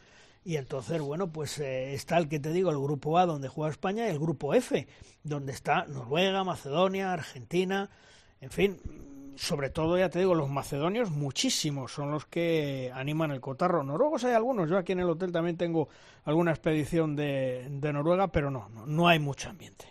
[0.44, 3.72] y entonces, bueno, pues eh, está el que te digo, el grupo A, donde juega
[3.72, 4.88] España, y el grupo F,
[5.24, 7.90] donde está Noruega, Macedonia, Argentina,
[8.40, 8.78] en fin,
[9.42, 13.84] sobre todo, ya te digo, los macedonios, muchísimos son los que animan el cotarro.
[13.84, 15.90] Noruegos hay algunos, yo aquí en el hotel también tengo
[16.26, 19.86] alguna expedición de, de Noruega, pero no, no, no hay mucho ambiente.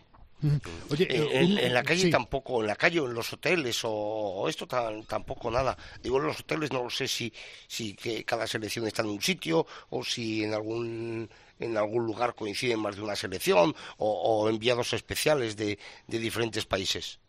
[0.91, 2.11] Oye, En, eh, en- la calle sí.
[2.11, 5.77] tampoco, en la calle o en los hoteles o, o esto tan- tampoco nada.
[6.03, 7.33] Digo, en los hoteles no lo sé si,
[7.69, 11.29] si que cada selección está en un sitio o si en algún
[11.59, 16.65] en algún lugar coinciden más de una selección o, o enviados especiales de, de diferentes
[16.65, 17.21] países.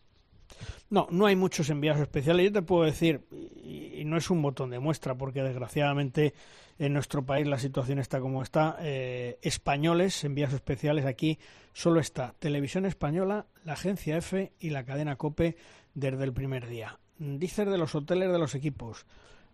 [0.92, 2.44] No, no hay muchos enviados especiales.
[2.44, 3.22] Yo te puedo decir,
[3.64, 6.34] y, no es un botón de muestra, porque desgraciadamente
[6.78, 8.76] en nuestro país la situación está como está.
[8.80, 11.38] eh, españoles, enviados especiales, aquí
[11.72, 15.56] solo está Televisión Española, la Agencia F y la cadena COPE
[15.94, 16.98] desde el primer día.
[17.16, 19.06] Dices de los hoteles de los equipos.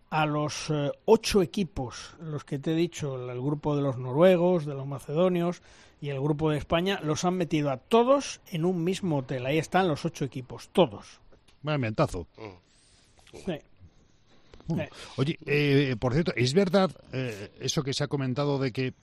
[0.09, 4.65] A los eh, ocho equipos, los que te he dicho, el grupo de los noruegos,
[4.65, 5.61] de los macedonios
[6.01, 9.45] y el grupo de España, los han metido a todos en un mismo hotel.
[9.45, 11.21] Ahí están los ocho equipos, todos.
[11.61, 12.27] Vaya ambientazo.
[13.33, 13.53] Sí.
[15.17, 18.93] Oye, eh, por cierto, ¿es verdad eh, eso que se ha comentado de que,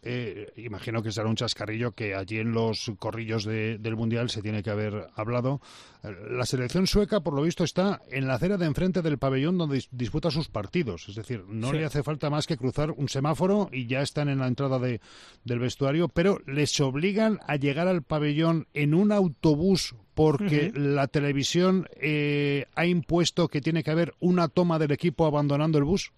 [0.00, 4.42] eh, imagino que será un chascarrillo que allí en los corrillos de- del Mundial se
[4.42, 5.60] tiene que haber hablado,
[6.04, 9.58] eh, la selección sueca, por lo visto, está en la acera de enfrente del pabellón
[9.58, 11.08] donde dis- disputa sus partidos.
[11.08, 11.78] Es decir, no Sí.
[11.78, 15.00] le hace falta más que cruzar un semáforo y ya están en la entrada de,
[15.44, 21.88] del vestuario, pero les obligan a llegar al pabellón en un autobús porque la televisión
[21.94, 26.10] eh, ha impuesto que tiene que haber una toma del equipo abandonando el bus.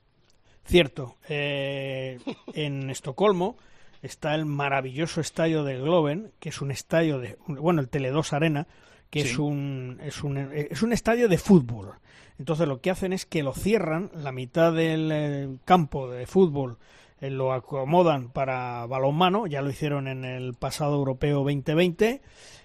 [0.64, 1.16] Cierto.
[1.28, 2.18] eh,
[2.54, 3.58] en Estocolmo
[4.00, 8.66] está el maravilloso estadio del Globen, que es un estadio de, bueno, el Tele2 Arena,
[9.10, 11.92] que es un es un es un estadio de fútbol.
[12.38, 16.78] Entonces lo que hacen es que lo cierran, la mitad del eh, campo de fútbol
[17.20, 22.22] eh, lo acomodan para balonmano, ya lo hicieron en el pasado europeo 2020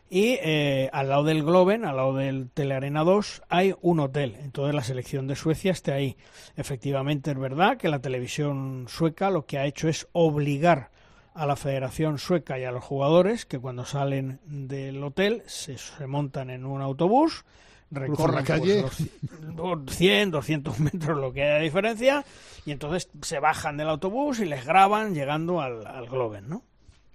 [0.10, 4.38] y eh, al lado del Globen, al lado del Telearena 2, hay un hotel.
[4.39, 6.16] Entonces la selección de Suecia está ahí.
[6.56, 10.91] Efectivamente es verdad que la televisión sueca lo que ha hecho es obligar
[11.34, 16.08] a la Federación Sueca y a los jugadores que cuando salen del hotel se, se
[16.08, 17.43] montan en un autobús,
[17.91, 18.84] recorren la calle.
[18.84, 19.10] pues,
[19.56, 22.26] los 100, 200 metros, lo que haya de diferencia,
[22.66, 26.64] y entonces se bajan del autobús y les graban llegando al, al Globen, ¿no?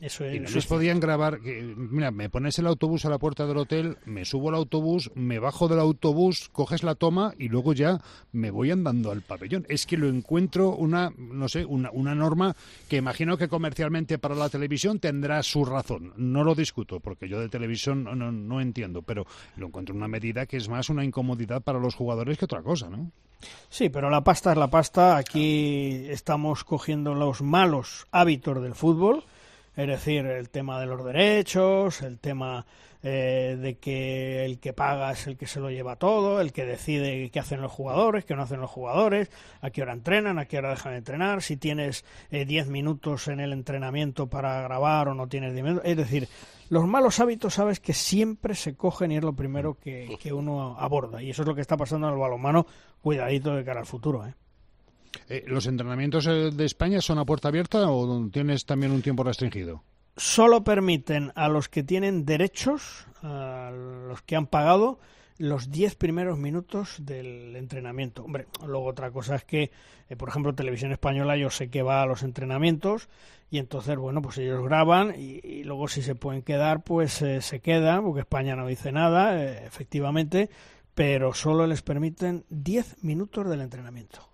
[0.00, 3.04] Eso es, Y no eso les es podían grabar, que, mira, me pones el autobús
[3.04, 6.94] a la puerta del hotel, me subo al autobús, me bajo del autobús, coges la
[6.94, 8.00] toma y luego ya
[8.32, 9.66] me voy andando al pabellón.
[9.68, 12.56] Es que lo encuentro una, no sé, una, una norma
[12.88, 16.14] que imagino que comercialmente para la televisión tendrá su razón.
[16.16, 19.26] No lo discuto, porque yo de televisión no, no, no entiendo, pero
[19.56, 22.88] lo encuentro una medida que es más una incomodidad para los jugadores que otra cosa,
[22.88, 23.10] ¿no?
[23.68, 25.16] Sí, pero la pasta es la pasta.
[25.16, 29.24] Aquí estamos cogiendo los malos hábitos del fútbol.
[29.76, 32.66] Es decir, el tema de los derechos, el tema
[33.02, 36.66] eh, de que el que paga es el que se lo lleva todo, el que
[36.66, 40.46] decide qué hacen los jugadores, qué no hacen los jugadores, a qué hora entrenan, a
[40.46, 45.14] qué hora dejan de entrenar, si tienes 10 minutos en el entrenamiento para grabar o
[45.14, 45.88] no tienes 10 minutos.
[45.88, 46.28] Es decir,
[46.70, 51.20] los malos hábitos, sabes que siempre se cogen y es lo primero que, uno aborda.
[51.20, 52.64] Y eso es lo que está pasando en el balonmano.
[53.02, 54.24] Cuidadito de cara al futuro.
[54.24, 54.34] ¿eh?
[55.28, 59.24] Eh, ¿Los entrenamientos eh, de España son a puerta abierta o tienes también un tiempo
[59.24, 59.82] restringido?
[60.16, 64.98] Solo permiten a los que tienen derechos, a los que han pagado,
[65.40, 68.22] los 10 primeros minutos del entrenamiento.
[68.24, 69.70] Hombre, luego otra cosa es que,
[70.10, 73.08] eh, por ejemplo, Televisión Española yo sé que va a los entrenamientos
[73.50, 77.60] y entonces, bueno, pues ellos graban y, luego si se pueden quedar, pues eh, se
[77.60, 80.50] quedan, porque España no dice nada, eh, efectivamente,
[80.94, 84.29] pero solo les permiten 10 minutos del entrenamiento.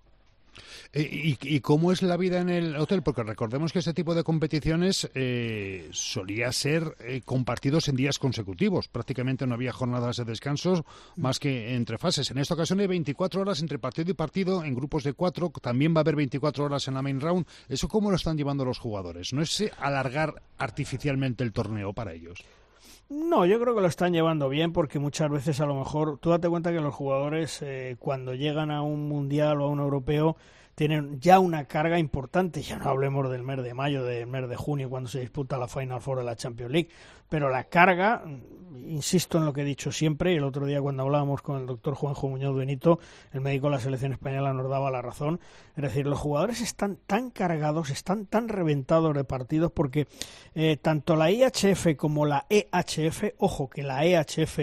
[0.98, 3.02] Eh, ¿Y, cómo es la vida en el hotel?
[3.02, 8.88] Porque recordemos que este tipo de competiciones eh, solía ser eh, compartidos en días consecutivos.
[8.88, 10.86] Prácticamente no había jornadas de descanso
[11.16, 12.30] más que entre fases.
[12.30, 15.52] En esta ocasión hay 24 horas entre partido y partido en grupos de cuatro.
[15.60, 17.46] También va a haber 24 horas en la main round.
[17.68, 19.34] ¿Eso cómo lo están llevando los jugadores?
[19.34, 22.42] ¿No es alargar artificialmente el torneo para ellos?
[23.10, 26.30] No, yo creo que lo están llevando bien porque muchas veces a lo mejor, tú
[26.30, 27.62] date cuenta que los jugadores
[27.98, 30.38] cuando llegan a un mundial o a un europeo
[30.76, 34.56] tienen ya una carga importante, ya no hablemos del mes de mayo, del mes de
[34.56, 36.90] junio, cuando se disputa la Final Four de la Champions League,
[37.30, 38.22] pero la carga,
[38.86, 41.66] insisto en lo que he dicho siempre, y el otro día cuando hablábamos con el
[41.66, 43.00] doctor Juanjo Muñoz Benito,
[43.32, 45.40] el médico de la selección española nos daba la razón,
[45.76, 50.06] es decir, los jugadores están tan cargados, están tan reventados de partidos, porque
[50.54, 54.58] eh, tanto la IHF como la EHF, ojo que la EHF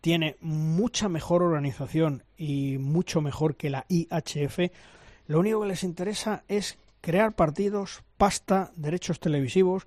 [0.00, 4.70] tiene mucha mejor organización y mucho mejor que la IHF,
[5.26, 9.86] lo único que les interesa es crear partidos, pasta, derechos televisivos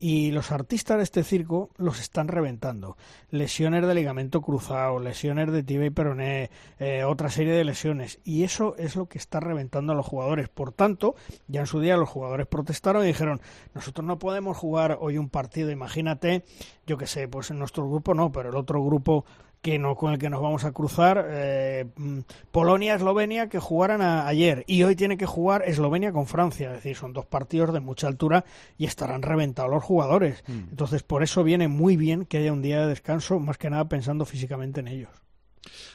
[0.00, 2.96] y los artistas de este circo los están reventando.
[3.30, 8.20] Lesiones de ligamento cruzado, lesiones de tibia y peroné, eh, otra serie de lesiones.
[8.24, 10.48] Y eso es lo que está reventando a los jugadores.
[10.48, 11.16] Por tanto,
[11.48, 13.40] ya en su día los jugadores protestaron y dijeron,
[13.74, 16.44] nosotros no podemos jugar hoy un partido, imagínate,
[16.86, 19.24] yo que sé, pues en nuestro grupo no, pero el otro grupo
[19.68, 24.64] que no, con el que nos vamos a cruzar eh, mm, Polonia-Eslovenia que jugaran ayer
[24.66, 28.06] y hoy tiene que jugar Eslovenia con Francia, es decir, son dos partidos de mucha
[28.06, 28.46] altura
[28.78, 30.42] y estarán reventados los jugadores.
[30.46, 30.70] Mm.
[30.70, 33.86] Entonces, por eso viene muy bien que haya un día de descanso, más que nada
[33.90, 35.10] pensando físicamente en ellos.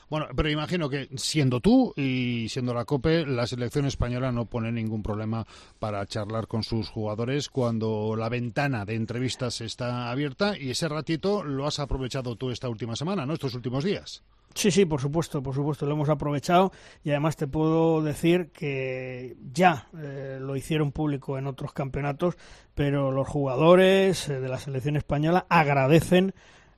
[0.10, 4.72] Bueno, pero imagino que siendo tú y siendo la COPE, la selección española no pone
[4.72, 5.46] ningún problema
[5.80, 11.44] para charlar con sus jugadores cuando la ventana de entrevistas está abierta y ese ratito
[11.44, 13.34] lo has aprovechado tú esta última semana, ¿no?
[13.34, 14.24] Estos últimos días.
[14.56, 16.72] Sí, sí, por supuesto, por supuesto, lo hemos aprovechado
[17.04, 22.38] y además te puedo decir que ya eh, lo hicieron público en otros campeonatos,
[22.76, 26.36] pero los jugadores eh, de la selección española agradecen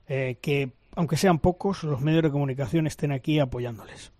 [0.08, 4.12] eh, que aunque sean pocos, los medios de comunicación estén aquí apoyándoles.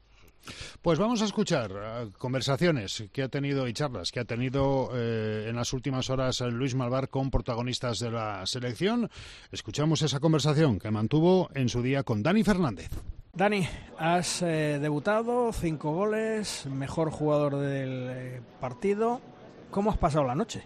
[0.81, 5.47] Pues vamos a escuchar eh, conversaciones que ha tenido y charlas que ha tenido eh,
[5.49, 9.11] en las últimas horas Luis Malvar con protagonistas de la selección.
[9.51, 12.91] Escuchamos esa conversación que mantuvo en su día con Dani Fernández.
[13.33, 13.67] Dani,
[13.99, 19.21] has eh, debutado, cinco goles, mejor jugador del partido.
[19.71, 20.65] ¿Cómo has pasado la noche?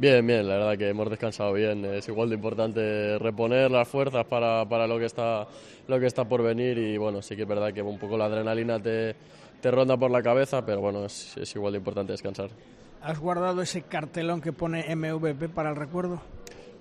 [0.00, 1.84] Bien, bien, la verdad que hemos descansado bien.
[1.84, 5.46] Es igual de importante reponer las fuerzas para, para lo, que está,
[5.88, 8.24] lo que está por venir y bueno, sí que es verdad que un poco la
[8.24, 9.14] adrenalina te,
[9.60, 12.48] te ronda por la cabeza, pero bueno, es, es igual de importante descansar.
[13.02, 16.22] ¿Has guardado ese cartelón que pone MVP para el recuerdo?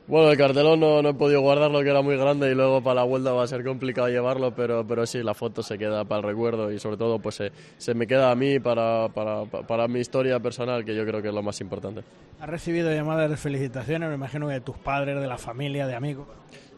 [0.09, 2.95] Bueno, el cartelón no, no, he podido guardarlo, que era muy grande y luego para
[2.95, 6.21] la vuelta va a ser complicado llevarlo, pero, pero sí, la foto se queda para
[6.21, 9.87] el recuerdo y sobre todo pues se, se me queda a mí para, para, para,
[9.87, 12.01] mi historia personal, que yo creo que es lo más importante.
[12.39, 16.25] ¿Has recibido llamadas de felicitaciones, me imagino, de tus padres, de la familia, de amigos?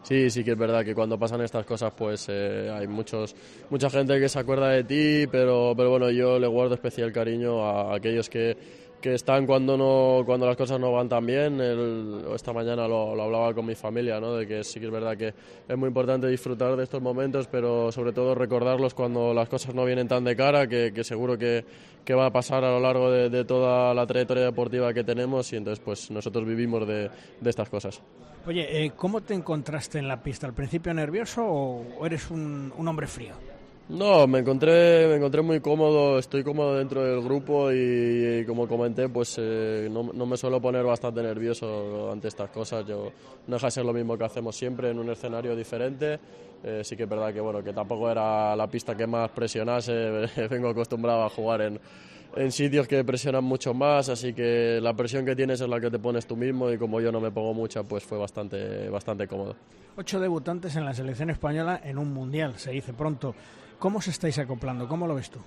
[0.03, 3.33] Sí, sí que es verdad que cuando pasan estas cosas pues eh, hay muchos,
[3.69, 7.63] mucha gente que se acuerda de ti, pero, pero bueno, yo le guardo especial cariño
[7.63, 8.57] a aquellos que
[9.01, 11.59] que están cuando no cuando las cosas no van tan bien.
[12.33, 14.35] esta mañana lo, hablaba con mi familia, ¿no?
[14.35, 15.33] de que sí que es verdad que
[15.67, 19.83] es muy importante disfrutar de estos momentos, pero sobre todo recordarlos cuando las cosas no
[19.83, 21.65] vienen tan de cara, que, seguro que,
[22.05, 25.57] que, va a pasar a lo largo de, toda la trayectoria deportiva que tenemos y
[25.57, 28.01] entonces pues nosotros vivimos de, de estas cosas.
[28.45, 30.47] Oye, eh, ¿cómo te encontraste en la pista?
[30.47, 33.33] ¿Al principio nervioso o eres un, un hombre frío?
[33.91, 39.09] No, me encontré, me encontré muy cómodo, estoy cómodo dentro del grupo y, como comenté,
[39.09, 42.85] pues eh, no, me suelo poner bastante nervioso ante estas cosas.
[42.87, 43.11] Yo
[43.47, 46.17] no deja de ser lo mismo que hacemos siempre en un escenario diferente.
[46.63, 49.91] Eh, sí que es verdad que bueno, que tampoco era la pista que más presionase.
[50.49, 51.77] Vengo acostumbrado a jugar en,
[52.37, 55.91] en sitios que presionan mucho más, así que la presión que tienes es la que
[55.91, 59.27] te pones tú mismo y como yo no me pongo mucha, pues fue bastante, bastante
[59.27, 59.57] cómodo.
[59.97, 63.35] Ocho debutantes en la selección española en un mundial, se dice pronto.
[63.81, 64.87] ¿Cómo se estáis acoplando?
[64.87, 65.39] ¿Cómo lo ves tú?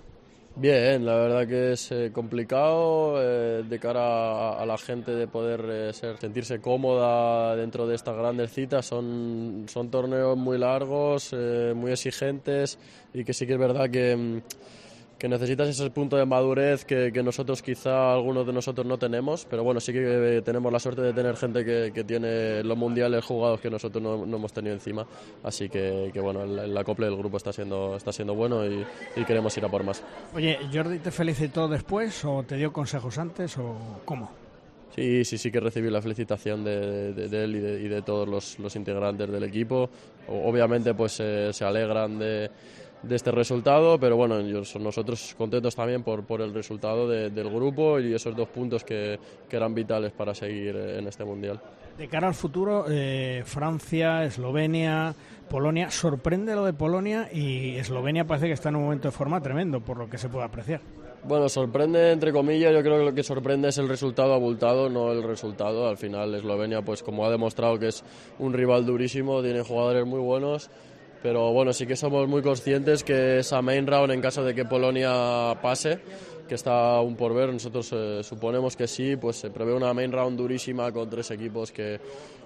[0.57, 5.65] Bien, la verdad que es eh, complicado eh, de cara a, la gente de poder
[5.69, 8.87] eh, sentirse cómoda dentro de estas grandes citas.
[8.87, 11.33] Son, son torneos muy largos,
[11.77, 12.77] muy exigentes
[13.13, 14.43] y que sí que es verdad que mm,
[15.25, 19.65] que necesitas ese punto de madurez que, nosotros quizá algunos de nosotros no tenemos, pero
[19.65, 23.71] bueno, sí que tenemos la suerte de tener gente que, tiene los mundiales jugados que
[23.71, 25.07] nosotros no, hemos tenido encima,
[25.43, 28.85] así que, bueno, el, acople del grupo está siendo, está siendo bueno y,
[29.27, 30.05] queremos ir a por más.
[30.35, 34.31] Oye, ¿Jordi te felicitó después o te dio consejos antes o cómo?
[34.95, 39.45] Sí, sí, sí que recibí la felicitación de, él y de, todos los, integrantes del
[39.45, 39.89] equipo.
[40.29, 42.51] Obviamente pues eh, se alegran de
[43.07, 48.15] de este resultado, pero bueno, nosotros contentos también por, por el resultado del grupo y
[48.15, 51.61] esos dos puntos que, que, eran vitales para seguir en este Mundial.
[51.97, 55.15] De cara al futuro, eh, Francia, Eslovenia,
[55.49, 59.41] Polonia, sorprende lo de Polonia y Eslovenia parece que está en un momento de forma
[59.41, 60.81] tremendo, por lo que se puede apreciar.
[61.27, 65.11] Bueno, sorprende entre comillas, yo creo que lo que sorprende es el resultado abultado, no
[65.13, 65.89] el resultado.
[65.89, 68.05] Al final Eslovenia, pues como ha demostrado que es
[68.39, 70.71] un rival durísimo, tiene jugadores muy buenos
[71.25, 74.67] pero bueno, sí que somos muy conscientes que esa main round, en caso de que
[74.67, 75.99] Polonia pase,
[76.47, 80.13] que está aún por ver, nosotros eh, suponemos que sí, pues se prevé una main
[80.13, 81.99] round durísima con tres equipos que,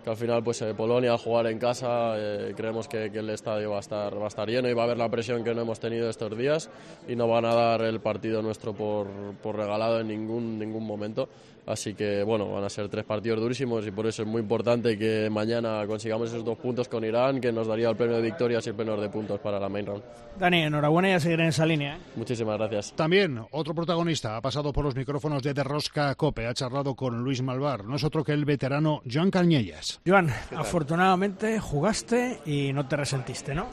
[0.08, 3.28] que al final pues eh, Polonia al jugar en casa eh, creemos que, que, el
[3.28, 5.54] estadio va a, estar, va a estar lleno y va a haber la presión que
[5.54, 6.70] no hemos tenido estos días
[7.06, 9.06] y no van a dar el partido nuestro por,
[9.42, 11.28] por regalado en ningún, ningún momento.
[11.68, 14.96] Así que bueno, van a ser tres partidos durísimos y por eso es muy importante
[14.96, 18.66] que mañana consigamos esos dos puntos con Irán, que nos daría el premio de victorias
[18.66, 20.02] y el premio de puntos para la main round.
[20.38, 21.96] Dani, enhorabuena y a seguir en esa línea.
[21.96, 22.00] ¿eh?
[22.16, 22.94] Muchísimas gracias.
[22.96, 27.42] También otro protagonista ha pasado por los micrófonos de Derrosca Cope, ha charlado con Luis
[27.42, 29.97] Malvar, no es otro que el veterano Joan Cañellas.
[30.06, 33.66] Joan, afortunadamente jugaste y no te resentiste, ¿no?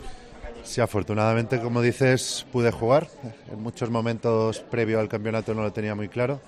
[0.63, 3.07] Sí, afortunadamente, como dices, pude jugar.
[3.51, 6.41] En muchos momentos previo al campeonato no lo tenía muy claro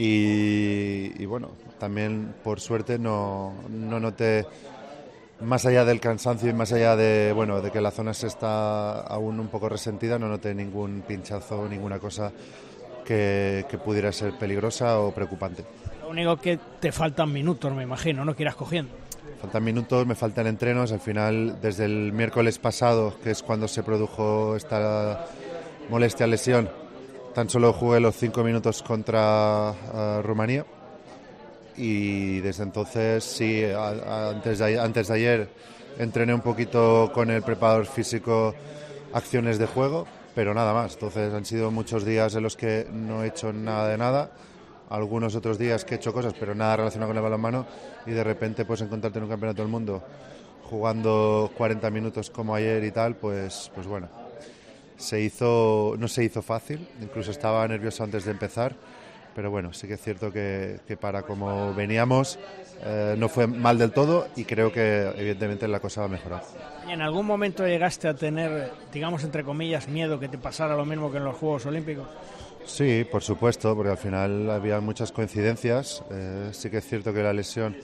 [0.00, 1.50] y, bueno,
[1.80, 4.46] también por suerte no, no noté,
[5.40, 9.00] más allá del cansancio y más allá de, bueno, de que la zona se está
[9.00, 12.30] aún un poco resentida, no noté ningún pinchazo, ninguna cosa
[13.04, 15.64] que, que pudiera ser peligrosa o preocupante.
[16.00, 18.92] Lo único que te faltan minutos, me imagino, no quieras cogiendo.
[19.40, 20.92] Faltan minutos, me faltan entrenos.
[20.92, 25.26] Al final, desde el miércoles pasado, que es cuando se produjo esta
[25.88, 26.68] molestia lesión,
[27.38, 30.64] Tan solo jugué los cinco minutos contra uh, Rumanía
[31.76, 35.48] y desde entonces sí, antes de, antes de ayer
[35.98, 38.56] entrené un poquito con el preparador físico
[39.12, 40.04] acciones de juego,
[40.34, 40.94] pero nada más.
[40.94, 44.32] Entonces han sido muchos días en los que no he hecho nada de nada,
[44.90, 47.66] algunos otros días que he hecho cosas, pero nada relacionado con el balonmano
[48.06, 50.02] y de repente pues encontrarte en un campeonato del mundo
[50.68, 54.08] jugando 40 minutos como ayer y tal, pues, pues bueno,
[54.96, 58.74] se hizo, no se hizo fácil, incluso estaba nervioso antes de empezar,
[59.34, 62.38] pero bueno, sí que es cierto que, para como veníamos
[62.84, 66.42] eh, no fue mal del todo y creo que evidentemente la cosa va a mejorar.
[66.86, 70.84] ¿Y en algún momento llegaste a tener, digamos entre comillas, miedo que te pasara lo
[70.84, 72.06] mismo que en los Juegos Olímpicos?
[72.68, 76.04] Sí, por supuesto, porque al final había muchas coincidencias.
[76.10, 77.74] Eh, sí que es cierto que la lesión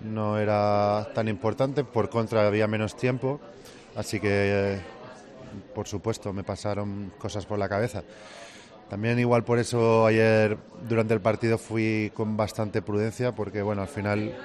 [0.00, 3.40] no era tan importante, por contra había menos tiempo,
[3.94, 4.28] así que
[4.74, 4.80] eh,
[5.74, 8.02] por supuesto, me pasaron cosas por la cabeza.
[8.90, 10.58] También igual por eso ayer
[10.88, 14.36] durante el partido fui con bastante prudencia porque bueno, al final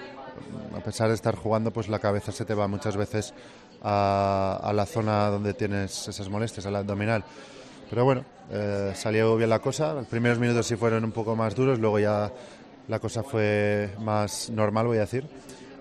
[0.75, 3.34] a pesar de estar jugando pues la cabeza se te va muchas veces
[3.84, 7.23] a, la zona donde tienes esas molestias, al abdominal.
[7.92, 9.94] Pero bueno, eh, salió bien la cosa.
[9.94, 12.32] Los primeros minutos sí fueron un poco más duros, luego ya
[12.88, 15.26] la cosa fue más normal, voy a decir.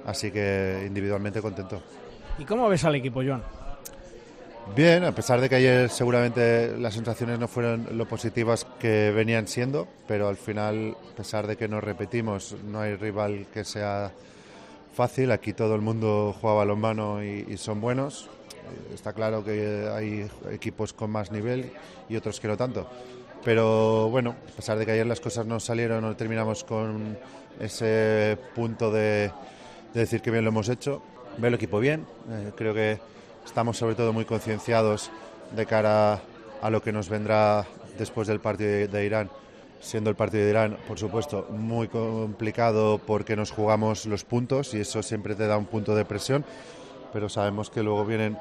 [0.04, 1.80] Así que individualmente contento.
[2.36, 3.44] ¿Y cómo ves al equipo, Joan?
[4.74, 9.46] Bien, a pesar de que ayer seguramente las sensaciones no fueron lo positivas que venían
[9.46, 14.10] siendo, pero al final, a pesar de que nos repetimos, no hay rival que sea
[14.94, 15.30] fácil.
[15.30, 18.28] Aquí todo el mundo juega balonmano y, y son buenos.
[18.94, 21.72] Está claro que hay equipos con más nivel
[22.08, 22.88] y otros que no tanto.
[23.44, 27.18] Pero bueno, a pesar de que ayer las cosas no salieron, no terminamos con
[27.58, 29.30] ese punto de,
[29.94, 31.02] decir que bien lo hemos hecho.
[31.38, 32.98] Veo el equipo bien, eh, creo que
[33.44, 35.10] Estamos sobre todo muy concienciados
[35.56, 36.20] de cara
[36.62, 37.66] a lo que nos vendrá
[37.98, 39.30] después del partido de, Irán,
[39.80, 44.80] siendo el partido de Irán, por supuesto, muy complicado porque nos jugamos los puntos y
[44.80, 46.44] eso siempre te da un punto de presión,
[47.12, 48.38] pero sabemos que luego vienen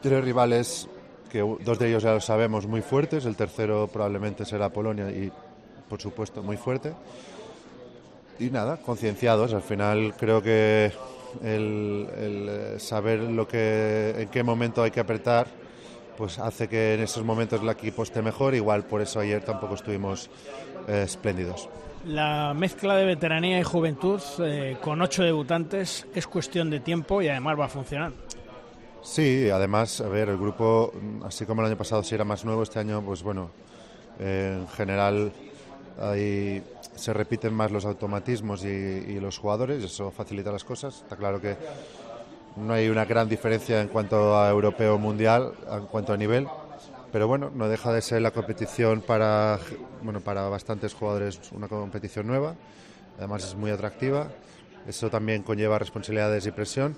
[0.00, 0.88] tres rivales
[1.30, 5.30] que dos de ellos ya lo sabemos muy fuertes, el tercero probablemente será Polonia y
[5.88, 6.92] por supuesto, muy fuerte.
[8.38, 9.52] Y nada, concienciados.
[9.54, 10.92] Al final creo que
[11.42, 15.46] el, eh, saber lo que, en qué momento hay que apretar,
[16.16, 18.54] pues hace que en esos momentos el equipo esté mejor.
[18.54, 20.30] Igual por eso ayer tampoco estuvimos
[20.86, 21.68] eh, espléndidos.
[22.06, 27.28] La mezcla de veteranía y juventud eh, con ocho debutantes es cuestión de tiempo y
[27.28, 28.12] además va a funcionar.
[29.02, 30.92] Sí, además, a ver, el grupo,
[31.24, 33.50] así como el año pasado sí era más nuevo, este año, pues bueno,
[34.18, 35.32] en general
[36.00, 36.62] ahí
[36.94, 40.96] se repiten más los automatismos y, los jugadores, eso facilita las cosas.
[40.96, 41.56] Está claro que
[42.56, 46.46] no hay una gran diferencia en cuanto a europeo mundial, en cuanto a nivel,
[47.12, 49.58] pero bueno, no deja de ser la competición para,
[50.02, 52.54] bueno, para bastantes jugadores una competición nueva,
[53.16, 54.28] además es muy atractiva,
[54.86, 56.96] eso también conlleva responsabilidades y presión.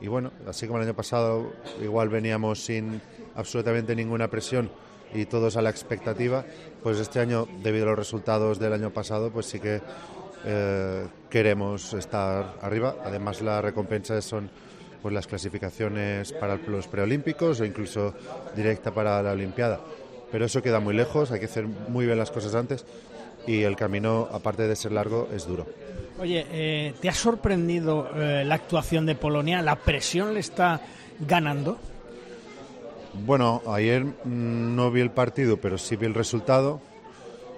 [0.00, 1.52] Y bueno, así como el año pasado
[1.82, 3.00] igual veníamos sin
[3.34, 4.70] absolutamente ninguna presión
[5.12, 6.44] y todos a la expectativa,
[6.82, 9.80] pues este año, debido a los resultados del año pasado, pues sí que
[10.44, 12.96] eh, queremos estar arriba.
[13.04, 14.50] Además, las recompensas son
[15.02, 18.14] pues las clasificaciones para los preolímpicos o incluso
[18.56, 19.80] directa para la Olimpiada.
[20.30, 22.84] Pero eso queda muy lejos, hay que hacer muy bien las cosas antes
[23.46, 25.66] y el camino, aparte de ser largo, es duro.
[26.20, 29.62] Oye, eh, ¿te ha sorprendido eh, la actuación de Polonia?
[29.62, 30.80] ¿La presión le está
[31.20, 31.78] ganando?
[33.24, 36.80] Bueno, ayer mm, no vi el partido, pero sí vi el resultado.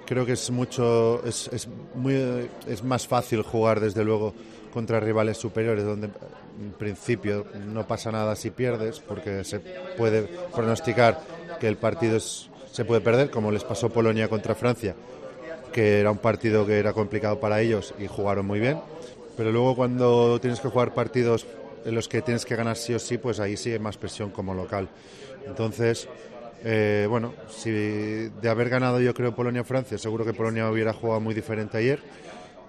[0.07, 4.34] Creo que es mucho, es, es, muy, es más fácil jugar desde luego
[4.72, 6.11] contra rivales superiores, donde
[6.61, 9.61] en principio no pasa nada si pierdes, porque se
[9.96, 10.22] puede
[10.54, 11.20] pronosticar
[11.58, 14.94] que el partido se puede perder, como les pasó Polonia contra Francia,
[15.72, 18.78] que era un partido que era complicado para ellos y jugaron muy bien.
[19.36, 21.46] Pero luego cuando tienes que jugar partidos
[21.84, 24.30] en los que tienes que ganar sí o sí, pues ahí sí hay más presión
[24.30, 24.88] como local.
[25.46, 26.08] Entonces,
[26.62, 31.34] eh, bueno, si de haber ganado yo creo Polonia-Francia, seguro que Polonia hubiera jugado muy
[31.34, 32.00] diferente ayer.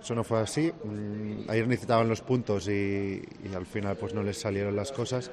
[0.02, 0.72] Eso no fue así.
[0.84, 3.22] Mm, ayer necesitaban los puntos y,
[3.56, 5.30] al final pues no les salieron las cosas.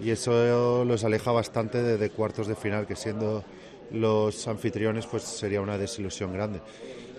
[0.00, 3.42] Y eso los aleja bastante de, cuartos de final, que siendo
[3.90, 6.60] los anfitriones pues sería una desilusión grande.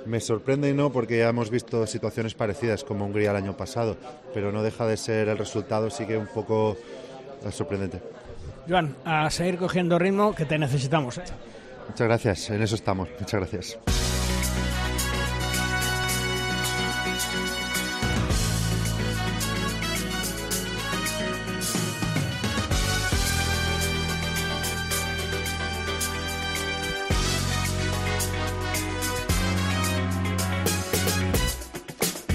[0.05, 3.97] Me sorprende y no porque ya hemos visto situaciones parecidas como Hungría el año pasado,
[4.34, 6.77] pero no deja de ser el resultado, sí que un poco
[7.51, 8.01] sorprendente.
[8.69, 11.17] Joan, a seguir cogiendo ritmo que te necesitamos.
[11.17, 11.23] ¿eh?
[11.89, 13.09] Muchas gracias, en eso estamos.
[13.19, 14.09] Muchas gracias.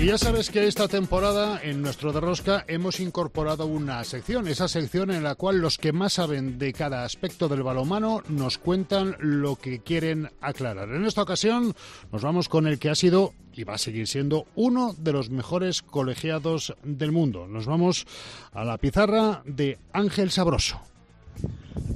[0.05, 4.69] Y ya sabes que esta temporada en nuestro de Rosca hemos incorporado una sección, esa
[4.69, 9.17] sección en la cual los que más saben de cada aspecto del balonmano nos cuentan
[9.19, 10.91] lo que quieren aclarar.
[10.91, 11.73] En esta ocasión
[12.13, 15.31] nos vamos con el que ha sido y va a seguir siendo uno de los
[15.31, 17.47] mejores colegiados del mundo.
[17.47, 18.07] Nos vamos
[18.53, 20.83] a la pizarra de Ángel Sabroso.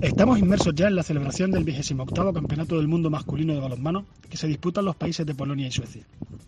[0.01, 4.37] Estamos inmersos ya en la celebración del 28 Campeonato del Mundo Masculino de Balonmano que
[4.37, 6.07] se disputa en los países de Polonia y Suecia.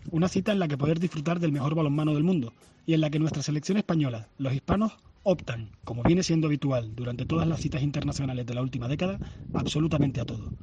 [0.09, 2.53] Una cita en la que poder disfrutar del mejor balonmano del mundo
[2.85, 7.25] y en la que nuestra selección española, los hispanos, optan, como viene siendo habitual durante
[7.25, 9.19] todas las citas internacionales de la última década,
[9.53, 10.53] absolutamente a todo.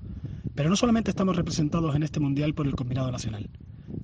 [0.54, 3.50] Pero no solamente estamos representados en este mundial por el combinado nacional.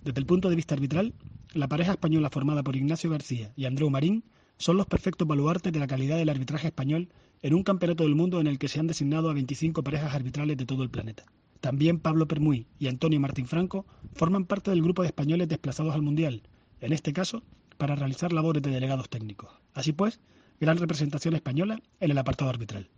[0.04, 1.14] Desde el punto de vista arbitral,
[1.54, 4.24] la pareja española formada por Ignacio García y Andreu Marín
[4.58, 7.08] son los perfectos baluartes de la calidad del arbitraje español
[7.44, 10.56] en un campeonato del mundo en el que se han designado a 25 parejas arbitrales
[10.56, 11.26] de todo el planeta.
[11.60, 13.84] También Pablo Permuy y Antonio Martín Franco
[14.14, 16.42] forman parte del grupo de españoles desplazados al Mundial,
[16.80, 17.42] en este caso
[17.76, 19.50] para realizar labores de delegados técnicos.
[19.74, 20.20] Así pues,
[20.58, 22.88] gran representación española en el apartado arbitral.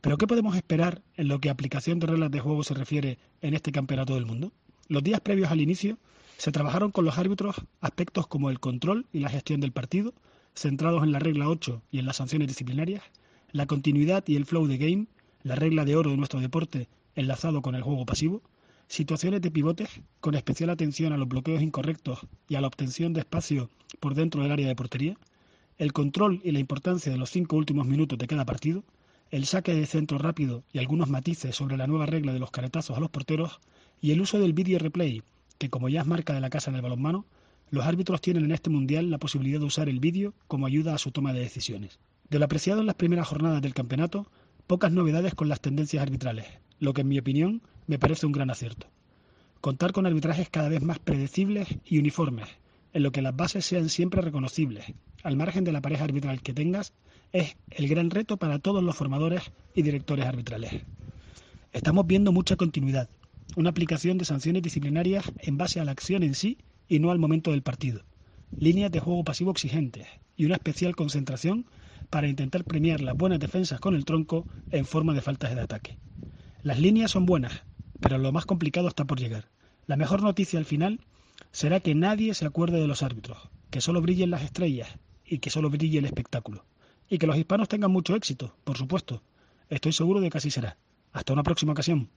[0.00, 3.18] Pero ¿qué podemos esperar en lo que a aplicación de reglas de juego se refiere
[3.40, 4.52] en este campeonato del mundo?
[4.86, 5.98] Los días previos al inicio
[6.36, 10.14] se trabajaron con los árbitros aspectos como el control y la gestión del partido,
[10.54, 13.02] centrados en la regla 8 y en las sanciones disciplinarias,
[13.52, 15.06] la continuidad y el flow de game,
[15.42, 18.42] la regla de oro de nuestro deporte enlazado con el juego pasivo,
[18.88, 19.88] situaciones de pivotes
[20.20, 24.42] con especial atención a los bloqueos incorrectos y a la obtención de espacio por dentro
[24.42, 25.16] del área de portería,
[25.78, 28.84] el control y la importancia de los cinco últimos minutos de cada partido,
[29.30, 32.96] el saque de centro rápido y algunos matices sobre la nueva regla de los caretazos
[32.96, 33.60] a los porteros
[34.00, 35.22] y el uso del video replay,
[35.58, 37.26] que como ya es marca de la casa en el balonmano,
[37.70, 40.98] los árbitros tienen en este mundial la posibilidad de usar el vídeo como ayuda a
[40.98, 41.98] su toma de decisiones.
[42.30, 44.30] De lo apreciado en las primeras jornadas del campeonato,
[44.68, 46.46] pocas novedades con las tendencias arbitrales,
[46.78, 48.86] lo que en mi opinión me parece un gran acierto.
[49.60, 52.46] Contar con arbitrajes cada vez más predecibles y uniformes,
[52.92, 54.84] en lo que las bases sean siempre reconocibles,
[55.24, 56.92] al margen de la pareja arbitral que tengas,
[57.32, 60.84] es el gran reto para todos los formadores y directores arbitrales.
[61.72, 63.08] Estamos viendo mucha continuidad,
[63.56, 66.58] una aplicación de sanciones disciplinarias en base a la acción en sí
[66.88, 68.02] y no al momento del partido,
[68.56, 70.06] líneas de juego pasivo exigentes
[70.36, 71.66] y una especial concentración
[72.10, 75.98] para intentar premiar las buenas defensas con el tronco en forma de faltas de ataque.
[76.62, 77.62] Las líneas son buenas,
[78.00, 79.48] pero lo más complicado está por llegar.
[79.86, 81.00] La mejor noticia al final
[81.52, 83.38] será que nadie se acuerde de los árbitros,
[83.70, 84.88] que solo brillen las estrellas
[85.24, 86.64] y que solo brille el espectáculo.
[87.08, 89.22] Y que los hispanos tengan mucho éxito, por supuesto.
[89.68, 90.76] Estoy seguro de que así será.
[91.12, 92.10] Hasta una próxima ocasión.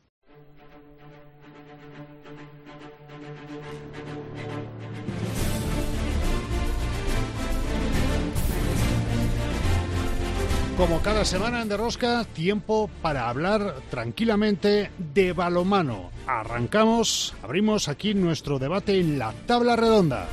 [10.78, 16.10] Como cada semana en Derrosca, tiempo para hablar tranquilamente de balomano.
[16.26, 20.28] Arrancamos, abrimos aquí nuestro debate en la tabla redonda.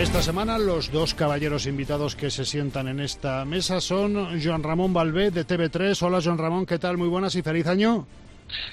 [0.00, 4.92] Esta semana los dos caballeros invitados que se sientan en esta mesa son Joan Ramón
[4.92, 6.02] Balbé de TV3.
[6.02, 6.96] Hola Joan Ramón, ¿qué tal?
[6.96, 8.04] Muy buenas y feliz año.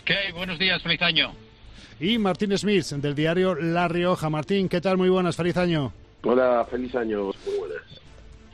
[0.03, 0.31] ¿Qué hay?
[0.31, 1.33] Buenos días, feliz año.
[1.99, 4.27] Y Martín Smith del diario La Rioja.
[4.31, 4.97] Martín, ¿qué tal?
[4.97, 5.93] Muy buenas, feliz año.
[6.23, 7.81] Hola, feliz año, muy buenas.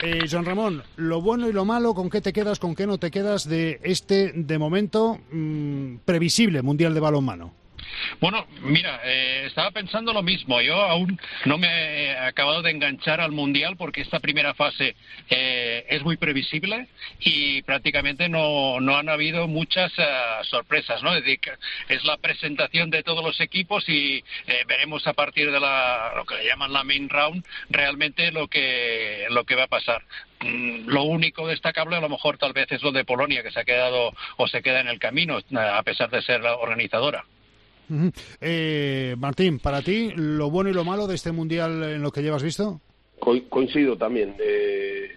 [0.00, 2.98] Eh, Joan Ramón, lo bueno y lo malo, ¿con qué te quedas, con qué no
[2.98, 7.52] te quedas de este, de momento, mm, previsible Mundial de Balonmano?
[8.20, 10.60] Bueno, mira, eh, estaba pensando lo mismo.
[10.60, 14.96] Yo aún no me he acabado de enganchar al Mundial porque esta primera fase
[15.30, 16.88] eh, es muy previsible
[17.20, 20.04] y prácticamente no, no han habido muchas eh,
[20.44, 21.02] sorpresas.
[21.02, 21.14] ¿no?
[21.14, 21.24] Es,
[21.88, 24.22] es la presentación de todos los equipos y
[24.66, 29.26] veremos a partir de la, lo que le llaman la main round realmente lo que,
[29.30, 30.02] lo que va a pasar
[30.40, 33.60] mm, lo único destacable a lo mejor tal vez es lo de Polonia que se
[33.60, 37.24] ha quedado o se queda en el camino a pesar de ser la organizadora.
[38.40, 42.22] Eh, Martín, para ti, ¿lo bueno y lo malo de este Mundial en lo que
[42.22, 42.80] llevas visto?
[43.48, 44.34] coincido también.
[44.38, 45.10] Eh,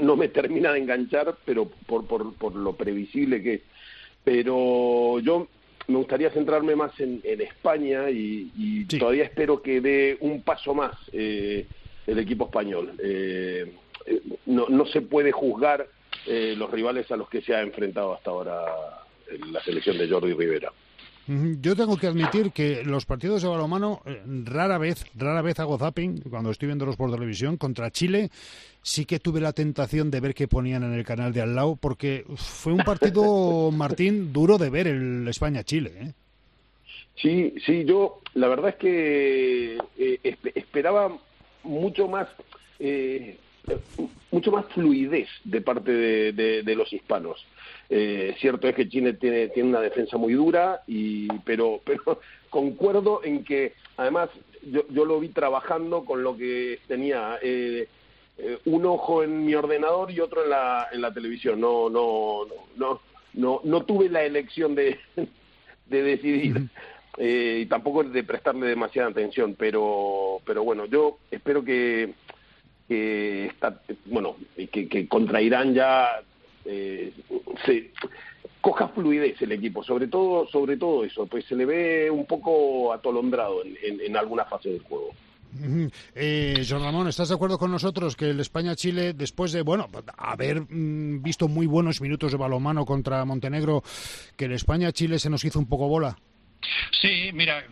[0.00, 3.60] no me termina de enganchar, pero por, por, por lo previsible que es.
[4.24, 5.48] Pero yo
[5.88, 11.66] me gustaría centrarme más en, España y, todavía espero que dé un paso más eh,
[12.06, 12.92] el equipo español.
[14.46, 15.88] no, no se puede juzgar
[16.26, 18.64] los rivales a los que se ha enfrentado hasta ahora
[19.50, 20.72] la selección de Jordi Rivera.
[21.26, 25.78] Yo tengo que admitir que los partidos de balonmano eh, rara vez, rara vez hago
[25.78, 28.30] zapping cuando estoy viéndolos por televisión contra Chile.
[28.82, 31.76] Sí que tuve la tentación de ver qué ponían en el canal de al lado
[31.76, 35.92] porque fue un partido Martín duro de ver el España-Chile.
[35.94, 36.12] ¿eh?
[37.14, 41.16] Sí, sí, yo la verdad es que eh, esperaba
[41.62, 42.28] mucho más
[44.32, 45.92] mucho más fluidez de parte
[46.32, 47.46] de los hispanos.
[47.94, 53.20] Eh, cierto es que Chile tiene, tiene una defensa muy dura, y, pero, pero concuerdo
[53.22, 54.30] en que además
[54.62, 57.88] yo, yo lo vi trabajando con lo que tenía eh,
[58.38, 61.60] eh, un ojo en mi ordenador y otro en la, en la televisión.
[61.60, 63.02] No, no, no,
[63.34, 64.98] no, no, tuve la elección de,
[65.86, 66.70] de decidir.
[67.18, 72.14] y tampoco de prestarle demasiada atención, pero, pero bueno, yo espero que,
[72.88, 76.22] que está, bueno, que, que contra Irán ya
[76.64, 77.12] eh,
[77.64, 77.90] se
[78.60, 82.92] coja fluidez el equipo, sobre todo, sobre todo eso, pues se le ve un poco
[82.92, 85.10] atolondrado en, en, alguna fase del juego.
[86.14, 90.62] Eh, John Ramón, ¿estás de acuerdo con nosotros que el España-Chile, después de, bueno, haber
[90.62, 93.82] mm, visto muy buenos minutos de balonmano contra Montenegro,
[94.36, 96.16] que el España-Chile se nos hizo un poco bola?
[97.02, 97.64] Sí, mira,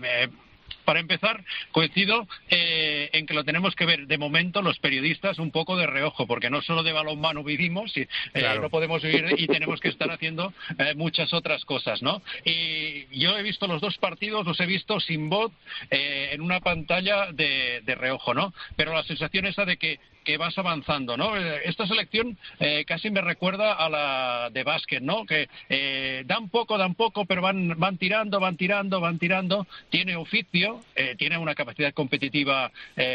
[0.84, 5.50] para empezar, coincido eh, en que lo tenemos que ver de momento los periodistas un
[5.50, 8.02] poco de reojo, porque no solo de balonmano vivimos, y,
[8.34, 12.22] eh, no podemos vivir y tenemos que estar haciendo eh, muchas otras cosas, ¿no?
[12.44, 15.52] Y yo he visto los dos partidos, los he visto sin voz
[15.90, 18.52] en una pantalla de, de reojo, ¿no?
[18.76, 21.36] Pero la sensación esa de que que vas avanzando, ¿no?
[21.36, 25.24] Eh, esta selección eh, casi me recuerda a la de básquet, ¿no?
[25.24, 29.66] Que eh, dan poco, dan poco, pero van, van tirando, van tirando, van tirando.
[29.88, 30.80] Tiene oficio,
[31.18, 32.70] tiene una capacidad competitiva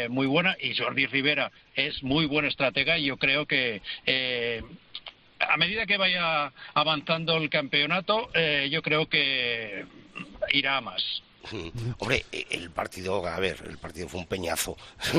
[0.08, 3.80] muy buena y Jordi Rivera es muy buen estratega y yo creo que
[5.38, 8.30] a medida que vaya avanzando el campeonato,
[8.68, 9.84] yo creo que
[10.52, 11.22] irá a más.
[11.98, 14.76] Hombre, e, el partido, a ver, el partido fue un peñazo.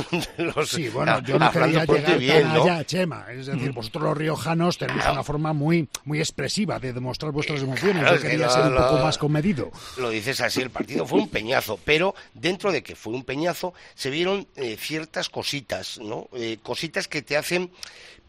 [0.65, 3.25] sí, bueno, yo no quería llegar bien, allá, Chema.
[3.31, 8.09] Es decir, vosotros los riojanos tenéis una forma muy muy expresiva de demostrar vuestras emociones.
[8.09, 9.71] yo quería ser un poco más comedido.
[9.97, 13.73] Lo dices así, el partido fue un peñazo, pero dentro de que fue un peñazo
[13.95, 16.29] se vieron eh, ciertas cositas, ¿no?
[16.33, 17.71] Eh, cositas que te hacen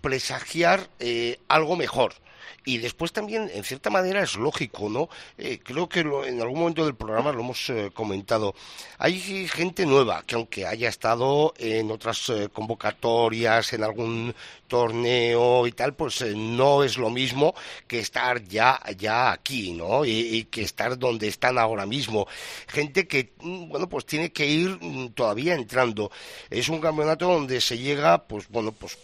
[0.00, 2.14] presagiar eh, algo mejor.
[2.68, 5.08] Y después también, en cierta manera, es lógico, ¿no?
[5.38, 8.54] Eh, creo que en algún momento del programa lo hemos eh, comentado.
[8.98, 9.18] Hay
[9.48, 14.34] gente nueva que, aunque haya estado en otras eh, convocatorias, en algún
[14.66, 17.54] torneo y tal, pues no es lo mismo
[17.86, 20.04] que estar ya, ya aquí, ¿no?
[20.04, 22.26] Y, que estar donde están ahora mismo.
[22.66, 26.10] Gente que, mm, bueno, pues tiene que ir mm, todavía entrando.
[26.50, 28.98] Es un campeonato donde se llega, pues bueno, pues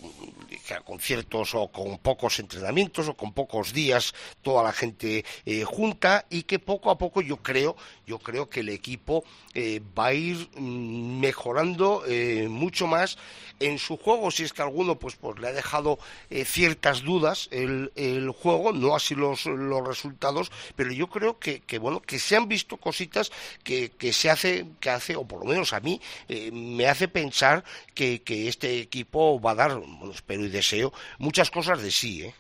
[0.73, 6.27] a conciertos o con pocos entrenamientos o con pocos días toda la gente eh, junta
[6.31, 7.77] y que poco a poco yo creo
[8.07, 9.25] yo creo que el equipo
[9.55, 13.17] eh, va a ir mejorando eh, mucho más
[13.61, 15.99] en su juego si es que alguno pues pues le ha dejado
[16.45, 21.79] ciertas dudas el, el, juego no así los, los resultados pero yo creo que, que
[21.79, 23.31] bueno que se han visto cositas
[23.63, 26.01] que, que se hace que hace o por lo menos a mí
[26.53, 27.65] me hace pensar
[27.95, 32.25] que, que este equipo va a dar bueno espero y deseo muchas cosas de sí
[32.25, 32.35] ¿eh?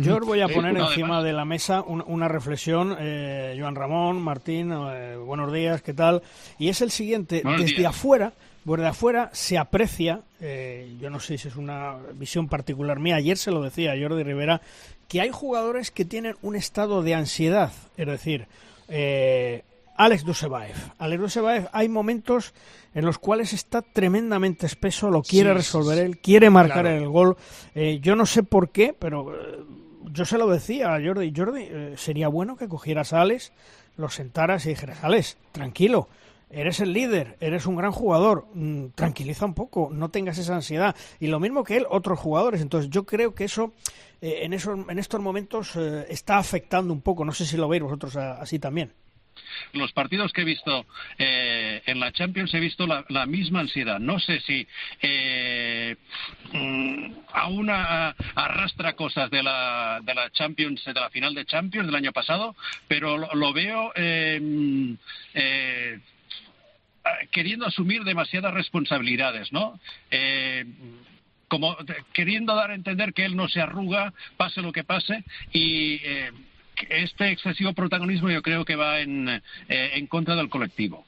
[0.00, 4.72] Yo os voy a poner encima de la mesa una reflexión, eh, Joan Ramón, Martín,
[4.72, 6.22] eh, buenos días, ¿qué tal?
[6.58, 8.32] Y es el siguiente, desde afuera,
[8.64, 13.36] desde afuera se aprecia, eh, yo no sé si es una visión particular mía, ayer
[13.36, 14.60] se lo decía Jordi Rivera,
[15.08, 18.46] que hay jugadores que tienen un estado de ansiedad, es decir,
[18.88, 19.64] eh,
[19.98, 20.76] Alex Dusebaev.
[20.98, 22.54] Alex Dusebaev hay momentos
[22.94, 27.36] en los cuales está tremendamente espeso, lo quiere resolver él, quiere marcar el gol.
[27.74, 29.58] Eh, yo no sé por qué, pero eh,
[30.04, 31.32] yo se lo decía a Jordi.
[31.34, 33.52] Jordi, eh, sería bueno que cogieras a Alex,
[33.96, 36.08] lo sentaras y dijeras, Alex, tranquilo,
[36.50, 40.94] eres el líder, eres un gran jugador, mm, tranquiliza un poco, no tengas esa ansiedad.
[41.20, 42.60] Y lo mismo que él, otros jugadores.
[42.60, 43.72] Entonces yo creo que eso
[44.20, 47.24] en, esos, en estos momentos está afectando un poco.
[47.24, 48.92] No sé si lo veis vosotros así también
[49.72, 50.86] los partidos que he visto
[51.18, 53.98] eh, en la Champions he visto la, misma ansiedad.
[53.98, 54.66] No sé si
[55.02, 55.96] eh,
[56.52, 61.94] mm, aún arrastra cosas de la, de la Champions, de la final de Champions del
[61.94, 62.56] año pasado,
[62.86, 64.98] pero lo, veo eh,
[67.30, 69.78] queriendo asumir demasiadas responsabilidades, ¿no?
[71.48, 71.76] como
[72.12, 75.98] queriendo dar a entender que él no se arruga, pase lo que pase, y
[76.88, 81.04] este excesivo protagonismo yo creo que va en, eh, en contra del colectivo.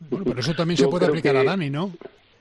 [0.00, 1.92] Bueno, pero eso también se puede aplicar a Dani, ¿no?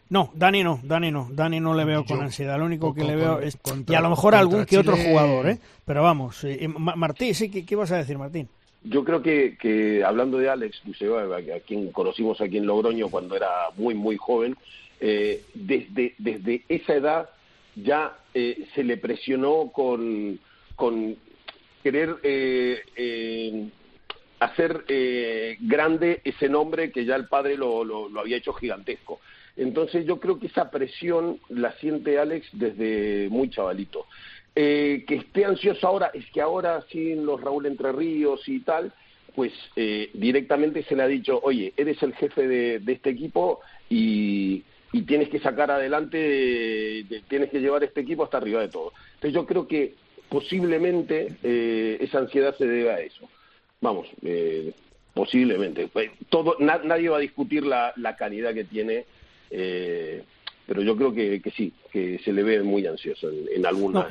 [0.10, 3.16] No, Dani no, Dani no, Dani no le veo con ansiedad, lo único que le
[3.16, 3.58] veo es...
[3.88, 5.60] y a lo mejor algún que otro jugador, ¿eh?
[5.86, 6.46] Pero vamos,
[6.78, 8.48] Martín, sí, ¿qué, ibas a decir, Martín?
[8.84, 13.50] Yo creo que, que hablando de Alex a quien conocimos aquí en Logroño cuando era
[13.76, 14.56] muy, muy joven,
[15.02, 17.30] eh, desde, desde esa edad
[17.76, 20.40] ya eh, se le presionó con,
[20.76, 21.18] con
[21.88, 23.70] querer eh, eh,
[24.42, 29.22] hacer eh, grande ese nombre que ya el padre lo, lo, había hecho gigantesco.
[29.56, 34.06] Entonces yo creo que esa presión la siente Alex desde muy chavalito.
[34.54, 38.92] que esté ansioso ahora, es que ahora sin los Raúl Entre Ríos y tal,
[39.34, 39.54] pues
[40.14, 44.66] directamente se le ha dicho, oye, eres el jefe de, este equipo y,
[45.08, 48.92] tienes que sacar adelante, tienes que llevar este equipo hasta arriba de todo.
[49.16, 49.96] Entonces yo creo que
[50.30, 53.30] posiblemente eh, esa ansiedad se debe a eso.
[53.82, 54.74] Vamos, eh,
[55.14, 55.88] posiblemente.
[55.88, 59.06] Pues, todo, nadie va a discutir la, la calidad que tiene
[59.50, 60.24] eh,
[60.68, 64.06] pero yo creo que, sí, que se le ve muy ansioso en, en, algunos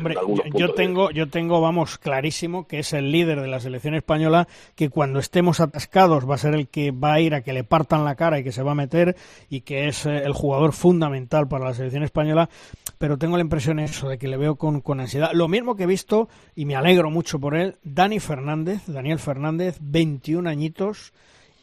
[0.55, 4.89] yo, tengo, yo tengo, vamos, clarísimo que es el líder de la selección española, que
[4.89, 8.07] cuando estemos atascados va a ser el que va a ir a que le partan
[8.07, 9.17] la cara y que se va a meter,
[9.51, 12.49] y que es eh, el jugador fundamental para la selección española,
[12.97, 15.33] pero tengo la impresión eso, de que le veo con, con ansiedad.
[15.35, 19.77] Lo mismo que he visto, y me alegro mucho por él, Dani Fernández, Daniel Fernández,
[19.83, 21.13] 21 añitos,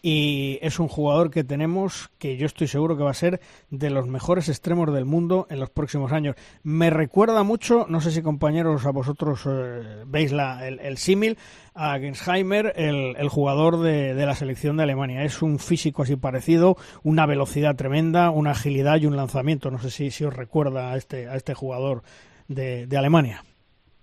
[0.05, 3.39] y es un jugador que tenemos que yo estoy seguro que va a ser
[3.69, 6.35] de los mejores extremos del mundo en los próximos años.
[6.61, 11.37] Me recuerda mucho, no sé si compañeros a vosotros eh, veis el, símil,
[11.73, 15.23] a Gensheimer, el, jugador de, la selección de Alemania.
[15.23, 19.71] Es un físico así parecido, una velocidad tremenda, una agilidad y un lanzamiento.
[19.71, 22.03] No sé si, os recuerda a este, a este jugador
[22.49, 23.45] de, Alemania.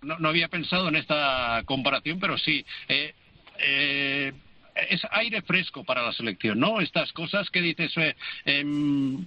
[0.00, 2.64] No, no, había pensado en esta comparación, pero sí.
[2.88, 3.12] Eh,
[3.58, 4.32] eh
[4.74, 6.80] es aire fresco para la selección, ¿no?
[6.80, 8.14] Estas cosas que dices, eh,
[8.44, 9.26] em,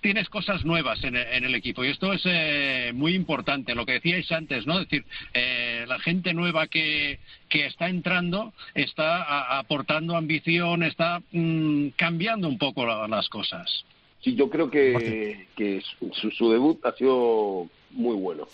[0.00, 4.30] tienes cosas nuevas en, el equipo y esto es eh, muy importante, lo que decíais
[4.32, 4.80] antes, ¿no?
[4.80, 5.04] Es decir,
[5.34, 7.18] eh, la gente nueva que,
[7.48, 13.84] que está entrando está aportando ambición, está mm, cambiando un poco las cosas.
[14.20, 18.48] Sí, yo creo que, que su, su, debut ha sido muy bueno.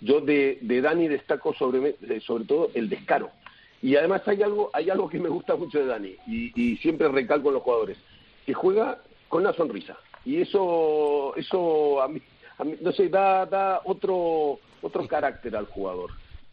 [0.00, 3.30] yo de, de Dani destaco sobre, sobre todo el descaro
[3.82, 7.48] y además hay algo, hay algo que me gusta mucho de Dani y, siempre recalco
[7.48, 7.98] en los jugadores,
[8.44, 8.98] que juega
[9.28, 9.96] con una sonrisa.
[10.24, 12.20] Y eso, eso a mí,
[12.80, 16.10] no sé, da, da otro, otro carácter al jugador.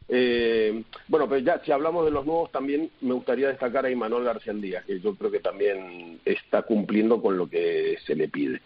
[0.10, 4.24] Eh, bueno, pero ya si hablamos de los nuevos, también me gustaría destacar a Imanol
[4.24, 8.62] García Díaz, que yo creo que también está cumpliendo con lo que se le pide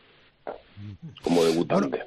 [1.24, 2.04] como debutante.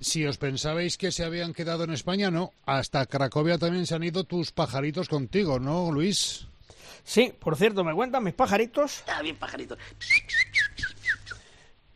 [0.00, 2.52] Si os pensabais que se habían quedado en España, no.
[2.66, 6.46] Hasta Cracovia también se han ido tus pajaritos contigo, ¿no, Luis?
[7.04, 9.04] Sí, por cierto, me cuentan mis pajaritos.
[9.06, 9.78] Ah, bien, pajaritos.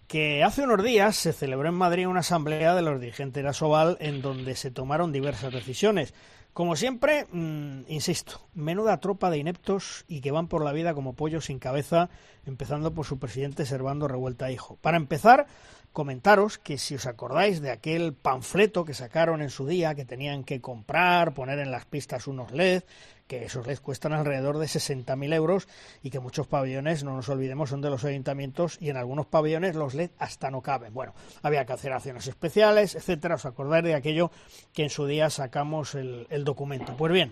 [0.06, 3.96] Que hace unos días se celebró en Madrid una asamblea de los dirigentes de Asobal
[4.00, 6.14] en donde se tomaron diversas decisiones.
[6.52, 11.14] Como siempre, mm, insisto, menuda tropa de ineptos y que van por la vida como
[11.14, 12.10] pollos sin cabeza,
[12.46, 14.78] empezando por su presidente Servando Revuelta Hijo.
[14.80, 15.48] Para empezar,
[15.94, 20.42] comentaros que si os acordáis de aquel panfleto que sacaron en su día, que tenían
[20.42, 22.82] que comprar, poner en las pistas unos LED,
[23.28, 25.68] que esos LED cuestan alrededor de 60.000 euros
[26.02, 29.76] y que muchos pabellones, no nos olvidemos, son de los ayuntamientos y en algunos pabellones
[29.76, 30.92] los LED hasta no caben.
[30.92, 33.36] Bueno, había que hacer acciones especiales, etcétera.
[33.36, 34.32] ¿Os acordáis de aquello
[34.72, 36.96] que en su día sacamos el, documento?
[36.96, 37.30] Pues bien,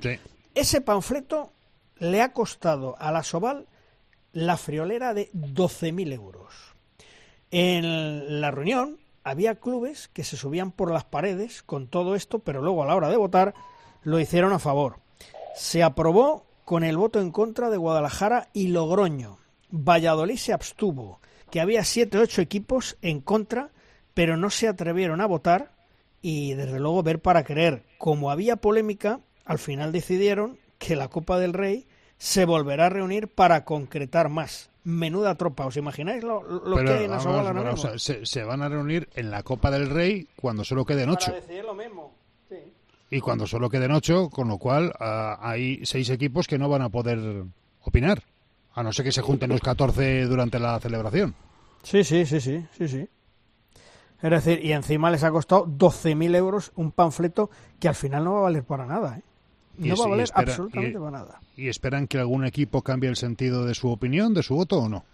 [0.54, 1.52] ese panfleto
[1.98, 3.66] le ha costado a la Soval
[4.32, 6.71] la friolera de 12.000 euros.
[7.54, 12.62] En la reunión había clubes que se subían por las paredes con todo esto, pero
[12.62, 13.52] luego a la hora de votar
[14.02, 15.00] lo hicieron a favor.
[15.54, 19.36] Se aprobó con el voto en contra de Guadalajara y Logroño.
[19.70, 21.20] Valladolid se abstuvo,
[21.50, 23.68] que había siete o ocho equipos en contra,
[24.14, 25.72] pero no se atrevieron a votar
[26.22, 27.84] y desde luego ver para creer.
[27.98, 33.28] Como había polémica, al final decidieron que la Copa del Rey se volverá a reunir
[33.28, 34.71] para concretar más.
[34.84, 39.42] Menuda tropa, ¿os imagináis lo, que hay en vamos, se, van a reunir en la
[39.42, 41.30] Copa del Rey cuando solo queden ocho.
[41.30, 42.22] Para decidir lo mismo
[43.12, 46.80] y cuando solo queden ocho, con lo cual ah, hay seis equipos que no van
[46.80, 47.44] a poder
[47.82, 48.22] opinar,
[48.72, 51.34] a no ser que se junten los 14 durante la celebración.
[51.82, 53.08] Sí, sí, sí, sí, sí, sí.
[54.22, 58.32] Es decir, y encima les ha costado 12.000 euros un panfleto que al final no
[58.32, 59.18] va a valer para nada.
[59.18, 59.22] ¿eh?
[59.88, 61.40] No va a valer absolutamente para nada.
[61.56, 64.88] ¿Y esperan que algún equipo cambie el sentido de su opinión, de su voto o
[64.88, 65.04] no?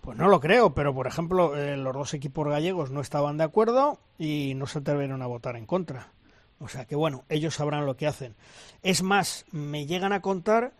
[0.00, 3.44] Pues no lo creo, pero por ejemplo, eh, los dos equipos gallegos no estaban de
[3.44, 6.12] acuerdo y no se atrevieron a votar en contra.
[6.58, 8.34] O sea que bueno, ellos sabrán lo que hacen.
[8.82, 10.72] Es más, me llegan a contar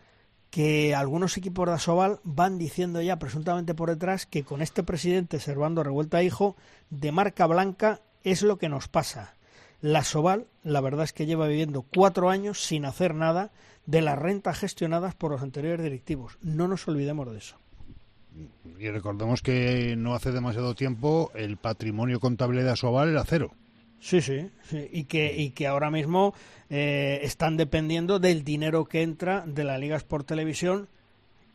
[0.50, 5.40] que algunos equipos de Asobal van diciendo ya presuntamente por detrás que con este presidente
[5.40, 6.56] Servando Revuelta Hijo
[6.90, 9.34] de marca blanca es lo que nos pasa.
[9.82, 13.50] La Asobal, la verdad es que lleva viviendo cuatro años sin hacer nada
[13.84, 16.38] de las rentas gestionadas por los anteriores directivos.
[16.40, 17.56] No nos olvidemos de eso.
[18.78, 23.52] Y recordemos que no hace demasiado tiempo el patrimonio contable de Asobal era cero.
[24.00, 26.32] Sí, sí, sí, y que, y que ahora mismo
[26.70, 30.88] eh, están dependiendo del dinero que entra de la Liga Sport Televisión,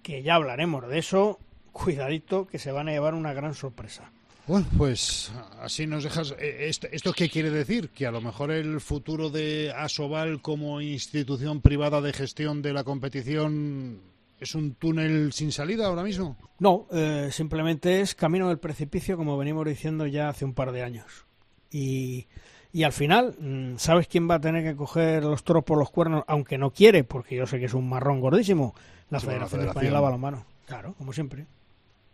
[0.03, 1.39] que ya hablaremos de eso,
[1.71, 4.11] cuidadito, que se van a llevar una gran sorpresa.
[4.47, 5.29] Bueno, pues
[5.59, 6.33] así nos dejas.
[6.39, 7.89] Eh, ¿Esto, ¿Esto qué quiere decir?
[7.89, 12.85] ¿Que a lo mejor el futuro de Asobal como institución privada de gestión de la
[12.85, 13.99] competición
[14.39, 16.37] es un túnel sin salida ahora mismo?
[16.59, 20.81] No, eh, simplemente es camino del precipicio, como venimos diciendo ya hace un par de
[20.81, 21.25] años.
[21.69, 22.27] Y,
[22.71, 25.89] y al final, mm, ¿sabes quién va a tener que coger los toros por los
[25.89, 28.73] cuernos, aunque no quiere, porque yo sé que es un marrón gordísimo?
[29.09, 30.45] La Federación, Española de Balonmano.
[30.65, 31.45] Claro, como siempre.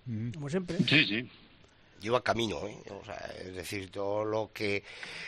[0.08, 0.32] Mm.
[0.32, 0.80] Como siempre.
[0.80, 1.30] Sí, sí
[2.04, 2.78] lleva camino, ¿eh?
[2.92, 4.84] o sea, es decir, todo lo que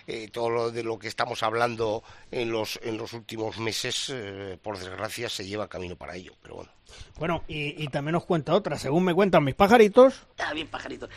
[0.06, 4.57] eh, todo lo de lo que estamos hablando en los en los últimos meses, eh,
[4.61, 6.72] por desgracia, se lleva camino para ello, pero bueno.
[7.18, 10.27] Bueno, y, y también os cuenta otra, según me cuentan mis pajaritos.
[10.31, 11.10] Está bien, pajaritos.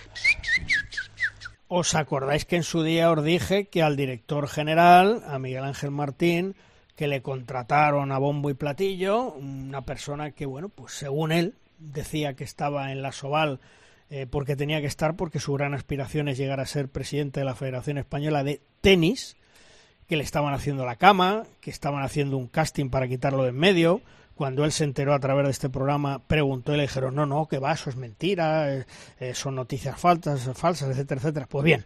[1.69, 5.91] ¿Os acordáis que en su día os dije que al director general, a Miguel Ángel
[5.91, 6.57] Martín,
[6.97, 12.35] que le contrataron a bombo y platillo, una persona que, bueno, pues según él decía
[12.35, 13.61] que estaba en la Soval
[14.11, 17.47] eh, porque tenía que estar, porque su gran aspiración es llegar a ser presidente de
[17.47, 19.37] la Federación Española de Tenis,
[20.07, 23.59] que le estaban haciendo la cama, que estaban haciendo un casting para quitarlo de en
[23.59, 24.01] medio,
[24.35, 27.47] cuando él se enteró a través de este programa, preguntó y le dijeron, no, no,
[27.47, 28.87] que va, eso es mentira, eh,
[29.19, 31.47] eh, son noticias falsas, falsas, etcétera, etcétera.
[31.47, 31.85] Pues bien,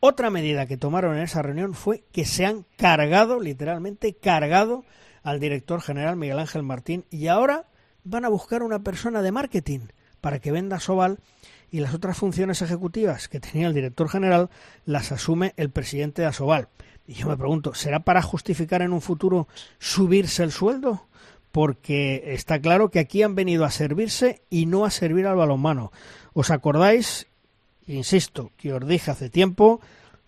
[0.00, 4.84] otra medida que tomaron en esa reunión fue que se han cargado, literalmente cargado,
[5.24, 7.64] al director general Miguel Ángel Martín y ahora
[8.04, 9.80] van a buscar una persona de marketing
[10.20, 11.18] para que venda Sobal
[11.70, 14.50] y las otras funciones ejecutivas que tenía el director general
[14.84, 16.68] las asume el presidente de Asobal.
[17.06, 21.06] Y yo me pregunto, ¿será para justificar en un futuro subirse el sueldo?
[21.54, 25.92] porque está claro que aquí han venido a servirse y no a servir al balonmano.
[26.32, 27.28] ¿Os acordáis?
[27.86, 29.80] Insisto, que os dije hace tiempo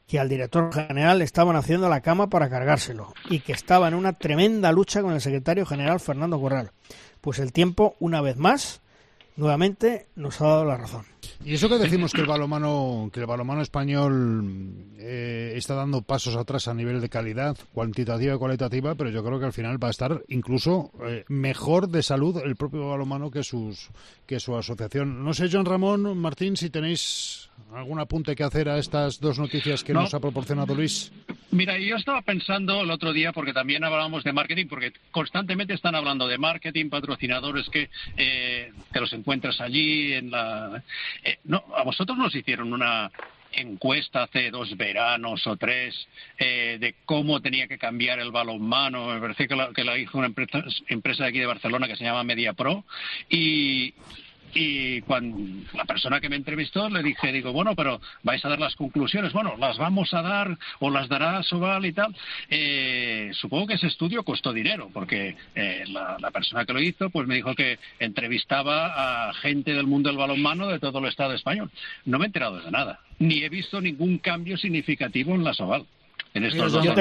[0.06, 3.94] que al director general le estaban haciendo la cama para cargárselo y que estaba en
[3.94, 6.70] una tremenda lucha con el secretario general Fernando Corral.
[7.20, 8.80] Pues el tiempo, una vez más,
[9.36, 11.04] nuevamente nos ha dado la razón.
[11.44, 16.34] Y eso que decimos que el balomano, que el balomano español eh, está dando pasos
[16.36, 19.88] atrás a nivel de calidad cuantitativa y cualitativa, pero yo creo que al final va
[19.88, 23.90] a estar incluso eh, mejor de salud el propio balomano que sus
[24.26, 25.24] que su asociación.
[25.24, 29.84] No sé, John Ramón, Martín, si tenéis algún apunte que hacer a estas dos noticias
[29.84, 31.12] que nos ha proporcionado Luis.
[31.50, 35.94] Mira, yo estaba pensando el otro día, porque también hablábamos de marketing, porque constantemente están
[35.94, 40.12] hablando de marketing, patrocinadores que eh, te los encuentras allí.
[40.12, 40.82] en la
[41.22, 43.10] eh, no, A vosotros nos hicieron una
[43.52, 45.94] encuesta hace dos veranos o tres
[46.38, 49.08] eh, de cómo tenía que cambiar el balonmano.
[49.08, 51.96] Me parece que la, que la hizo una empresa, empresa de aquí de Barcelona que
[51.96, 52.84] se llama MediaPro.
[53.30, 53.94] Y
[54.54, 55.38] y cuando
[55.74, 59.32] la persona que me entrevistó le dije, digo, bueno, pero vais a dar las conclusiones.
[59.32, 62.14] Bueno, las vamos a dar o las dará Sobal y tal.
[62.48, 67.26] Eh, supongo que ese estudio costó dinero, porque eh, la, persona que lo hizo pues
[67.26, 71.70] me dijo que entrevistaba a gente del mundo del balonmano de todo el Estado español.
[72.04, 75.86] No me he enterado de nada, ni he visto ningún cambio significativo en la Sobal
[76.40, 76.94] yo,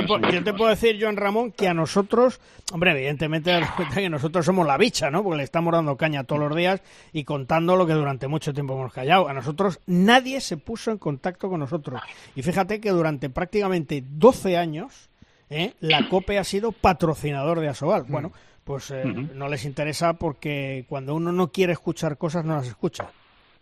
[0.44, 2.40] te, puedo decir, Joan Ramón, que a nosotros,
[2.72, 3.60] hombre, evidentemente
[3.94, 5.24] que nosotros somos la bicha, ¿no?
[5.24, 6.82] Porque le estamos dando caña todos los días
[7.14, 9.28] y contando lo que durante mucho tiempo hemos callado.
[9.28, 12.02] A nosotros nadie se puso en contacto con nosotros.
[12.36, 15.10] Y fíjate que durante prácticamente 12 años
[15.50, 15.74] ¿eh?
[15.80, 18.04] la COPE ha sido patrocinador de Asobal.
[18.04, 18.12] Mm.
[18.12, 18.32] Bueno,
[18.64, 23.12] pues eh, no les interesa porque cuando uno no quiere escuchar cosas, no las escucha.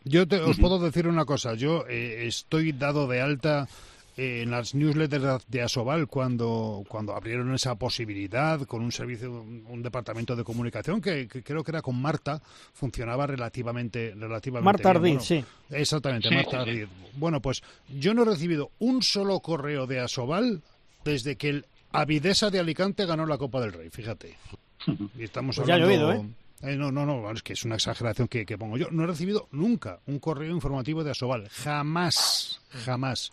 [0.06, 1.54] Yo te, os puedo decir una cosa.
[1.56, 3.68] Yo eh, estoy dado de alta
[4.16, 10.36] en las newsletters de Asobal cuando, cuando abrieron esa posibilidad con un servicio, un, departamento
[10.36, 12.42] de comunicación que, creo que era con Marta,
[12.74, 15.44] funcionaba relativamente, relativamente Marta Ardid, sí.
[15.70, 16.88] Exactamente, Marta Ardid.
[17.16, 20.62] Bueno, pues yo no he recibido un solo correo de Asobal
[21.04, 24.38] desde que el Avidesa de Alicante ganó la Copa del Rey, fíjate.
[25.18, 26.12] Y estamos pues hablando...
[26.12, 26.26] ¿eh?
[26.64, 26.76] ¿eh?
[26.76, 28.90] no, no, no, es que es una exageración que, que, pongo yo.
[28.92, 31.48] No he recibido nunca un correo informativo de Asobal.
[31.50, 33.32] Jamás, jamás.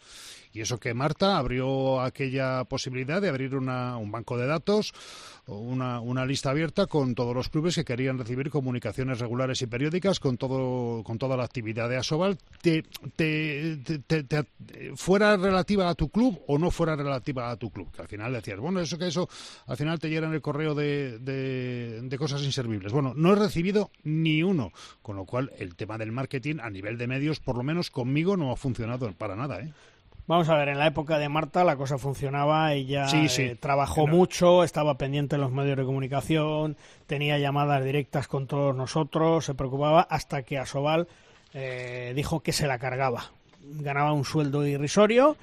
[0.52, 4.92] Y eso que Marta abrió aquella posibilidad de abrir una, un banco de datos,
[5.46, 10.20] una, una lista abierta con todos los clubes que querían recibir comunicaciones regulares y periódicas
[10.20, 12.82] con todo con toda la actividad de Asobal, te,
[13.16, 14.44] te, te,
[14.96, 17.90] fuera relativa a tu club o no fuera relativa a tu club.
[17.92, 19.28] Que al final decías, bueno, eso que eso,
[19.66, 22.92] al final te llenan el correo de, de, de cosas inservibles.
[22.92, 24.72] Bueno, no he recibido ni uno,
[25.02, 28.36] con lo cual el tema del marketing a nivel de medios, por lo menos conmigo,
[28.36, 29.60] no ha funcionado para nada.
[29.60, 29.72] ¿eh?
[30.30, 34.62] Vamos a ver, en la época de Marta la cosa funcionaba, ella eh, trabajó mucho,
[34.62, 36.76] estaba pendiente en los medios de comunicación,
[37.08, 41.08] tenía llamadas directas con todos nosotros, se preocupaba hasta que Asobal
[41.52, 43.32] eh, dijo que se la cargaba.
[43.60, 45.36] Ganaba un sueldo irrisorio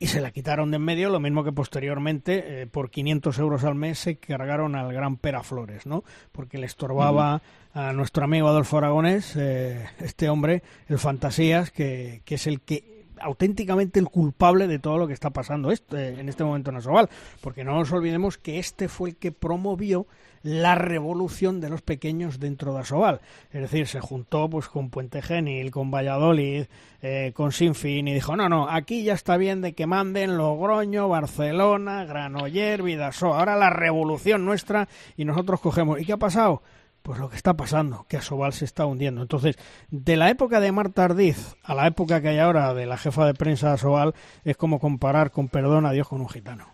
[0.00, 3.62] y se la quitaron de en medio, lo mismo que posteriormente eh, por 500 euros
[3.62, 6.02] al mes se cargaron al gran Pera Flores, ¿no?
[6.32, 7.42] Porque le estorbaba
[7.74, 12.91] a nuestro amigo Adolfo Aragonés, este hombre, el Fantasías, que, que es el que
[13.22, 17.08] auténticamente el culpable de todo lo que está pasando este, en este momento en Asobal,
[17.40, 20.06] porque no nos olvidemos que este fue el que promovió
[20.42, 23.20] la revolución de los pequeños dentro de Asobal.
[23.52, 26.64] Es decir, se juntó pues con Puente Genil, con Valladolid,
[27.00, 31.08] eh, con Sinfín y dijo, no, no, aquí ya está bien de que manden Logroño,
[31.08, 33.38] Barcelona, Granoller, Vidasoa.
[33.38, 36.00] Ahora la revolución nuestra y nosotros cogemos.
[36.00, 36.62] ¿Y qué ha pasado?
[37.02, 39.22] Pues lo que está pasando, que Asobal se está hundiendo.
[39.22, 39.56] Entonces,
[39.90, 43.26] de la época de Marta Ardiz a la época que hay ahora de la jefa
[43.26, 44.14] de prensa de Asobal,
[44.44, 46.66] es como comparar, con perdón a Dios, con un gitano.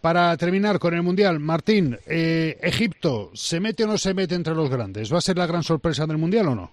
[0.00, 4.54] Para terminar con el Mundial, Martín, eh, ¿Egipto se mete o no se mete entre
[4.54, 5.12] los grandes?
[5.12, 6.70] ¿Va a ser la gran sorpresa del Mundial o no?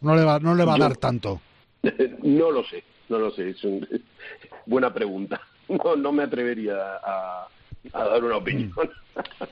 [0.00, 1.40] No le va, no le va a dar tanto.
[2.22, 3.50] No lo sé, no lo sé.
[3.50, 3.86] Es una
[4.66, 5.40] buena pregunta.
[5.70, 7.46] No, no me atrevería a,
[7.92, 8.72] a dar una opinión.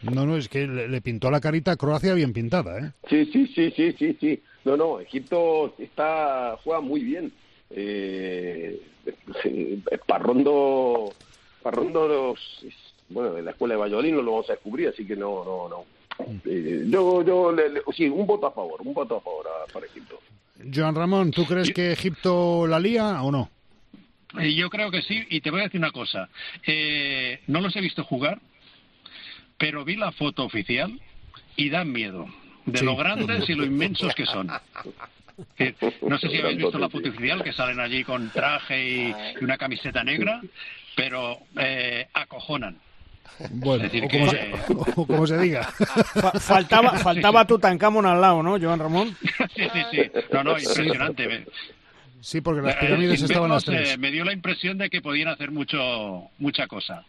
[0.02, 0.14] Mm.
[0.14, 2.92] No, no, es que le, pintó la carita a Croacia bien pintada, ¿eh?
[3.09, 4.42] Sí, sí, sí, sí, sí, sí.
[4.64, 7.32] No, no, Egipto está juega muy bien.
[7.70, 8.80] Eh,
[10.06, 11.12] Parrondo,
[11.62, 12.34] Parrondo,
[13.09, 15.68] bueno, en la escuela de Valladolid no lo vamos a descubrir, así que no, no,
[15.68, 15.84] no.
[16.44, 17.55] Eh, yo, yo,
[17.92, 20.18] sí, un voto a favor, un voto a favor para Egipto.
[20.74, 23.50] Joan Ramón, ¿tú crees que Egipto la lía o no?
[24.38, 26.28] Eh, yo creo que sí, y te voy a decir una cosa.
[26.66, 28.38] Eh, no los he visto jugar,
[29.56, 31.00] pero vi la foto oficial
[31.56, 32.26] y dan miedo
[32.66, 34.46] de lo grandes y lo inmensos que son.
[34.46, 39.56] no sé si habéis visto la foto oficial, que salen allí con traje y, una
[39.56, 40.40] camiseta negra,
[40.94, 42.78] pero eh, acojonan.
[43.50, 43.88] Bueno,
[44.74, 45.62] o, como se, diga.
[46.40, 49.16] faltaba faltaba Tutankamón al lado, ¿no, Joan Ramón?
[49.55, 50.10] sí, sí, sí.
[50.32, 51.46] No, no, impresionante.
[52.20, 53.99] Sí, porque las pirámides estaban las tres.
[53.99, 57.05] me dio la impresión de que podían hacer mucho mucha cosa.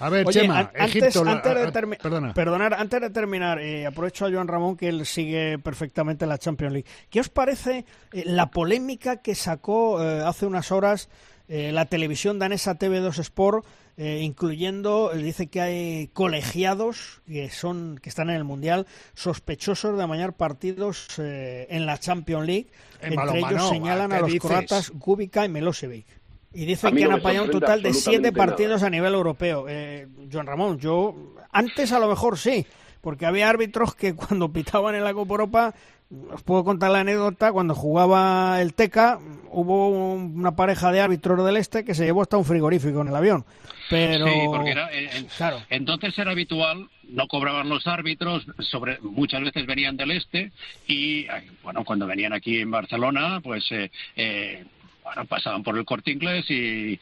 [0.00, 4.76] A ver, Chema, Egipto, antes, de perdonar, antes de terminar, eh, aprovecho a Joan Ramón
[4.76, 6.88] que él sigue perfectamente la Champions League.
[7.08, 11.08] ¿Qué os parece eh, la polémica que sacó eh, hace unas horas
[11.48, 13.66] la televisión danesa TV2 Sport,
[13.96, 20.34] incluyendo, dice que hay colegiados que son que están en el mundial sospechosos de amañar
[20.34, 22.66] partidos en la Champions League.
[23.00, 26.06] Entre ellos señalan a los croatas Gubica y Milosevic.
[26.52, 29.66] Y dicen que han apañado un total de siete partidos a nivel europeo.
[29.68, 31.14] Eh, Joan Ramón, yo
[31.52, 32.66] antes a lo mejor sí,
[33.00, 35.74] porque había árbitros que cuando pitaban en la Copa Europa,
[36.30, 39.18] os puedo contar la anécdota, cuando jugaba el Teca,
[39.50, 43.16] hubo una pareja de árbitros del Este que se llevó hasta un frigorífico en el
[43.16, 43.44] avión.
[43.90, 45.62] Pero, sí, porque era, eh, claro.
[45.70, 50.52] entonces era habitual, no cobraban los árbitros, sobre, muchas veces venían del Este
[50.86, 51.26] y,
[51.62, 53.64] bueno, cuando venían aquí en Barcelona, pues...
[53.70, 54.64] Eh, eh
[55.08, 56.98] bueno, pasaban por el corte inglés y,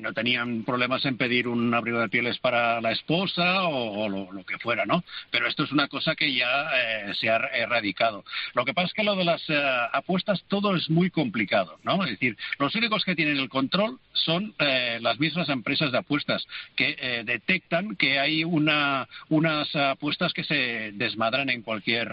[0.00, 4.58] no tenían problemas en pedir un abrigo de pieles para la esposa o, lo, que
[4.58, 5.04] fuera, ¿no?
[5.30, 8.24] Pero esto es una cosa que ya eh, se ha erradicado.
[8.54, 9.62] Lo que pasa es que lo de las eh,
[9.92, 12.02] apuestas todo es muy complicado, ¿no?
[12.04, 16.46] Es decir, los únicos que tienen el control son eh, las mismas empresas de apuestas
[16.76, 22.10] que detectan que hay una, unas apuestas que se desmadran en cualquier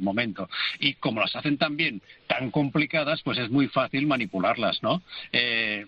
[0.00, 0.48] momento.
[0.80, 4.71] Y como las hacen también tan complicadas, pues es muy fácil manipularlas.
[4.82, 5.02] ¿No?
[5.32, 5.86] Eh,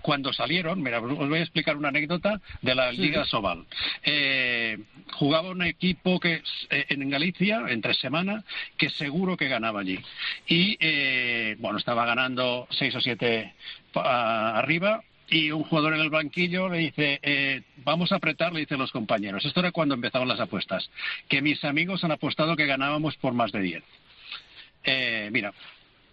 [0.00, 3.66] cuando salieron, mira, os voy a explicar una anécdota de la Liga Sobal.
[4.02, 4.78] Eh,
[5.12, 8.44] jugaba un equipo que eh, en Galicia, entre semana,
[8.78, 9.98] que seguro que ganaba allí.
[10.46, 10.76] Y,
[11.56, 13.54] bueno, estaba ganando seis o siete
[13.94, 18.90] arriba, y un jugador en el banquillo le dice, vamos a apretar, le dicen los
[18.90, 19.44] compañeros.
[19.44, 20.90] Esto era cuando empezaban las apuestas.
[21.28, 23.84] Que mis amigos han apostado que ganábamos por más de diez.
[25.30, 25.52] mira,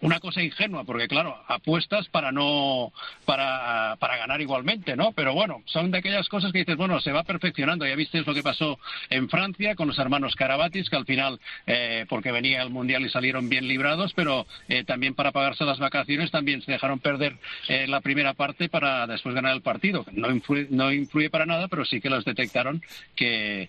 [0.00, 2.92] una cosa ingenua, porque claro, apuestas para no,
[3.24, 5.12] para, para ganar igualmente, ¿no?
[5.12, 7.86] Pero bueno, son de aquellas cosas que dices, bueno, se va perfeccionando.
[7.86, 8.78] Ya visteis lo que pasó
[9.10, 13.08] en Francia con los hermanos Carabatis, que al final, eh, porque venía el Mundial y
[13.08, 17.36] salieron bien librados, pero eh, también para pagarse las vacaciones también se dejaron perder
[17.68, 20.04] eh, la primera parte para después ganar el partido.
[20.12, 22.82] No influye, no influye para nada, pero sí que los detectaron
[23.16, 23.68] que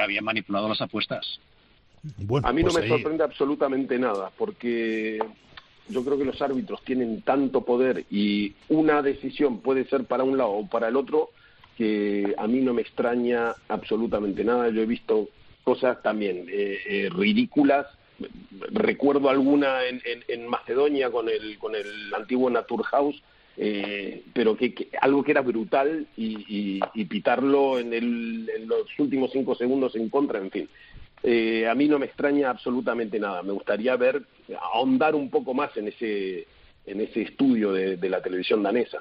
[0.00, 1.40] habían manipulado las apuestas.
[2.42, 5.18] a mí no pues me sorprende absolutamente nada, porque
[5.90, 10.38] yo creo que los árbitros tienen tanto poder y una decisión puede ser para un
[10.38, 11.30] lado o para el otro
[11.76, 14.68] que a mí no me extraña absolutamente nada.
[14.68, 15.28] Yo he visto
[15.64, 17.86] cosas también eh, eh, ridículas.
[18.72, 23.22] Recuerdo alguna en, en, Macedonia con el, con el antiguo Naturhaus,
[23.56, 29.30] eh, pero que, algo que era brutal y, y, pitarlo en, el, en los últimos
[29.32, 30.68] cinco segundos en contra, en fin.
[31.22, 33.42] Eh, a mí no me extraña absolutamente nada.
[33.42, 34.22] Me gustaría ver,
[34.72, 36.46] ahondar un poco más en ese,
[36.86, 38.98] en ese estudio de, la televisión danesa.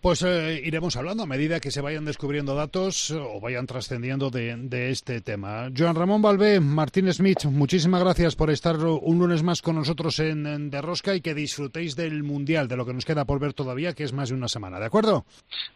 [0.00, 4.90] Pues eh, iremos hablando a medida que se vayan descubriendo datos o vayan trascendiendo de,
[4.90, 5.70] este tema.
[5.74, 10.46] Joan Ramón Valvé, Martín Smith, muchísimas gracias por estar un lunes más con nosotros en,
[10.46, 13.54] en De Rosca y que disfrutéis del Mundial, de lo que nos queda por ver
[13.54, 14.78] todavía, que es más de una semana.
[14.78, 15.24] ¿De acuerdo?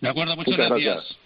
[0.02, 1.18] De acuerdo, muchas, gracias.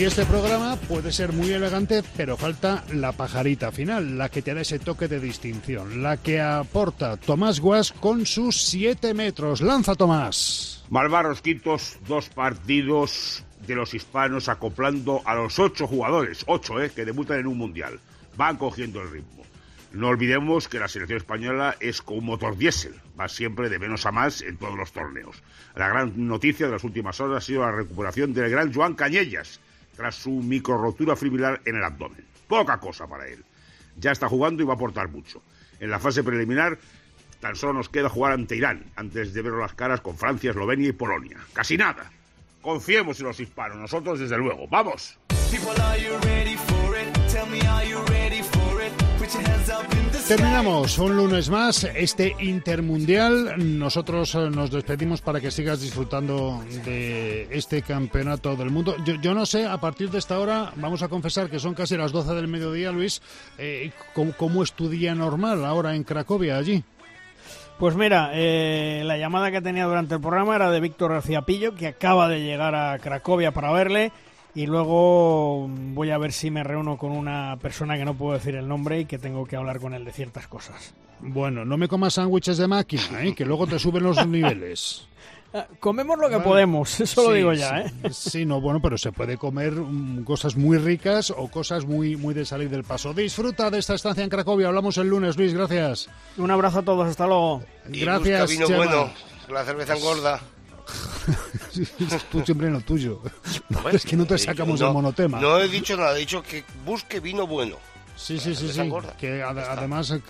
[0.00, 4.54] Y este programa puede ser muy elegante, pero falta la pajarita final, la que te
[4.54, 9.60] da ese toque de distinción, la que aporta Tomás Guas con sus siete metros.
[9.60, 10.86] Lanza, Tomás.
[10.88, 17.04] Malvaros quintos, dos partidos de los hispanos acoplando a los ocho jugadores, ocho, eh, que
[17.04, 18.00] debutan en un mundial.
[18.38, 19.42] Van cogiendo el ritmo.
[19.92, 24.12] No olvidemos que la selección española es como motor diésel, va siempre de menos a
[24.12, 25.42] más en todos los torneos.
[25.76, 29.60] La gran noticia de las últimas horas ha sido la recuperación del gran Joan Cañellas,
[29.96, 32.24] tras su micro rotura fibrilar en el abdomen.
[32.48, 33.44] Poca cosa para él.
[33.96, 35.42] Ya está jugando y va a aportar mucho.
[35.78, 36.78] En la fase preliminar
[37.40, 40.88] tan solo nos queda jugar ante Irán antes de ver las caras con Francia, Eslovenia
[40.88, 41.38] y Polonia.
[41.52, 42.10] Casi nada.
[42.60, 44.68] Confiemos en los hispanos, nosotros desde luego.
[44.68, 45.18] ¡Vamos!
[50.30, 53.78] Terminamos un lunes más este Intermundial.
[53.78, 58.94] Nosotros eh, nos despedimos para que sigas disfrutando de este campeonato del mundo.
[59.04, 62.12] Yo, no sé, a partir de esta hora, vamos a confesar que son casi las
[62.12, 63.20] 12 del mediodía, Luis.
[63.58, 66.84] Eh, ¿cómo, tu día normal ahora en Cracovia, allí?
[67.80, 71.74] Pues mira, eh, la llamada que tenía durante el programa era de Víctor García Pillo,
[71.74, 74.12] que acaba de llegar a Cracovia para verle
[74.54, 78.54] y luego voy a ver si me reúno con una persona que no puedo decir
[78.56, 80.94] el nombre y que tengo que hablar con él de ciertas cosas.
[81.20, 83.34] Bueno, no me comas sándwiches de máquina, ¿eh?
[83.34, 85.06] que luego te suben los niveles.
[85.52, 87.92] Ah, comemos lo que podemos, eso lo digo ya, ¿eh?
[88.12, 92.34] Sí, no, bueno, pero se puede comer mm, cosas muy ricas o cosas muy, muy
[92.34, 93.12] de salir del paso.
[93.12, 94.68] Disfruta de esta estancia en Cracovia.
[94.68, 96.08] Hablamos el lunes, Luis, gracias.
[96.36, 97.64] Un abrazo a todos, hasta luego.
[97.86, 99.10] gracias, vino bueno,
[99.48, 100.40] la cerveza engorda.
[102.30, 103.20] Tú siempre en lo tuyo.
[103.92, 105.40] es que no te sacamos del monotema.
[105.40, 107.76] No he dicho nada, he dicho que busque vino bueno.
[108.20, 108.92] Sí, sí, sí, sí.
[109.18, 110.20] Que además eh,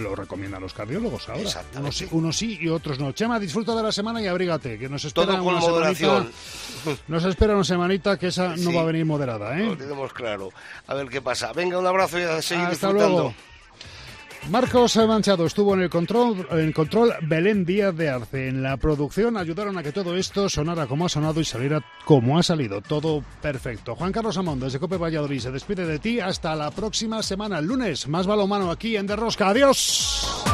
[0.00, 1.64] lo recomiendan los cardiólogos ahora.
[2.12, 3.12] Unos, sí y otros no.
[3.12, 6.26] Chema, disfruta de la semana y abrígate, que nos espera una semanita.
[7.08, 9.66] Nos espera una semanita que esa no va a venir moderada, ¿eh?
[9.66, 10.48] Lo tenemos claro.
[10.86, 11.52] A ver qué pasa.
[11.52, 13.34] Venga, un abrazo y a seguir disfrutando.
[14.50, 18.48] Marcos Manchado estuvo en el control, Belén Díaz de Arce.
[18.48, 22.38] En la producción ayudaron a que todo esto sonara como ha sonado y saliera como
[22.38, 22.80] ha salido.
[22.80, 23.96] Todo perfecto.
[23.96, 26.20] Juan Carlos Amón, desde Cope Valladolid, se despide de ti.
[26.20, 28.06] Hasta la próxima semana, el lunes.
[28.06, 29.48] Más balomano aquí en Derrosca.
[29.48, 30.44] Adiós.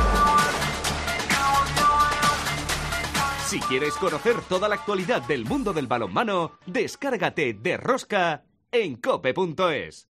[3.47, 10.09] Si quieres conocer toda la actualidad del mundo del balonmano, descárgate de Rosca en cope.es.